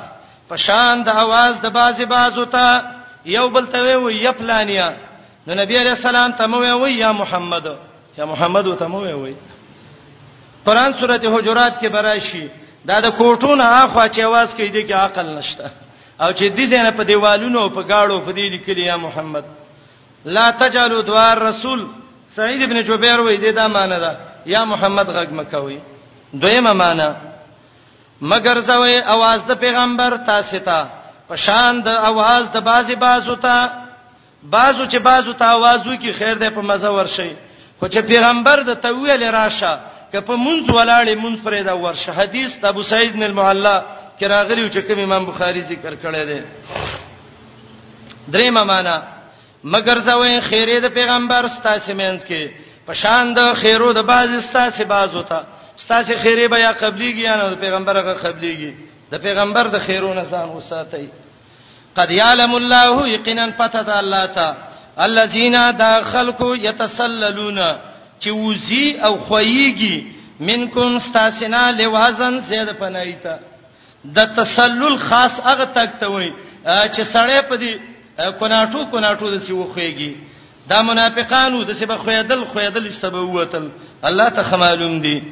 پشان 0.49 1.03
د 1.03 1.09
आवाज 1.25 1.61
د 1.63 1.67
بازي 1.69 2.05
بازو 2.05 2.45
ته 2.57 2.83
یو 3.25 3.49
بل 3.49 3.67
ته 3.73 3.97
وی 4.03 4.15
یپلانیا 4.25 4.91
نو 5.47 5.55
نبی 5.55 5.79
علیہ 5.79 5.91
السلام 5.91 6.33
ته 6.41 6.47
وی 6.53 6.93
یا 6.99 7.13
محمد 7.13 7.67
یا 8.19 8.27
محمد 8.27 8.67
او 8.67 8.75
تمو 8.75 9.01
وي 9.23 9.35
قران 10.67 10.93
سورته 11.01 11.31
حجرات 11.37 11.81
کې 11.81 11.89
براشي 11.89 12.47
دا 12.89 13.01
د 13.01 13.09
کوټونو 13.21 13.65
اخوا 13.83 14.09
چې 14.09 14.21
आवाज 14.29 14.57
کوي 14.57 14.69
دي 14.69 14.83
کې 14.89 14.93
عقل 14.93 15.27
نشته 15.37 15.71
او 16.21 16.33
چې 16.33 16.45
دي 16.57 16.67
زنه 16.67 16.91
په 16.91 17.03
دیوالونو 17.11 17.69
په 17.69 17.83
گاړو 17.83 18.21
په 18.27 18.31
دې 18.33 18.51
لیکلي 18.55 18.83
یا 18.85 18.97
محمد 18.97 19.45
لا 20.25 20.51
تجعلوا 20.51 21.03
دوار 21.03 21.39
رسول 21.39 21.87
سعید 22.27 22.63
ابن 22.63 22.83
جبیر 22.83 23.19
وې 23.21 23.37
دې 23.45 23.55
دا 23.59 23.69
معنی 23.69 23.97
ده 24.05 24.13
یا 24.47 24.65
محمد 24.65 25.07
غږ 25.07 25.33
مکوي 25.33 25.79
دویمه 26.35 26.73
معنی 26.73 27.11
مگر 28.23 28.61
زوی 28.61 29.03
आवाज 29.03 29.47
د 29.49 29.55
پیغمبر 29.61 30.17
تاسو 30.27 30.59
ته 30.59 30.87
په 31.29 31.37
شان 31.37 31.81
د 31.83 31.89
आवाज 32.11 32.51
د 32.55 32.61
بازي 32.71 32.95
بازو 32.95 33.35
ته 33.37 33.71
بازو 34.43 34.85
چې 34.87 34.97
بازو 34.99 35.33
ته 35.33 35.45
आवाज 35.57 35.87
وکي 35.89 36.13
خیر 36.13 36.35
دې 36.39 36.51
په 36.55 36.63
مزه 36.63 36.91
ورشي 36.91 37.33
خو 37.81 37.89
چې 37.89 37.99
پیغمبر 38.07 38.61
د 38.69 38.75
تویل 38.85 39.23
راشه 39.35 39.79
که 40.13 40.21
په 40.21 40.37
منځ 40.37 40.69
ولاړې 40.69 41.15
منځ 41.23 41.37
پرې 41.45 41.63
دا 41.65 41.77
ورشه 41.77 42.13
حدیث 42.21 42.65
ابو 42.71 42.83
سعید 42.83 43.13
بن 43.13 43.23
المعلا 43.29 43.77
کراغلی 44.21 44.67
چې 44.71 44.79
کوم 44.89 44.99
امام 45.03 45.25
بخاری 45.31 45.61
ذکر 45.69 45.95
کړی 45.95 46.27
دی 46.31 46.41
درې 48.33 48.51
معنا 48.59 48.97
مگر 49.65 49.99
زوې 50.01 50.41
خیره 50.51 50.81
د 50.87 50.93
پیغمبر 50.99 51.49
ستاسو 51.57 51.95
مینس 51.95 52.25
کې 52.29 52.49
پشان 52.87 53.35
د 53.35 53.53
خیرو 53.63 53.93
د 53.93 54.03
باز 54.13 54.37
ستاسو 54.51 54.85
باز 54.93 55.17
وتا 55.17 55.43
ستاسو 55.85 56.15
خیره 56.23 56.49
به 56.53 56.59
یا 56.67 56.73
قبليږي 56.73 57.25
یا 57.25 57.37
نه 57.37 57.49
د 57.57 57.57
پیغمبر 57.65 57.97
هغه 58.01 58.15
قبليږي 58.15 58.73
د 59.13 59.23
پیغمبر 59.23 59.67
د 59.73 59.79
خیرو 59.87 60.15
نه 60.15 60.25
ځان 60.31 60.49
وساتئ 60.49 61.07
قد 61.97 62.11
يعلم 62.17 62.55
الله 62.55 63.09
یقینا 63.09 63.47
فتت 63.61 63.89
الله 63.89 64.27
تعالی 64.27 64.69
الذين 64.99 65.53
داخلكو 65.77 66.55
يتسللون 66.55 67.59
چې 68.25 68.29
وزي 68.29 68.99
او 69.01 69.19
خويږي 69.19 70.05
منکم 70.41 70.97
استاسنا 70.97 71.71
لوازن 71.73 72.41
زید 72.41 72.69
پنایتا 72.79 73.37
د 74.05 74.21
تسلل 74.37 74.99
خاص 74.99 75.41
هغه 75.41 75.65
تک 75.65 75.91
ته 76.01 76.07
وای 76.09 76.33
چې 76.67 77.01
سړی 77.01 77.43
په 77.49 77.57
دې 77.57 77.75
کناټو 78.41 78.87
کناټو 78.93 79.31
د 79.31 79.39
سی 79.47 79.53
وخويږي 79.53 80.17
دا 80.71 80.83
منافقانو 80.83 81.63
د 81.65 81.73
سی 81.73 81.87
بخویدل 81.87 82.45
خویدل 82.45 82.87
استبوتل 82.87 83.71
الله 84.05 84.29
ته 84.29 84.43
خمالوم 84.43 85.01
دي 85.03 85.23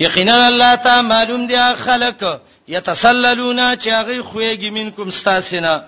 یقینا 0.00 0.46
الله 0.48 0.74
ته 0.74 1.00
معلوم 1.02 1.46
دي 1.46 1.74
خلک 1.74 2.24
یتسللون 2.68 3.76
چې 3.76 3.88
هغه 3.88 4.22
خويږي 4.22 4.70
منکم 4.70 5.08
استاسنا 5.08 5.82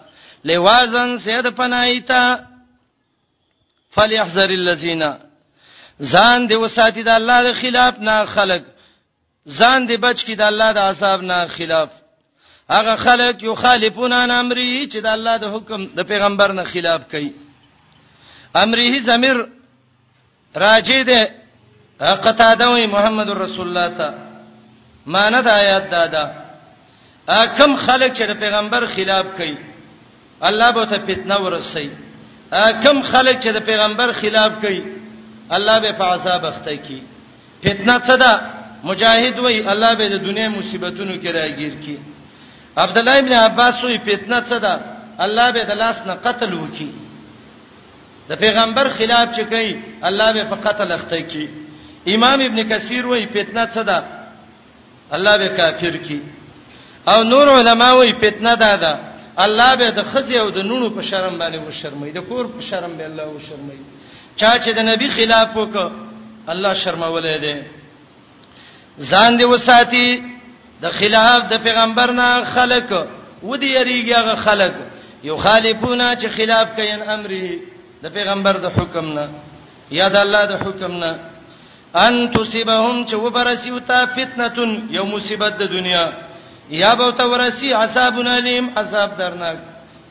لوازن 0.45 1.17
زید 1.17 1.47
پنایتا 1.57 2.41
فليحذر 3.97 4.51
الذين 4.61 5.03
ځان 6.13 6.39
دې 6.51 6.55
وساتي 6.63 7.03
د 7.09 7.09
الله 7.19 7.39
د 7.47 7.51
خلاف 7.63 7.95
نه 8.07 8.17
خلق 8.37 8.63
ځان 9.59 9.81
دې 9.89 9.97
بچ 10.05 10.19
کی 10.27 10.35
د 10.41 10.43
الله 10.51 10.71
د 10.77 10.79
عذاب 10.89 11.21
نه 11.31 11.39
خلاف 11.57 11.89
هغه 12.75 12.95
خلق 13.07 13.37
یو 13.47 13.55
خالفون 13.63 14.13
ان 14.23 14.31
امرې 14.31 14.93
چې 14.93 14.97
د 15.07 15.09
الله 15.17 15.35
د 15.43 15.45
حکم 15.55 15.81
د 15.99 16.01
پیغمبر 16.11 16.49
نه 16.59 16.65
خلاف 16.73 17.01
کوي 17.13 17.33
امرې 18.63 18.99
زمير 19.09 19.37
راجی 20.65 21.01
دې 21.11 21.21
قتاده 22.27 22.67
وي 22.71 22.87
محمد 22.95 23.29
رسول 23.31 23.67
الله 23.69 23.89
ته 23.99 24.09
مانه 25.07 25.41
د 25.47 25.49
آیات 25.63 25.85
دادا 25.97 26.25
کم 27.59 27.71
خلق 27.87 28.11
چې 28.17 28.23
د 28.31 28.33
پیغمبر 28.43 28.83
خلاف 28.95 29.27
کوي 29.39 29.57
الله 30.49 30.69
به 30.71 30.85
ته 30.91 30.97
فتنه 31.09 31.37
ورسي 31.41 31.91
کم 32.55 33.01
خلک 33.03 33.41
چې 33.41 33.49
د 33.53 33.57
پیغمبر 33.67 34.13
خلاف 34.21 34.53
کوي 34.63 34.83
الله 35.57 35.79
به 35.85 35.93
په 35.93 36.05
عذاب 36.15 36.45
اخته 36.47 36.77
کی 36.87 37.01
فتنه 37.65 37.99
څه 38.07 38.15
ده 38.23 38.41
مجاهد 38.91 39.39
وای 39.39 39.69
الله 39.69 39.95
به 39.99 40.09
د 40.09 40.25
دنیا 40.27 40.49
مصیبتونو 40.49 41.15
کې 41.23 41.27
راګیر 41.27 41.87
کی 41.87 41.97
عبد 42.77 42.99
الله 42.99 43.19
ابن 43.19 43.33
عباس 43.33 43.85
وای 43.85 43.99
فتنه 43.99 44.41
څه 44.51 44.59
ده 44.65 44.81
الله 45.19 45.53
به 45.53 45.65
د 45.65 45.71
لاس 45.83 46.03
نه 46.07 46.15
قتل 46.15 46.53
وکي 46.55 46.91
د 48.29 48.33
پیغمبر 48.39 48.89
خلاف 48.99 49.29
چې 49.39 49.45
کوي 49.51 49.77
الله 50.09 50.33
به 50.33 50.45
په 50.45 50.57
قتل 50.69 50.93
اخته 50.93 51.21
کی 51.23 51.47
امام 52.15 52.41
ابن 52.41 52.63
کثیر 52.69 53.07
وای 53.07 53.27
فتنه 53.27 53.67
څه 53.67 53.79
ده 53.83 54.03
الله 55.13 55.39
به 55.39 55.49
کافر 55.49 55.97
کی 55.97 56.23
او 57.09 57.25
نور 57.25 57.49
علما 57.49 57.91
وای 57.95 58.13
فتنه 58.13 58.57
ده 58.57 58.77
ده 58.77 59.14
الله 59.41 59.75
به 59.77 59.89
د 59.99 60.03
خزي 60.11 60.37
او 60.41 60.49
د 60.51 60.59
نونو 60.71 60.89
په 60.97 61.03
شرم 61.03 61.39
باندې 61.39 61.59
و 61.59 61.71
شرمای 61.81 62.11
د 62.13 62.19
کور 62.31 62.45
په 62.47 62.61
شرم 62.69 62.93
به 62.97 63.05
الله 63.07 63.27
و 63.37 63.41
شرمای 63.49 63.79
چا 64.37 64.59
چې 64.59 64.71
د 64.79 64.81
نبی 64.91 65.09
خلاف 65.17 65.49
وکړ 65.57 65.91
الله 66.53 66.75
شرمولې 66.75 67.37
ده 67.45 67.57
ځان 69.11 69.31
دې 69.39 69.45
وساتي 69.53 70.23
د 70.83 70.89
خلاف 70.99 71.43
د 71.53 71.55
پیغمبر 71.67 72.11
نه 72.11 72.29
خلق 72.55 72.91
و 73.43 73.57
دې 73.57 73.63
یریږي 73.79 74.13
هغه 74.15 74.35
خلق 74.35 74.75
یو 75.29 75.37
خالفونا 75.37 76.15
چې 76.17 76.27
خلاف 76.37 76.67
کین 76.77 77.03
امره 77.11 77.47
د 78.03 78.07
پیغمبر 78.17 78.53
د 78.53 78.67
حکم 78.77 79.07
نه 79.19 79.29
یا 79.91 80.09
د 80.09 80.17
الله 80.17 80.45
د 80.47 80.53
حکم 80.65 80.93
نه 80.97 81.19
ان 81.95 82.31
تصيبهم 82.31 83.07
چې 83.07 83.15
وبرسیو 83.15 83.79
تا 83.79 84.07
فتنه 84.07 84.81
یو 84.91 85.05
مصیبت 85.05 85.53
د 85.59 85.63
دنیا 85.77 86.07
یا 86.71 86.95
به 86.95 87.13
تورسی 87.13 87.73
عذاب 87.73 88.19
الیم 88.19 88.79
عذاب 88.79 89.17
درناک 89.17 89.59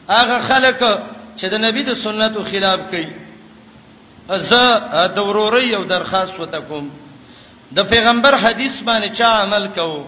هغه 0.10 0.40
خلک 0.48 0.82
چې 1.38 1.44
د 1.50 1.54
نبی 1.54 1.84
د 1.84 1.94
سنتو 2.04 2.44
خلاف 2.44 2.80
کوي 2.92 3.08
زه 4.30 4.66
د 5.16 5.18
وروري 5.20 5.64
یو 5.70 5.84
درخواست 5.84 6.40
وته 6.40 6.60
کوم 6.60 6.90
د 7.76 7.80
پیغمبر 7.90 8.34
حدیث 8.44 8.80
باندې 8.82 9.10
چا 9.18 9.26
عمل 9.44 9.68
کو 9.76 10.06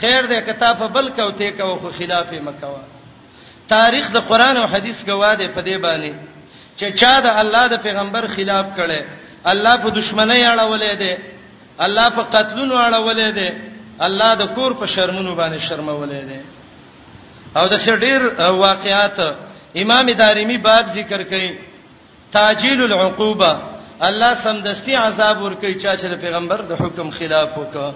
خیر 0.00 0.22
دې 0.26 0.42
کتاب 0.48 0.92
بل 0.92 1.08
کو 1.08 1.30
ته 1.30 1.50
کو 1.50 1.76
خو 1.76 1.90
خلاف 1.98 2.32
مکوا 2.32 2.80
تاریخ 3.68 4.12
د 4.12 4.16
قران 4.28 4.56
او 4.56 4.66
حدیث 4.66 5.04
گواه 5.06 5.34
دی 5.34 5.48
په 5.48 5.60
دې 5.62 5.76
باندې 5.84 6.12
چې 6.78 6.94
چا 7.00 7.20
د 7.20 7.26
الله 7.26 7.66
د 7.68 7.76
پیغمبر 7.82 8.26
خلاف 8.36 8.66
کړي 8.78 9.02
الله 9.44 9.76
په 9.76 9.88
دشمنی 9.90 10.42
اړولې 10.44 10.94
دي 11.02 11.16
الله 11.80 12.10
په 12.10 12.22
قتلونو 12.22 12.74
اړولې 12.84 13.30
دي 13.38 13.50
الله 14.06 14.30
د 14.40 14.44
کور 14.56 14.72
په 14.80 14.86
شرمونو 14.94 15.34
باندې 15.34 15.58
شرمولې 15.58 16.22
ده 16.28 16.40
او 17.60 17.68
د 17.68 17.74
سړي 17.74 18.12
واقعات 18.66 19.18
امام 19.82 20.06
دارمی 20.22 20.58
باب 20.68 20.84
ذکر 20.98 21.22
کړي 21.22 21.58
تاجيل 22.32 22.82
العقوبه 22.84 23.58
الله 24.08 24.34
سمدستي 24.34 24.94
عذاب 24.96 25.42
ور 25.42 25.54
کوي 25.54 25.74
چا 25.74 25.96
چې 25.96 26.06
د 26.12 26.20
پیغمبر 26.20 26.60
د 26.68 26.72
حکم 26.82 27.10
خلاف 27.10 27.50
وکړه 27.58 27.92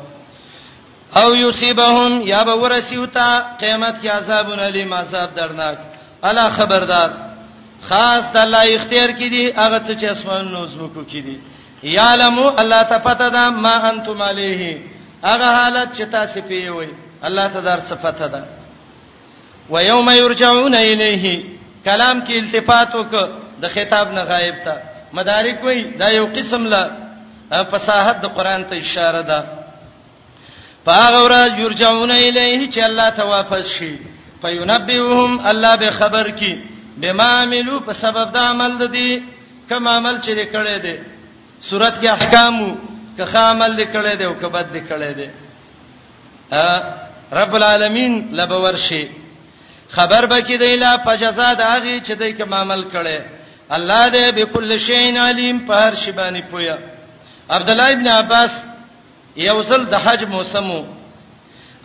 او 1.23 1.35
یصيبهم 1.35 2.21
یا 2.29 2.45
به 2.45 2.55
ورسیوتا 2.55 3.29
قیامت 3.61 4.01
کې 4.03 4.07
عذابون 4.17 4.59
الیم 4.61 4.93
عذاب 4.95 5.35
درناک 5.37 5.79
الا 6.23 6.49
خبردار 6.51 7.11
خاص 7.89 8.33
د 8.33 8.37
الله 8.45 8.65
اختیار 8.75 9.13
کې 9.19 9.29
دي 9.35 9.45
هغه 9.51 9.79
څه 9.79 10.01
چې 10.01 10.05
اسمان 10.11 10.49
نوز 10.53 10.75
وکړي 10.77 11.23
دي 11.29 11.41
یعلم 11.97 12.39
الله 12.49 12.83
تپتدا 12.95 13.45
ما 13.51 13.77
انتم 13.91 14.23
علیه 14.23 14.79
هغه 15.25 15.49
حالت 15.55 15.89
چې 15.97 16.03
تاسو 16.15 16.41
پیې 16.49 16.71
وي 16.77 16.89
الله 17.27 17.47
تعالی 17.47 17.83
صفته 17.87 18.27
ده 18.27 18.43
و 19.75 19.83
یوم 19.89 20.11
یرجعون 20.11 20.75
الیه 20.75 21.35
کلام 21.85 22.23
کې 22.25 22.31
التفات 22.39 22.95
وک 23.01 23.13
د 23.65 23.69
خطاب 23.75 24.13
نه 24.17 24.23
غایب 24.31 24.55
تا 24.65 24.77
مدارک 25.19 25.65
وای 25.65 25.83
دا 26.03 26.09
یو 26.11 26.27
قسم 26.37 26.65
لا 26.75 26.91
فصاحت 27.71 28.21
د 28.25 28.35
قران 28.39 28.65
ته 28.71 28.77
اشاره 28.85 29.23
ده 29.23 29.41
پاغ 30.85 31.15
ورځ 31.25 31.59
یرجعون 31.65 32.11
الیه 32.11 32.71
چې 32.73 32.79
الله 32.89 33.11
ته 33.21 33.25
واپس 33.35 33.67
شي 33.79 33.95
فینبئهم 34.43 35.41
الله 35.53 35.77
به 35.85 35.91
خبر 36.03 36.31
کی 36.43 36.55
بما 37.03 37.33
عملو 37.43 37.81
په 37.89 37.93
سبب 38.05 38.33
د 38.39 38.47
عمل 38.53 38.79
د 38.87 38.91
دي 38.97 39.11
کوم 39.69 39.89
عمل 39.89 40.17
چې 40.23 40.55
کړي 40.55 40.83
دي 40.87 40.97
سورته 41.61 42.03
کې 42.03 42.11
احکامو 42.17 42.73
که 43.17 43.25
خامل 43.25 43.75
لیکلې 43.77 44.15
دی 44.19 44.25
او 44.25 44.35
که 44.35 44.47
بد 44.49 44.67
لیکلې 44.77 45.13
دی 45.17 45.29
ا 46.53 46.83
رب 47.33 47.55
العالمین 47.55 48.15
لبورشي 48.39 49.05
خبر 49.91 50.27
بکې 50.27 50.59
دی 50.59 50.77
لا 50.77 50.97
فجزا 51.05 51.55
داږي 51.55 52.01
چې 52.07 52.11
دای 52.19 52.33
کوم 52.33 52.55
عمل 52.55 52.85
کړي 52.93 53.21
الله 53.71 54.09
دې 54.11 54.35
بكل 54.37 54.79
شی 54.79 55.17
علیم 55.19 55.59
په 55.59 55.75
هر 55.75 55.95
شی 55.95 56.13
باندې 56.13 56.43
پویا 56.51 56.79
عبد 57.51 57.71
الله 57.71 57.93
ابن 57.93 58.09
عباس 58.09 58.65
یو 59.37 59.63
ځل 59.63 59.87
د 59.91 59.95
حج 59.95 60.25
موسمو 60.25 60.85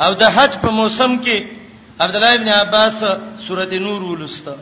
او 0.02 0.14
د 0.14 0.24
حج 0.36 0.52
په 0.64 0.70
موسم 0.70 1.20
کې 1.24 1.44
عبد 2.00 2.16
الله 2.16 2.34
ابن 2.34 2.50
عباس 2.50 3.04
سورته 3.48 3.80
نور 3.80 4.02
ولسته 4.04 4.56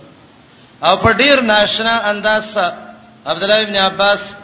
او 0.84 0.98
په 0.98 1.14
ډیر 1.14 1.42
ناشنا 1.42 1.98
انداز 2.10 2.46
سره 2.46 2.78
عبد 3.26 3.44
الله 3.44 3.62
ابن 3.62 3.78
عباس 3.82 4.36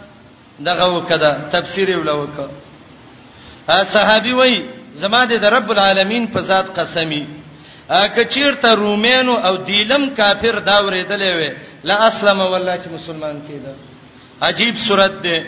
دغه 0.70 0.88
وکړه 0.96 1.32
تفسیر 1.54 1.88
یې 1.90 1.98
ولوکه 2.02 2.46
ا 3.78 3.84
صحابي 3.94 4.34
وای 4.40 4.54
زما 5.04 5.22
د 5.32 5.46
رب 5.56 5.70
العالمین 5.74 6.28
په 6.34 6.42
ذات 6.50 6.68
قسمی 6.80 7.24
ا 8.02 8.02
کچیر 8.16 8.54
ته 8.66 8.72
رومینو 8.82 9.36
او 9.50 9.54
دیلم 9.70 10.04
کافر 10.20 10.56
دا 10.70 10.78
ورېدلې 10.86 11.32
وې 11.40 11.52
لا 11.90 11.96
اسلم 12.08 12.40
والله 12.42 12.76
چې 12.78 12.90
مسلمان 12.98 13.38
کېده 13.48 13.74
عجیب 14.50 14.76
صورت 14.88 15.14
ده 15.26 15.44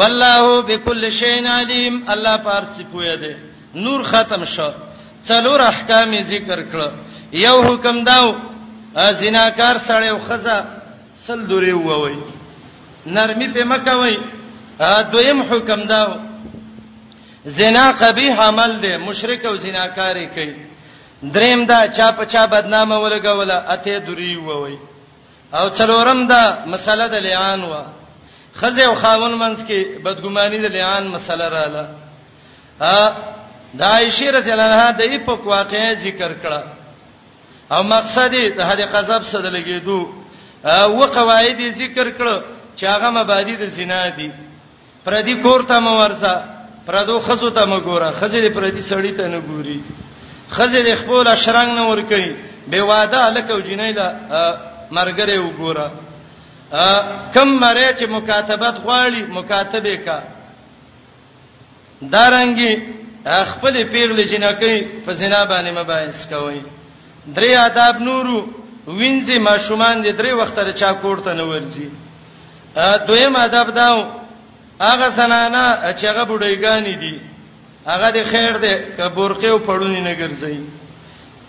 والله 0.00 0.60
بكل 0.68 1.10
شيء 1.20 1.38
عليم 1.54 2.02
الله 2.16 2.34
پارڅ 2.50 2.82
پوهه 2.92 3.14
ده 3.24 3.36
نور 3.86 4.02
ختم 4.12 4.44
شو 4.56 4.70
څلور 5.30 5.60
احکام 5.70 6.20
ذکر 6.34 6.58
کړ 6.72 6.90
یو 7.46 7.56
حکم 7.70 8.04
داو 8.12 8.30
زناکار 9.18 9.76
سړی 9.78 10.08
او 10.08 10.18
خزہ 10.28 10.62
سل 11.26 11.44
دوری 11.50 11.72
ووي 11.72 12.16
نرمي 13.06 13.48
په 13.54 13.64
مکوي 13.64 14.16
دویم 15.12 15.42
حکم 15.52 15.80
دا 15.86 16.06
زنا 17.58 17.84
قبیح 17.98 18.34
عمل 18.48 18.70
دی 18.82 18.96
مشرک 18.96 19.44
او 19.46 19.56
زناکاری 19.56 20.26
کوي 20.34 20.54
دریم 21.22 21.64
دا 21.66 21.86
چا 21.96 22.12
په 22.12 22.24
چا 22.32 22.46
بدنامه 22.46 22.96
ولګوله 22.98 23.56
اته 23.74 23.98
دوری 23.98 24.36
ووي 24.36 24.78
او 25.54 25.70
څلورم 25.70 26.28
دا 26.28 26.64
مسله 26.66 27.06
د 27.08 27.14
لیان 27.14 27.64
و 27.64 27.74
خزه 28.54 28.82
او 28.84 28.94
خاون 28.94 29.32
منس 29.34 29.64
کې 29.66 30.02
بدګماني 30.04 30.56
د 30.58 30.64
لیان 30.66 31.06
مسله 31.08 31.48
رااله 31.48 31.86
ا 32.80 33.10
د 33.74 33.82
عائشه 33.82 34.30
رضی 34.30 34.50
الله 34.52 34.64
عنها 34.64 34.90
د 34.90 35.00
ایپوک 35.02 35.44
واقعې 35.46 35.94
ذکر 35.94 36.30
کړه 36.42 36.62
او 37.72 37.82
مقصد 37.82 38.30
د 38.58 38.60
هدي 38.70 38.82
قذب 38.84 39.22
سره 39.22 39.50
لګیدو 39.50 40.06
او 40.64 41.04
قواعد 41.14 41.70
ذکر 41.78 42.10
کړه 42.18 42.42
چې 42.76 42.86
هغه 42.86 43.08
مبادی 43.20 43.56
د 43.56 43.66
زنا 43.76 44.08
دي 44.16 44.30
پردي 45.04 45.34
کور 45.44 45.60
ته 45.70 45.78
مورځه 45.86 46.34
پردو 46.86 47.20
خزو 47.26 47.50
ته 47.58 47.64
مګوره 47.72 48.08
خزې 48.20 48.46
پردي 48.56 48.82
سړی 48.90 49.12
ته 49.18 49.28
نه 49.34 49.40
ګوري 49.48 49.80
خزې 50.56 50.94
خپل 51.00 51.26
اشرنګ 51.34 51.68
نه 51.78 51.88
ور 51.88 52.00
کوي 52.12 52.32
به 52.70 52.82
واده 52.90 53.24
الکو 53.28 53.58
جنې 53.60 53.90
دا 53.98 54.06
مرګره 54.90 55.36
وګوره 55.38 55.88
کم 57.34 57.48
مری 57.62 57.88
چې 57.96 58.06
مکاتبت 58.16 58.74
غواړي 58.84 59.22
مکاتبه 59.38 59.96
کا 60.04 60.18
دارنګي 62.02 62.74
خپل 63.44 63.74
پیغلې 63.84 64.26
جنکې 64.32 65.04
په 65.04 65.12
زنا 65.12 65.44
باندې 65.46 65.70
مباحث 65.80 66.26
کوي 66.32 66.62
درې 67.34 67.54
آداب 67.66 68.00
نورو 68.08 68.38
وینځي 68.86 69.36
ماشومان 69.48 70.02
دې 70.02 70.12
درې 70.18 70.32
وخت 70.40 70.54
تر 70.56 70.70
چا 70.72 70.92
کوړ 71.02 71.20
ته 71.24 71.32
نه 71.34 71.42
ورځي 71.44 71.88
دویم 73.06 73.36
ادب 73.36 73.74
داو 73.74 74.04
هغه 74.80 75.08
زنانه 75.16 75.94
چې 75.98 76.04
هغه 76.04 76.24
بډایګانی 76.24 76.94
دي 77.02 77.20
هغه 77.86 78.10
د 78.10 78.22
خیر 78.30 78.56
ده 78.58 78.74
کبورقه 78.98 79.48
او 79.50 79.58
پړونی 79.58 80.00
نه 80.08 80.14
ګرځي 80.20 80.56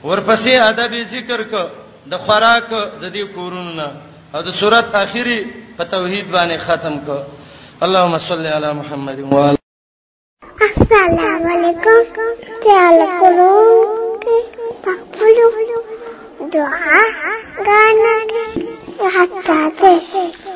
ورپسې 0.07 0.53
ادب 0.71 0.93
ذکر 1.13 1.41
ک 1.51 1.53
د 2.11 2.17
خوراک 2.17 2.69
د 3.01 3.05
دې 3.15 3.23
کورونو 3.35 3.71
نه 3.79 3.87
او 4.35 4.41
د 4.41 4.51
صورت 4.59 4.95
اخیری 4.95 5.39
په 5.77 5.83
توحید 5.83 6.27
باندې 6.31 6.57
ختم 6.57 6.95
ک 7.05 7.09
اللهم 7.81 8.17
صل 8.17 8.45
علی 8.47 8.71
محمد 8.73 9.19
و 9.19 9.43
علی 9.49 9.57
السلام 10.77 11.43
علیکم 11.55 12.27
تعالی 12.67 13.07
کولو 13.19 13.55
پخپلو 14.85 15.49
دعا 16.53 17.01
غانګه 17.67 18.43
حتا 19.15 19.59
ته 19.79 20.52